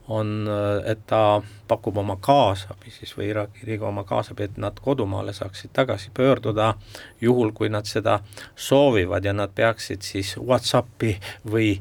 on, 0.08 0.48
et 0.86 1.00
ta 1.08 1.42
pakub 1.68 1.98
oma 1.98 2.18
kaasabi 2.22 2.92
siis 2.92 3.14
või 3.18 3.30
Iraagi 3.32 3.68
riigi 3.68 3.86
oma 3.88 4.04
kaasabi, 4.04 4.44
et 4.50 4.58
nad 4.58 4.80
kodumaale 4.84 5.34
saaksid 5.34 5.72
tagasi 5.74 6.12
pöörduda, 6.14 6.74
juhul 7.22 7.54
kui 7.56 7.70
nad 7.70 7.88
seda 7.88 8.20
soovivad 8.56 9.26
ja 9.26 9.34
nad 9.34 9.54
peaksid 9.56 10.04
siis 10.04 10.36
Whatsappi 10.38 11.16
või 11.52 11.78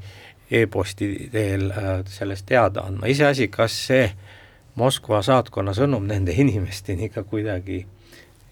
e-posti 0.50 1.28
teel 1.32 1.70
äh, 1.70 1.90
sellest 2.06 2.46
teada 2.46 2.86
andma, 2.86 3.10
iseasi, 3.10 3.48
kas 3.48 3.78
see 3.88 4.06
Moskva 4.74 5.18
saatkonna 5.22 5.74
sõnum 5.76 6.06
nende 6.08 6.32
inimesteni 6.44 7.10
ka 7.12 7.24
kuidagi 7.28 7.82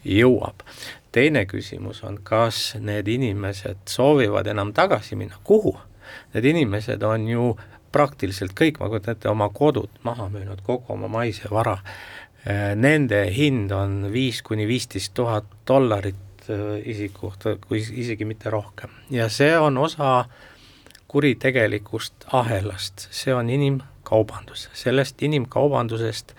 jõuab. 0.05 0.65
teine 1.13 1.45
küsimus 1.47 2.05
on, 2.05 2.21
kas 2.23 2.77
need 2.79 3.09
inimesed 3.09 3.89
soovivad 3.89 4.47
enam 4.47 4.73
tagasi 4.73 5.17
minna, 5.17 5.39
kuhu? 5.45 5.77
Need 6.35 6.45
inimesed 6.45 7.03
on 7.03 7.29
ju 7.29 7.57
praktiliselt 7.93 8.55
kõik, 8.59 8.81
ma 8.81 8.89
kujutan 8.89 9.17
ette, 9.17 9.29
oma 9.31 9.51
kodud 9.55 10.01
maha 10.07 10.29
müünud, 10.33 10.63
kogu 10.67 10.93
oma 10.95 11.11
maise 11.11 11.51
vara. 11.51 11.79
Äh, 12.47 12.73
nende 12.77 13.25
hind 13.35 13.73
on 13.77 14.09
viis 14.13 14.43
kuni 14.43 14.67
viisteist 14.69 15.15
tuhat 15.15 15.49
dollarit 15.69 16.49
äh, 16.49 16.79
isiku 16.85 17.29
kohta, 17.29 17.57
kui 17.67 17.83
isegi 17.83 18.25
mitte 18.25 18.51
rohkem. 18.51 18.91
ja 19.11 19.29
see 19.29 19.59
on 19.59 19.79
osa 19.79 20.25
kuritegelikust 21.11 22.31
ahelast, 22.33 23.09
see 23.11 23.35
on 23.35 23.51
inimkaubandus, 23.51 24.69
sellest 24.79 25.23
inimkaubandusest 25.27 26.35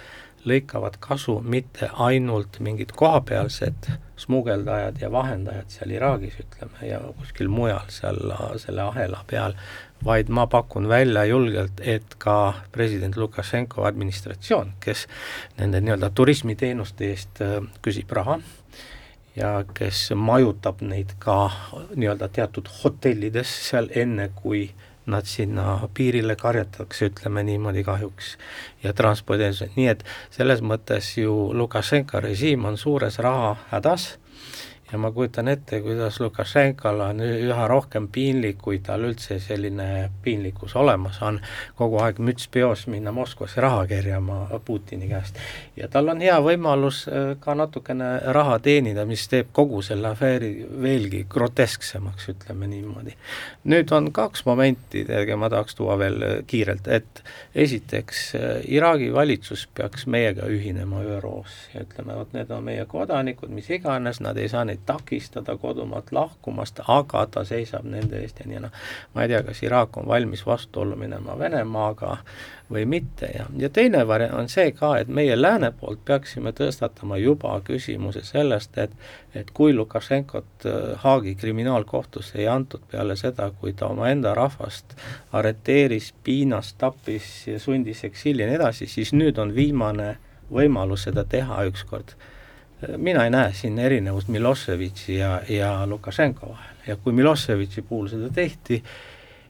lõikavad 0.48 0.96
kasu 1.00 1.38
mitte 1.44 1.90
ainult 2.02 2.60
mingid 2.60 2.94
kohapealsed 2.98 3.92
smugeldajad 4.22 5.02
ja 5.02 5.12
vahendajad 5.12 5.70
seal 5.74 5.94
Iraagis, 5.96 6.40
ütleme, 6.42 6.88
ja 6.88 7.02
kuskil 7.20 7.50
mujal 7.52 7.90
seal 7.94 8.34
selle 8.62 8.86
ahela 8.88 9.24
peal, 9.28 9.58
vaid 10.06 10.30
ma 10.30 10.48
pakun 10.48 10.88
välja 10.90 11.26
julgelt, 11.26 11.82
et 11.82 12.16
ka 12.18 12.54
president 12.72 13.18
Lukašenko 13.18 13.86
administratsioon, 13.86 14.74
kes 14.80 15.08
nende 15.60 15.82
nii-öelda 15.82 16.10
turismiteenuste 16.16 17.12
eest 17.12 17.42
äh, 17.46 17.60
küsib 17.86 18.12
raha 18.12 18.40
ja 19.36 19.52
kes 19.74 20.10
majutab 20.16 20.82
neid 20.82 21.16
ka 21.20 21.50
nii-öelda 21.96 22.32
teatud 22.34 22.70
hotellides 22.82 23.52
seal 23.70 23.92
enne, 23.96 24.32
kui 24.36 24.70
nad 25.12 25.26
sinna 25.26 25.80
piirile 25.94 26.36
karjatatakse, 26.38 27.10
ütleme 27.10 27.44
niimoodi 27.44 27.84
kahjuks, 27.84 28.36
ja 28.84 28.94
transporditeenused, 28.94 29.74
nii 29.76 29.88
et 29.96 30.04
selles 30.34 30.62
mõttes 30.62 31.16
ju 31.18 31.34
Lukašenka 31.58 32.22
režiim 32.22 32.66
on 32.70 32.78
suures 32.78 33.18
rahahädas 33.20 34.12
ja 34.92 34.98
ma 34.98 35.12
kujutan 35.12 35.48
ette, 35.48 35.82
kuidas 35.82 36.20
Lukašenkal 36.20 37.00
on 37.00 37.22
üha 37.24 37.68
rohkem 37.68 38.08
piinlik, 38.12 38.58
kui 38.62 38.80
tal 38.84 39.06
üldse 39.08 39.40
selline 39.40 40.10
piinlikkus 40.24 40.76
olemas 40.76 41.22
on, 41.24 41.40
kogu 41.80 42.02
aeg 42.04 42.20
müts 42.20 42.50
peos 42.52 42.86
minna 42.92 43.14
Moskvasse 43.16 43.62
raha 43.62 43.86
kerjama 43.88 44.60
Putini 44.66 45.08
käest. 45.08 45.40
ja 45.76 45.88
tal 45.88 46.12
on 46.12 46.22
hea 46.22 46.38
võimalus 46.44 47.06
äh, 47.08 47.36
ka 47.40 47.56
natukene 47.56 48.10
raha 48.36 48.60
teenida, 48.60 49.06
mis 49.06 49.28
teeb 49.32 49.52
kogu 49.52 49.82
selle 49.82 50.12
afääri 50.12 50.52
veelgi 50.82 51.26
grotesksemaks, 51.30 52.30
ütleme 52.36 52.68
niimoodi. 52.68 53.16
nüüd 53.64 53.96
on 53.96 54.12
kaks 54.12 54.46
momenti, 54.46 55.06
tegelikult 55.06 55.40
ma 55.42 55.50
tahaks 55.50 55.76
tuua 55.76 55.98
veel 56.00 56.22
äh, 56.28 56.36
kiirelt, 56.48 56.88
et 56.88 57.24
esiteks, 57.56 58.26
äh, 58.36 58.50
Iraagi 58.68 59.14
valitsus 59.14 59.68
peaks 59.76 60.06
meiega 60.08 60.46
ühinema 60.52 61.04
ÜRO-s 61.04 61.72
ja 61.74 61.86
ütleme, 61.88 62.16
vot 62.20 62.34
need 62.36 62.52
on 62.52 62.64
meie 62.64 62.86
kodanikud, 62.86 63.50
mis 63.50 63.70
iganes, 63.72 64.20
nad 64.20 64.38
ei 64.38 64.50
saa 64.52 64.66
neid 64.68 64.81
takistada 64.86 65.58
kodumaalt 65.58 66.12
lahkumast, 66.12 66.80
aga 66.88 67.26
ta 67.32 67.44
seisab 67.48 67.86
nende 67.86 68.22
eest 68.22 68.40
ja 68.40 68.48
nii 68.50 68.64
noh, 68.66 68.74
ma 69.14 69.26
ei 69.26 69.32
tea, 69.32 69.44
kas 69.48 69.64
Iraak 69.64 69.98
on 69.98 70.08
valmis 70.08 70.46
vastuollu 70.46 70.96
minema 71.00 71.38
Venemaaga 71.40 72.18
või 72.72 72.86
mitte 72.88 73.30
ja, 73.36 73.46
ja 73.58 73.70
teine 73.70 74.06
variant 74.08 74.38
on 74.40 74.50
see 74.50 74.72
ka, 74.76 74.94
et 75.02 75.12
meie 75.12 75.36
lääne 75.36 75.72
poolt 75.80 76.04
peaksime 76.08 76.54
tõstatama 76.56 77.20
juba 77.20 77.58
küsimuse 77.68 78.24
sellest, 78.28 78.78
et 78.78 78.96
et 79.36 79.52
kui 79.56 79.72
Lukašenkot 79.74 80.66
äh, 80.66 80.74
Haagi 81.04 81.36
kriminaalkohtusse 81.36 82.40
ei 82.40 82.48
antud 82.52 82.84
peale 82.92 83.16
seda, 83.16 83.52
kui 83.52 83.74
ta 83.74 83.88
omaenda 83.88 84.34
rahvast 84.36 84.96
arreteeris, 85.32 86.14
piinas, 86.24 86.74
tappis 86.74 87.48
ja 87.48 87.60
sundis 87.60 88.04
eksiili 88.04 88.44
ja 88.44 88.50
nii 88.50 88.60
edasi, 88.60 88.88
siis 88.92 89.14
nüüd 89.16 89.40
on 89.40 89.56
viimane 89.56 90.18
võimalus 90.52 91.08
seda 91.08 91.24
teha 91.24 91.64
ükskord 91.70 92.16
mina 92.98 93.26
ei 93.26 93.34
näe 93.34 93.54
siin 93.54 93.80
erinevust 93.80 94.28
Miloševitši 94.28 95.16
ja, 95.16 95.32
ja 95.50 95.72
Lukašenko 95.88 96.50
vahel 96.50 96.88
ja 96.88 96.96
kui 96.96 97.14
Miloševitši 97.14 97.82
puhul 97.82 98.08
seda 98.10 98.30
tehti, 98.34 98.82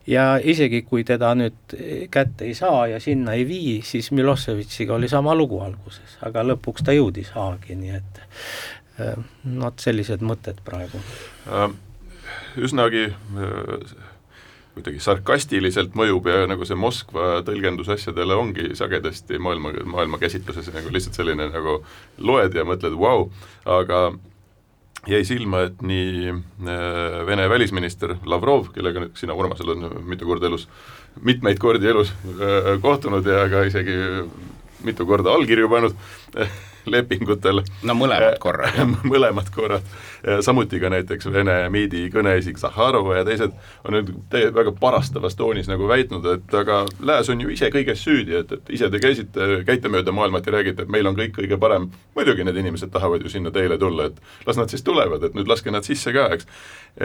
ja 0.07 0.25
isegi 0.43 0.82
kui 0.88 1.03
teda 1.07 1.32
nüüd 1.38 1.75
kätte 2.11 2.45
ei 2.49 2.55
saa 2.57 2.88
ja 2.91 2.99
sinna 2.99 3.38
ei 3.38 3.47
vii, 3.47 3.79
siis 3.86 4.11
Miloševitšiga 4.11 4.95
oli 4.97 5.09
sama 5.09 5.36
lugu 5.38 5.61
alguses, 5.63 6.17
aga 6.25 6.43
lõpuks 6.51 6.86
ta 6.86 6.95
jõudis 6.95 7.32
Haagi, 7.36 7.77
nii 7.79 7.95
et 7.99 8.21
vot 9.61 9.79
sellised 9.82 10.23
mõtted 10.25 10.61
praegu. 10.65 11.01
Äh, 11.47 11.69
üsnagi 12.61 13.07
äh, 13.09 13.93
kuidagi 14.82 15.03
sarkastiliselt 15.03 15.93
mõjub 15.97 16.27
ja 16.29 16.47
nagu 16.49 16.65
see 16.65 16.77
Moskva 16.79 17.43
tõlgendus 17.45 17.91
asjadele 17.93 18.36
ongi 18.38 18.71
sagedasti 18.77 19.38
maailma, 19.41 19.75
maailmakäsitluses 19.93 20.71
nagu 20.73 20.91
lihtsalt 20.93 21.19
selline 21.19 21.51
nagu 21.53 21.79
loed 22.17 22.57
ja 22.57 22.65
mõtled 22.67 22.97
vau! 22.97 23.29
Aga 23.69 24.11
jäi 25.09 25.21
silma, 25.25 25.65
et 25.67 25.82
nii 25.86 26.34
äh, 26.34 27.21
Vene 27.29 27.47
välisminister 27.49 28.15
Lavrov, 28.25 28.71
kellega 28.73 29.05
nüüd 29.05 29.15
sina, 29.17 29.38
Urmasel, 29.38 29.73
on 29.73 30.01
mitu 30.09 30.27
korda 30.29 30.49
elus, 30.49 30.67
mitmeid 31.21 31.61
kordi 31.61 31.89
elus 31.93 32.13
äh, 32.34 32.73
kohtunud 32.82 33.25
ja 33.25 33.45
ka 33.51 33.63
isegi 33.69 33.95
mitu 34.86 35.05
korda 35.05 35.34
allkirju 35.38 35.69
pannud 35.69 35.97
lepingutel. 36.86 37.61
no 37.84 37.95
mõlemad 37.97 38.38
korrad 38.41 38.79
mõlemad 39.13 39.51
korrad, 39.53 39.86
samuti 40.41 40.79
ka 40.79 40.91
näiteks 40.93 41.29
Vene 41.34 41.57
miidi 41.73 42.07
kõneisik 42.13 42.59
Zahharova 42.61 43.19
ja 43.19 43.25
teised 43.27 43.53
on 43.86 43.97
nüüd 43.97 44.11
väga 44.55 44.73
parastavas 44.79 45.36
toonis 45.39 45.69
nagu 45.71 45.88
väitnud, 45.89 46.25
et 46.36 46.55
aga 46.61 46.84
Lääs 46.99 47.29
on 47.34 47.41
ju 47.41 47.51
ise 47.53 47.71
kõiges 47.73 48.03
süüdi, 48.05 48.36
et, 48.41 48.51
et 48.51 48.73
ise 48.77 48.89
te 48.91 49.01
käisite, 49.03 49.61
käite 49.67 49.91
mööda 49.91 50.13
maailmat 50.15 50.47
ja 50.47 50.57
räägite, 50.57 50.86
et 50.86 50.91
meil 50.93 51.07
on 51.09 51.17
kõik 51.17 51.36
kõige 51.38 51.59
parem, 51.61 51.89
muidugi 52.15 52.45
need 52.47 52.59
inimesed 52.63 52.91
tahavad 52.93 53.23
ju 53.23 53.32
sinna 53.32 53.53
teele 53.53 53.77
tulla, 53.82 54.09
et 54.09 54.47
las 54.47 54.59
nad 54.59 54.71
siis 54.71 54.84
tulevad, 54.86 55.23
et 55.23 55.38
nüüd 55.38 55.49
laske 55.49 55.73
nad 55.73 55.88
sisse 55.88 56.13
ka, 56.15 56.27
eks, 56.36 56.47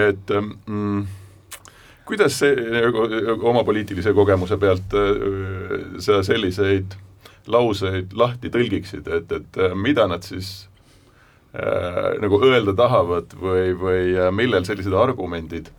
et 0.06 0.34
mm, 0.34 1.06
kuidas 2.06 2.38
see 2.38 2.54
nagu 2.54 3.08
oma 3.50 3.64
poliitilise 3.66 4.14
kogemuse 4.14 4.58
pealt 4.62 4.94
sa 6.02 6.22
selliseid 6.26 6.94
lauseid 7.52 8.14
lahti 8.16 8.50
tõlgiksid, 8.52 9.08
et, 9.08 9.32
et 9.32 9.60
äh, 9.62 9.74
mida 9.74 10.08
nad 10.10 10.26
siis 10.26 10.68
nagu 12.20 12.36
öelda 12.44 12.74
tahavad 12.76 13.30
või, 13.40 13.70
või 13.80 14.10
millel 14.36 14.66
sellised 14.68 14.92
argumendid 14.92 15.70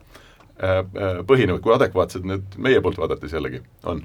põhinevad, 0.58 1.62
kui 1.62 1.76
adekvaatsed 1.76 2.26
need 2.26 2.56
meie 2.58 2.80
poolt 2.82 2.98
vaadates 2.98 3.36
jällegi 3.36 3.60
on? 3.86 4.02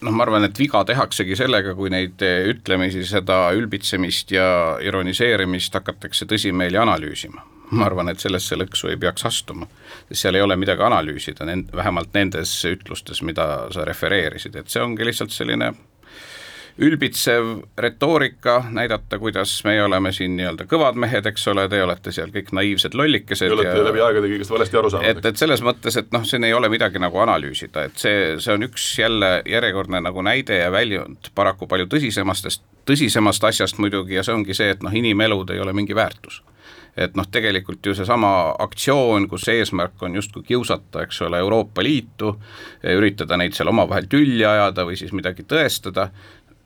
noh, 0.00 0.14
ma 0.14 0.24
arvan, 0.24 0.46
et 0.48 0.58
viga 0.58 0.80
tehaksegi 0.88 1.36
sellega, 1.36 1.74
kui 1.76 1.92
neid 1.92 2.22
ütlemisi, 2.24 3.04
seda 3.04 3.50
ülbitsemist 3.58 4.32
ja 4.32 4.48
ironiseerimist 4.80 5.76
hakatakse 5.76 6.24
tõsimeeli 6.30 6.80
analüüsima. 6.80 7.44
Ma 7.70 7.86
arvan, 7.88 8.08
et 8.08 8.22
sellesse 8.22 8.56
lõksu 8.56 8.92
ei 8.92 8.96
peaks 9.00 9.26
astuma, 9.28 9.68
sest 10.08 10.22
seal 10.22 10.38
ei 10.38 10.44
ole 10.44 10.56
midagi 10.56 10.84
analüüsida, 10.84 11.46
nend-, 11.48 11.74
vähemalt 11.76 12.14
nendes 12.16 12.54
ütlustes, 12.68 13.22
mida 13.22 13.68
sa 13.74 13.84
refereerisid, 13.88 14.56
et 14.56 14.72
see 14.72 14.82
ongi 14.82 15.06
lihtsalt 15.08 15.34
selline 15.34 15.72
ülbitsev 16.78 17.44
retoorika, 17.78 18.64
näidata, 18.70 19.18
kuidas 19.18 19.64
meie 19.64 19.82
oleme 19.82 20.12
siin 20.14 20.36
nii-öelda 20.38 20.66
kõvad 20.70 20.98
mehed, 21.00 21.26
eks 21.26 21.48
ole, 21.50 21.64
te 21.68 21.80
olete 21.82 22.12
seal 22.14 22.30
kõik 22.34 22.52
naiivsed 22.54 22.94
lollikesed. 22.94 23.50
Te 23.50 23.56
olete 23.56 23.72
ja, 23.80 23.86
läbi 23.88 24.02
aegade 24.04 24.30
kõigest 24.30 24.52
valesti 24.54 24.78
aru 24.78 24.92
saanud. 24.94 25.10
et, 25.10 25.26
et 25.26 25.40
selles 25.42 25.62
mõttes, 25.66 25.98
et 25.98 26.12
noh, 26.14 26.22
siin 26.28 26.46
ei 26.46 26.54
ole 26.54 26.70
midagi 26.70 27.02
nagu 27.02 27.18
analüüsida, 27.24 27.88
et 27.90 27.98
see, 27.98 28.36
see 28.38 28.54
on 28.54 28.66
üks 28.68 28.86
jälle 29.00 29.32
järjekordne 29.46 30.00
nagu 30.06 30.22
näide 30.22 30.60
ja 30.62 30.70
väljund 30.72 31.32
paraku 31.34 31.66
palju 31.66 31.88
tõsisemastest, 31.90 32.62
tõsisemast 32.86 33.50
asjast 33.50 33.82
muidugi 33.82 34.14
ja 34.14 34.22
see 34.22 34.38
ongi 34.38 34.54
see, 34.54 34.70
et 34.76 34.86
noh, 34.86 34.94
inimelud 34.94 35.50
ei 35.50 35.64
ole 35.64 35.74
mingi 35.74 35.98
väärtus 35.98 36.44
et 36.98 37.14
noh, 37.16 37.26
tegelikult 37.30 37.86
ju 37.86 37.94
seesama 37.94 38.30
aktsioon, 38.58 39.28
kus 39.30 39.46
eesmärk 39.52 40.02
on 40.02 40.16
justkui 40.18 40.42
kiusata, 40.48 41.04
eks 41.06 41.22
ole, 41.22 41.38
Euroopa 41.38 41.82
Liitu, 41.84 42.34
üritada 42.96 43.38
neid 43.38 43.54
seal 43.54 43.70
omavahel 43.70 44.08
tülli 44.10 44.42
ajada 44.46 44.86
või 44.88 44.98
siis 44.98 45.14
midagi 45.14 45.46
tõestada, 45.46 46.08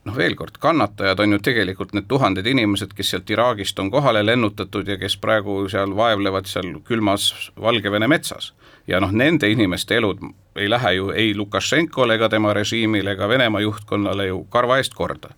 noh, 0.05 0.17
veel 0.17 0.35
kord, 0.39 0.57
kannatajad 0.63 1.21
on 1.23 1.37
ju 1.37 1.41
tegelikult 1.45 1.93
need 1.95 2.09
tuhanded 2.11 2.47
inimesed, 2.49 2.95
kes 2.97 3.13
sealt 3.15 3.31
Iraagist 3.31 3.79
on 3.79 3.91
kohale 3.93 4.25
lennutatud 4.27 4.89
ja 4.89 4.99
kes 4.99 5.17
praegu 5.23 5.63
seal 5.71 5.95
vaevlevad 5.97 6.49
seal 6.51 6.73
külmas 6.89 7.51
Valgevene 7.61 8.09
metsas. 8.09 8.53
ja 8.87 8.99
noh, 9.01 9.13
nende 9.15 9.47
inimeste 9.51 9.97
elud 9.97 10.19
ei 10.59 10.71
lähe 10.71 10.93
ju 10.95 11.11
ei 11.11 11.35
Lukašenkole 11.37 12.15
ega 12.15 12.29
tema 12.29 12.55
režiimile 12.55 13.13
ega 13.13 13.29
Venemaa 13.29 13.61
juhtkonnale 13.61 14.27
ju 14.27 14.45
karva 14.51 14.79
eest 14.79 14.95
korda. 14.95 15.29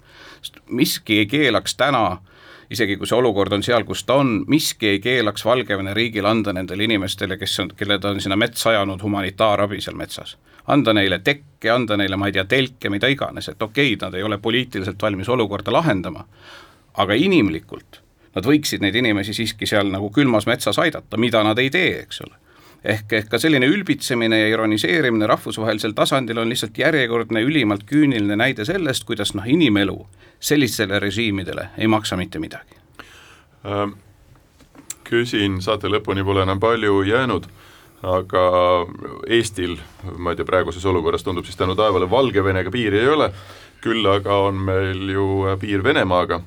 sest 0.41 0.61
miski 0.69 1.19
ei 1.19 1.27
keelaks 1.27 1.77
täna 1.77 2.19
isegi 2.71 2.97
kui 2.97 3.09
see 3.09 3.19
olukord 3.19 3.53
on 3.53 3.63
seal, 3.63 3.85
kus 3.85 4.05
ta 4.05 4.19
on, 4.23 4.45
miski 4.49 4.95
ei 4.95 5.01
keelaks 5.03 5.45
Valgevene 5.45 5.95
riigil 5.95 6.27
anda 6.29 6.53
nendele 6.53 6.85
inimestele, 6.85 7.39
kes 7.41 7.59
on, 7.61 7.73
kelle 7.77 7.99
ta 7.99 8.13
on 8.15 8.21
sinna 8.21 8.37
metsa 8.37 8.71
ajanud, 8.71 9.03
humanitaarabi 9.03 9.81
seal 9.81 9.97
metsas. 9.99 10.37
Anda 10.73 10.95
neile 10.97 11.19
tekke, 11.25 11.71
anda 11.71 11.97
neile, 12.01 12.17
ma 12.17 12.31
ei 12.31 12.37
tea, 12.37 12.47
telke, 12.49 12.91
mida 12.91 13.11
iganes, 13.13 13.51
et 13.53 13.63
okei 13.63 13.95
okay,, 13.95 14.01
nad 14.07 14.15
ei 14.17 14.23
ole 14.23 14.39
poliitiliselt 14.39 15.03
valmis 15.03 15.29
olukorda 15.29 15.73
lahendama, 15.73 16.25
aga 16.95 17.19
inimlikult 17.19 18.01
nad 18.35 18.47
võiksid 18.49 18.83
neid 18.83 18.97
inimesi 18.99 19.35
siiski 19.37 19.67
seal 19.67 19.93
nagu 19.93 20.09
külmas 20.11 20.49
metsas 20.51 20.79
aidata, 20.83 21.21
mida 21.21 21.45
nad 21.47 21.59
ei 21.63 21.71
tee, 21.71 22.01
eks 22.03 22.25
ole 22.25 22.44
ehk, 22.85 23.13
ehk 23.13 23.29
ka 23.33 23.41
selline 23.41 23.67
ülbitsemine 23.71 24.39
ja 24.41 24.53
ironiseerimine 24.53 25.27
rahvusvahelisel 25.27 25.97
tasandil 25.97 26.39
on 26.39 26.53
lihtsalt 26.53 26.79
järjekordne 26.79 27.43
ülimalt 27.43 27.85
küüniline 27.89 28.37
näide 28.37 28.65
sellest, 28.65 29.05
kuidas 29.09 29.35
noh, 29.35 29.47
inimelu 29.47 29.99
sellistele 30.41 31.01
režiimidele 31.01 31.71
ei 31.79 31.89
maksa 31.89 32.17
mitte 32.21 32.39
midagi 32.39 32.81
ähm,. 33.67 33.97
küsin, 35.05 35.61
saate 35.61 35.89
lõpuni 35.89 36.25
pole 36.25 36.43
enam 36.43 36.61
palju 36.61 37.03
jäänud 37.05 37.49
aga 38.05 38.45
Eestil, 39.33 39.77
ma 40.19 40.33
ei 40.33 40.39
tea, 40.39 40.47
praeguses 40.49 40.85
olukorras 40.87 41.25
tundub 41.25 41.47
siis 41.49 41.57
tänu 41.57 41.77
taevale, 41.79 42.09
Valgevenega 42.11 42.73
piiri 42.73 43.01
ei 43.01 43.09
ole, 43.09 43.31
küll 43.85 44.05
aga 44.09 44.41
on 44.49 44.61
meil 44.67 45.09
ju 45.13 45.27
piir 45.61 45.85
Venemaaga, 45.85 46.41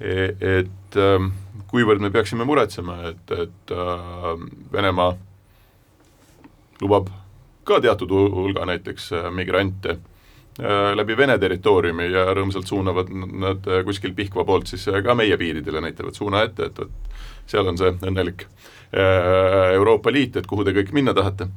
e, 0.00 0.30
et 0.60 0.98
ähm, 1.00 1.32
kuivõrd 1.70 2.02
me 2.02 2.10
peaksime 2.14 2.46
muretsema, 2.46 3.00
et, 3.10 3.34
et 3.34 3.74
äh, 3.74 4.28
Venemaa 4.72 5.14
lubab 6.82 7.10
ka 7.66 7.80
teatud 7.80 8.10
hulga 8.10 8.66
näiteks 8.68 9.12
äh, 9.12 9.30
migrante 9.34 9.96
äh, 9.96 10.92
läbi 10.94 11.16
Vene 11.16 11.38
territooriumi 11.38 12.10
ja 12.12 12.28
rõõmsalt 12.34 12.70
suunavad 12.70 13.10
nad 13.46 13.66
kuskil 13.84 14.14
Pihkva 14.14 14.44
poolt 14.44 14.72
siis 14.72 14.88
ka 15.04 15.14
meie 15.14 15.36
piiridele, 15.36 15.80
näitavad 15.80 16.14
suuna 16.14 16.46
ette, 16.46 16.70
et 16.70 16.78
vot 16.84 17.14
seal 17.46 17.68
on 17.70 17.78
see 17.78 17.92
õnnelik 18.02 18.48
Äh, 18.92 19.74
Euroopa 19.74 20.12
Liit, 20.12 20.36
et 20.36 20.46
kuhu 20.46 20.64
te 20.64 20.72
kõik 20.72 20.92
minna 20.94 21.12
tahate. 21.14 21.48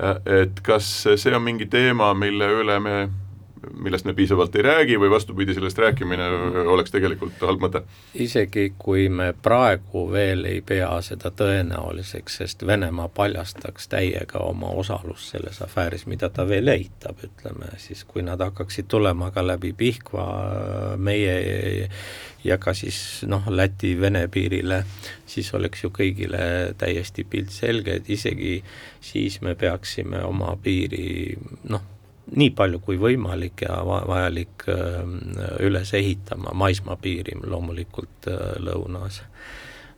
Äh, 0.00 0.16
et 0.42 0.60
kas 0.64 0.86
see 1.20 1.34
on 1.36 1.44
mingi 1.44 1.68
teema, 1.68 2.14
mille 2.16 2.48
üle 2.62 2.78
me 2.80 2.94
millest 3.74 4.04
me 4.08 4.14
piisavalt 4.14 4.56
ei 4.56 4.62
räägi 4.62 4.98
või 5.00 5.10
vastupidi, 5.10 5.54
sellest 5.54 5.78
rääkimine 5.78 6.28
oleks 6.66 6.92
tegelikult 6.94 7.40
halb 7.46 7.62
mõte? 7.62 7.82
isegi 8.14 8.72
kui 8.78 9.08
me 9.08 9.32
praegu 9.42 10.06
veel 10.12 10.44
ei 10.48 10.60
pea 10.60 10.90
seda 11.04 11.30
tõenäoliseks, 11.30 12.38
sest 12.42 12.66
Venemaa 12.66 13.08
paljastaks 13.08 13.88
täiega 13.88 14.42
oma 14.44 14.70
osalust 14.80 15.34
selles 15.34 15.62
afääris, 15.62 16.06
mida 16.06 16.28
ta 16.28 16.46
veel 16.48 16.68
eitab, 16.72 17.20
ütleme, 17.24 17.72
siis 17.76 18.04
kui 18.08 18.22
nad 18.22 18.40
hakkaksid 18.42 18.88
tulema 18.88 19.30
ka 19.34 19.46
läbi 19.46 19.72
Pihkva 19.72 20.26
meie 20.96 21.88
ja 22.44 22.58
ka 22.58 22.74
siis 22.74 23.24
noh, 23.26 23.46
Läti-Vene 23.50 24.28
piirile, 24.32 24.82
siis 25.26 25.50
oleks 25.54 25.84
ju 25.84 25.90
kõigile 25.94 26.74
täiesti 26.78 27.24
pilt 27.24 27.52
selge, 27.54 27.98
et 27.98 28.10
isegi 28.10 28.58
siis 29.00 29.40
me 29.42 29.54
peaksime 29.58 30.22
oma 30.24 30.54
piiri 30.62 31.36
noh, 31.68 31.97
nii 32.36 32.50
palju 32.50 32.80
kui 32.84 32.98
võimalik 33.00 33.62
ja 33.64 33.78
va 33.86 34.02
vajalik 34.08 34.66
ähm, 34.72 35.16
üles 35.64 35.94
ehitama, 35.94 36.52
maismaapiiri 36.54 37.38
loomulikult 37.44 38.28
äh, 38.28 38.58
lõunas. 38.62 39.22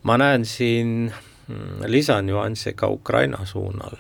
ma 0.03 0.17
näen 0.19 0.45
siin 0.45 1.13
mm, 1.49 1.83
lisanüansse 1.87 2.73
ka 2.73 2.89
Ukraina 2.89 3.45
suunal, 3.47 3.99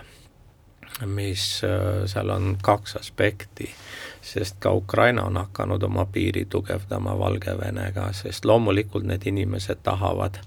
mis 1.06 1.64
äh, 1.64 2.06
seal 2.06 2.30
on 2.30 2.56
kaks 2.62 2.96
aspekti, 2.96 3.70
sest 4.22 4.60
ka 4.60 4.72
Ukraina 4.72 5.24
on 5.24 5.36
hakanud 5.36 5.82
oma 5.82 6.06
piiri 6.06 6.44
tugevdama 6.44 7.18
Valgevenega, 7.18 8.12
sest 8.12 8.44
loomulikult 8.44 9.04
need 9.04 9.26
inimesed 9.26 9.82
tahavad 9.82 10.40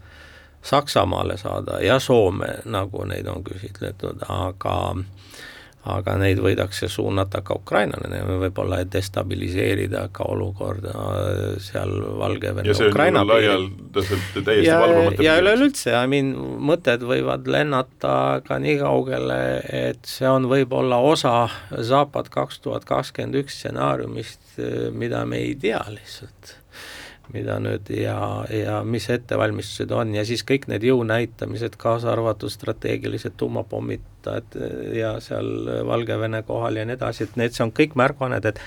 Saksamaale 0.63 1.37
saada 1.37 1.81
ja 1.83 1.99
Soome, 1.99 2.47
nagu 2.65 3.03
neid 3.03 3.27
on 3.27 3.43
küsitletud, 3.43 4.21
aga 4.31 4.95
aga 5.89 6.15
neid 6.19 6.39
võidakse 6.43 6.87
suunata 6.91 7.41
ka 7.43 7.57
Ukrainale, 7.59 8.21
võib-olla 8.39 8.79
destabiliseerida 8.87 10.05
ka 10.15 10.27
olukorda 10.31 10.93
seal 11.63 11.91
Valgevene 12.19 12.71
ja 12.71 12.87
Ukraina 12.87 13.25
piiril. 13.27 13.67
ja, 14.63 14.79
ja 15.25 15.35
üleüldse, 15.41 15.91
I 15.91 16.07
mean, 16.07 16.31
mõtted 16.63 17.03
võivad 17.07 17.49
lennata 17.51 18.15
ka 18.47 18.61
nii 18.63 18.79
kaugele, 18.79 19.41
et 19.67 20.07
see 20.07 20.29
on 20.29 20.47
võib-olla 20.51 21.01
osa 21.03 21.35
Zapad 21.83 22.31
kaks 22.31 22.63
tuhat 22.63 22.87
kakskümmend 22.87 23.43
üks 23.43 23.59
stsenaariumist, 23.59 24.59
mida 24.95 25.25
me 25.27 25.43
ei 25.43 25.55
tea 25.59 25.83
lihtsalt 25.91 26.62
mida 27.33 27.57
nüüd 27.61 27.89
ja, 27.97 28.17
ja 28.53 28.79
mis 28.85 29.09
ettevalmistused 29.09 29.91
on. 29.91 30.15
Ja 30.17 30.25
siis 30.27 30.45
kõik 30.47 30.67
need 30.71 30.85
jõunäitamised, 30.87 31.77
kaasa 31.81 32.11
arvatud 32.13 32.53
strateegilised 32.53 33.37
tuumapommitajad 33.37 34.57
ja 34.95 35.15
seal 35.23 35.49
Valgevene 35.87 36.43
kohal 36.47 36.77
ja 36.79 36.85
nii 36.87 36.97
edasi, 36.99 37.27
et 37.27 37.39
need, 37.39 37.55
see 37.55 37.65
on 37.65 37.73
kõik 37.75 37.97
märguaned, 37.99 38.45
et 38.53 38.61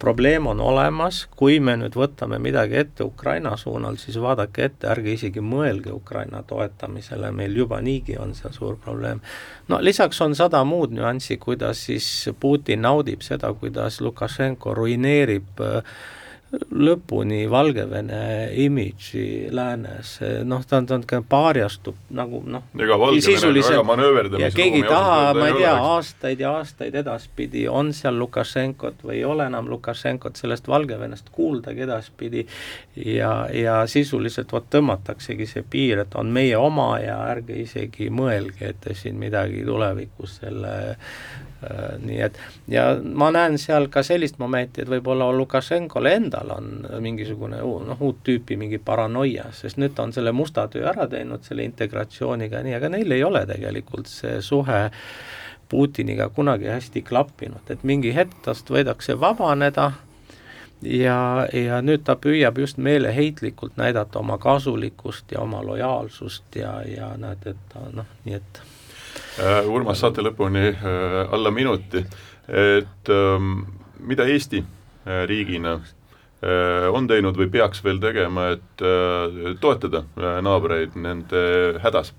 probleem 0.00 0.46
on 0.46 0.60
olemas, 0.60 1.26
kui 1.36 1.58
me 1.60 1.74
nüüd 1.76 1.96
võtame 1.96 2.38
midagi 2.40 2.78
ette 2.80 3.04
Ukraina 3.04 3.52
suunal, 3.60 3.98
siis 4.00 4.16
vaadake 4.20 4.64
ette, 4.64 4.88
ärge 4.88 5.12
isegi 5.12 5.42
mõelge 5.44 5.92
Ukraina 5.92 6.40
toetamisele, 6.48 7.28
meil 7.36 7.56
juba 7.56 7.82
niigi 7.84 8.16
on 8.18 8.32
seal 8.34 8.54
suur 8.56 8.78
probleem. 8.80 9.20
no 9.68 9.80
lisaks 9.80 10.20
on 10.24 10.34
sada 10.34 10.62
muud 10.64 10.96
nüanssi, 10.96 11.36
kuidas 11.36 11.84
siis 11.90 12.30
Putin 12.40 12.82
naudib 12.82 13.20
seda, 13.26 13.52
kuidas 13.52 14.00
Lukašenko 14.00 14.74
ruineerib 14.74 15.60
äh, 15.60 15.84
lõpuni 16.50 17.44
Valgevene 17.50 18.50
imidži 18.58 19.50
läänes, 19.54 20.16
noh, 20.48 20.64
ta 20.66 20.80
on, 20.80 20.86
ta 20.88 20.96
on, 20.98 21.26
paarjastub 21.30 21.98
nagu 22.16 22.40
noh, 22.42 22.64
sisuliselt 23.22 23.86
ja 24.40 24.48
keegi 24.54 24.80
ei 24.82 24.86
taha, 24.88 25.34
ma 25.36 25.46
ei 25.46 25.54
tea, 25.60 25.74
aastaid 25.92 26.42
ja 26.42 26.54
aastaid 26.58 26.96
edaspidi 26.98 27.66
on 27.70 27.92
seal 27.94 28.18
Lukašenkot 28.18 29.04
või 29.06 29.20
ei 29.20 29.24
ole 29.28 29.46
enam 29.46 29.70
Lukašenkot, 29.70 30.40
sellest 30.40 30.66
Valgevenest 30.68 31.30
kuuldagi 31.34 31.86
edaspidi. 31.86 32.46
Ja, 32.96 33.46
ja 33.54 33.76
sisuliselt 33.86 34.50
vot 34.52 34.66
tõmmataksegi 34.74 35.46
see 35.46 35.62
piir, 35.70 36.02
et 36.02 36.18
on 36.18 36.32
meie 36.34 36.58
oma 36.58 36.96
ja 36.98 37.20
ärge 37.30 37.60
isegi 37.62 38.10
mõelge, 38.10 38.74
et 38.74 38.82
te 38.82 38.96
siin 38.98 39.20
midagi 39.22 39.62
tulevikus 39.66 40.40
selle 40.42 40.74
nii 42.00 42.20
et 42.24 42.38
ja 42.72 42.84
ma 43.02 43.30
näen 43.34 43.58
seal 43.60 43.90
ka 43.92 44.02
sellist 44.06 44.38
momenti, 44.40 44.82
et 44.82 44.88
võib-olla 44.88 45.28
Lukašenkole 45.36 46.14
endal 46.16 46.54
on 46.54 46.70
mingisugune 47.04 47.60
noh, 47.60 48.00
uut 48.00 48.22
tüüpi 48.24 48.56
mingi 48.60 48.80
paranoia, 48.84 49.50
sest 49.52 49.80
nüüd 49.80 49.94
ta 49.96 50.06
on 50.08 50.14
selle 50.16 50.32
musta 50.32 50.66
töö 50.72 50.88
ära 50.88 51.08
teinud, 51.10 51.44
selle 51.44 51.66
integratsiooniga 51.68 52.62
nii, 52.64 52.76
aga 52.78 52.92
neil 52.96 53.12
ei 53.16 53.24
ole 53.24 53.44
tegelikult 53.50 54.08
see 54.10 54.40
suhe 54.44 54.86
Putiniga 55.70 56.26
kunagi 56.34 56.66
hästi 56.66 57.04
klappinud, 57.06 57.68
et 57.70 57.84
mingi 57.86 58.10
hetk 58.14 58.40
tast 58.42 58.72
võidakse 58.72 59.14
vabaneda 59.20 59.92
ja, 60.82 61.46
ja 61.52 61.78
nüüd 61.84 62.02
ta 62.08 62.16
püüab 62.18 62.58
just 62.58 62.80
meeleheitlikult 62.80 63.76
näidata 63.78 64.18
oma 64.18 64.38
kasulikkust 64.42 65.32
ja 65.32 65.44
oma 65.44 65.62
lojaalsust 65.64 66.56
ja, 66.56 66.80
ja 66.88 67.12
näed, 67.20 67.46
et 67.52 67.64
ta 67.72 67.84
noh, 67.92 68.08
nii 68.24 68.40
et 68.40 68.62
Urmas, 69.70 70.02
saate 70.02 70.24
lõpuni 70.24 70.66
uh, 70.72 71.32
alla 71.32 71.52
minuti, 71.54 72.02
et 72.50 73.12
um, 73.14 73.62
mida 74.04 74.26
Eesti 74.28 74.60
uh, 74.64 75.24
riigina 75.30 75.80
on 76.40 77.04
teinud 77.04 77.36
või 77.36 77.50
peaks 77.52 77.82
veel 77.84 77.98
tegema, 78.00 78.46
et 78.54 78.80
toetada 79.60 80.00
naabreid 80.40 80.94
nende 80.96 81.42
hädas? 81.84 82.14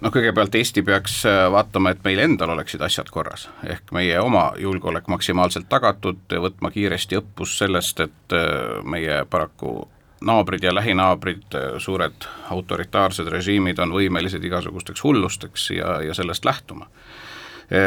noh, 0.00 0.12
kõigepealt 0.12 0.54
Eesti 0.58 0.82
peaks 0.86 1.18
äh, 1.28 1.46
vaatama, 1.52 1.92
et 1.92 2.02
meil 2.04 2.20
endal 2.24 2.52
oleksid 2.56 2.82
asjad 2.84 3.10
korras, 3.12 3.48
ehk 3.66 3.92
meie 3.96 4.18
oma 4.20 4.50
julgeolek 4.60 5.08
maksimaalselt 5.12 5.68
tagatud, 5.72 6.22
võtma 6.30 6.72
kiiresti 6.74 7.20
õppust 7.20 7.62
sellest, 7.62 8.02
et 8.04 8.36
äh, 8.36 8.80
meie 8.84 9.22
paraku 9.30 9.78
naabrid 10.20 10.64
ja 10.64 10.74
lähinaabrid, 10.74 11.46
äh, 11.54 11.78
suured 11.78 12.28
autoritaarsed 12.50 13.28
režiimid 13.32 13.78
on 13.78 13.92
võimelised 13.92 14.44
igasugusteks 14.44 15.04
hullusteks 15.04 15.70
ja, 15.70 16.00
ja 16.02 16.14
sellest 16.14 16.44
lähtuma. 16.44 16.90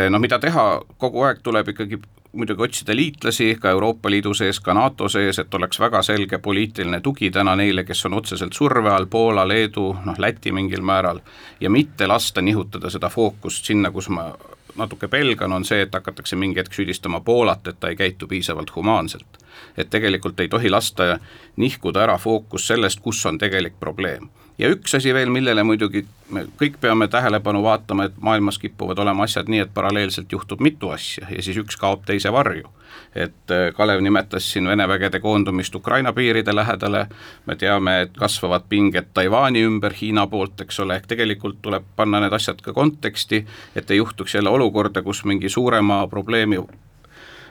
Noh, 0.09 0.19
mida 0.19 0.35
teha, 0.43 0.81
kogu 0.99 1.21
aeg 1.23 1.37
tuleb 1.39 1.69
ikkagi 1.71 2.01
muidugi 2.31 2.61
otsida 2.61 2.95
liitlasi 2.95 3.57
ka 3.61 3.69
Euroopa 3.69 4.09
Liidu 4.09 4.33
sees, 4.33 4.59
ka 4.59 4.73
NATO 4.73 5.09
sees, 5.09 5.39
et 5.39 5.53
oleks 5.53 5.79
väga 5.79 6.01
selge 6.05 6.37
poliitiline 6.37 7.01
tugi 7.01 7.31
täna 7.31 7.55
neile, 7.55 7.83
kes 7.83 8.05
on 8.05 8.13
otseselt 8.13 8.53
surve 8.53 8.91
all, 8.91 9.05
Poola, 9.05 9.47
Leedu, 9.47 9.95
noh 10.05 10.19
Läti 10.19 10.51
mingil 10.51 10.81
määral, 10.81 11.19
ja 11.59 11.69
mitte 11.69 12.07
lasta 12.07 12.41
nihutada 12.41 12.89
seda 12.89 13.09
fookust 13.09 13.65
sinna, 13.65 13.91
kus 13.91 14.09
ma 14.09 14.29
natuke 14.77 15.07
pelgan, 15.07 15.53
on 15.53 15.65
see, 15.65 15.81
et 15.81 15.93
hakatakse 15.93 16.35
mingi 16.35 16.61
hetk 16.61 16.73
süüdistama 16.73 17.21
Poolat, 17.25 17.67
et 17.67 17.79
ta 17.79 17.89
ei 17.89 17.95
käitu 17.95 18.27
piisavalt 18.27 18.75
humaanselt. 18.75 19.41
Et 19.77 19.89
tegelikult 19.89 20.39
ei 20.39 20.47
tohi 20.47 20.69
lasta 20.69 21.19
nihkuda 21.57 22.03
ära 22.03 22.17
fookus 22.17 22.67
sellest, 22.67 22.99
kus 22.99 23.25
on 23.25 23.37
tegelik 23.37 23.79
probleem. 23.79 24.29
Ja 24.59 24.67
üks 24.67 24.91
asi 24.97 25.13
veel, 25.15 25.29
millele 25.31 25.63
muidugi 25.63 26.01
me 26.35 26.41
kõik 26.59 26.81
peame 26.83 27.07
tähelepanu 27.07 27.61
vaatama, 27.63 28.09
et 28.09 28.17
maailmas 28.19 28.57
kipuvad 28.59 28.99
olema 28.99 29.23
asjad 29.23 29.47
nii, 29.47 29.61
et 29.63 29.71
paralleelselt 29.73 30.31
juhtub 30.35 30.59
mitu 30.59 30.89
asja 30.91 31.29
ja 31.31 31.43
siis 31.45 31.57
üks 31.61 31.79
kaob 31.79 32.03
teise 32.05 32.31
varju. 32.35 32.67
et 33.15 33.51
äh, 33.51 33.69
Kalev 33.73 34.01
nimetas 34.01 34.51
siin 34.51 34.67
Vene 34.67 34.87
vägede 34.87 35.19
koondumist 35.19 35.75
Ukraina 35.75 36.13
piiride 36.13 36.55
lähedale, 36.55 37.05
me 37.45 37.55
teame, 37.55 38.01
et 38.01 38.17
kasvavad 38.17 38.65
pinged 38.69 39.13
Taiwan'i 39.13 39.63
ümber 39.63 39.93
Hiina 40.01 40.27
poolt, 40.27 40.61
eks 40.61 40.79
ole, 40.79 40.97
ehk 40.97 41.07
tegelikult 41.07 41.61
tuleb 41.61 41.85
panna 41.95 42.19
need 42.19 42.33
asjad 42.33 42.61
ka 42.61 42.73
konteksti, 42.73 43.45
et 43.75 43.91
ei 43.91 43.97
juhtuks 43.97 44.35
jälle 44.35 44.49
olukorda, 44.49 45.01
kus 45.01 45.23
mingi 45.25 45.49
suurema 45.49 46.07
probleemi 46.07 46.59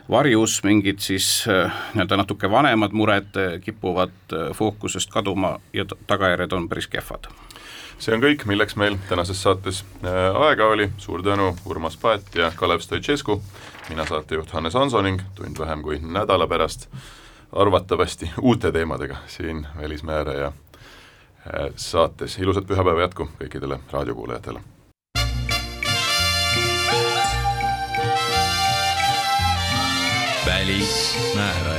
varjus 0.09 0.63
mingid 0.63 0.99
siis 0.99 1.45
äh, 1.47 1.71
nii-öelda 1.93 2.17
natuke 2.17 2.49
vanemad 2.51 2.91
mured 2.91 3.35
äh, 3.37 3.61
kipuvad 3.61 4.33
äh, 4.33 4.51
fookusest 4.55 5.09
kaduma 5.09 5.59
ja 5.73 5.85
tagajärjed 6.07 6.51
on 6.51 6.69
päris 6.69 6.87
kehvad. 6.87 7.29
See 7.99 8.15
on 8.15 8.23
kõik, 8.23 8.45
milleks 8.47 8.77
meil 8.79 8.95
tänases 9.09 9.41
saates 9.43 9.81
aega 10.07 10.69
oli, 10.71 10.87
suur 10.97 11.19
tänu, 11.23 11.49
Urmas 11.67 11.97
Paet 11.99 12.35
ja 12.35 12.47
Kalev 12.55 12.79
Stoicescu, 12.79 13.41
mina 13.89 14.05
saatejuht 14.07 14.55
Hannes 14.55 14.73
Hanso 14.79 15.01
ning 15.03 15.19
tund 15.35 15.59
vähem 15.59 15.83
kui 15.83 15.99
nädala 15.99 16.47
pärast 16.47 16.87
arvatavasti 17.51 18.31
uute 18.41 18.71
teemadega 18.71 19.19
siin 19.27 19.67
Välismääraja 19.81 20.51
saates, 21.75 22.39
ilusat 22.39 22.71
pühapäeva 22.71 23.03
jätku 23.03 23.27
kõikidele 23.41 23.83
raadiokuulajatele! 23.91 24.78
Välismääraja 30.49 31.78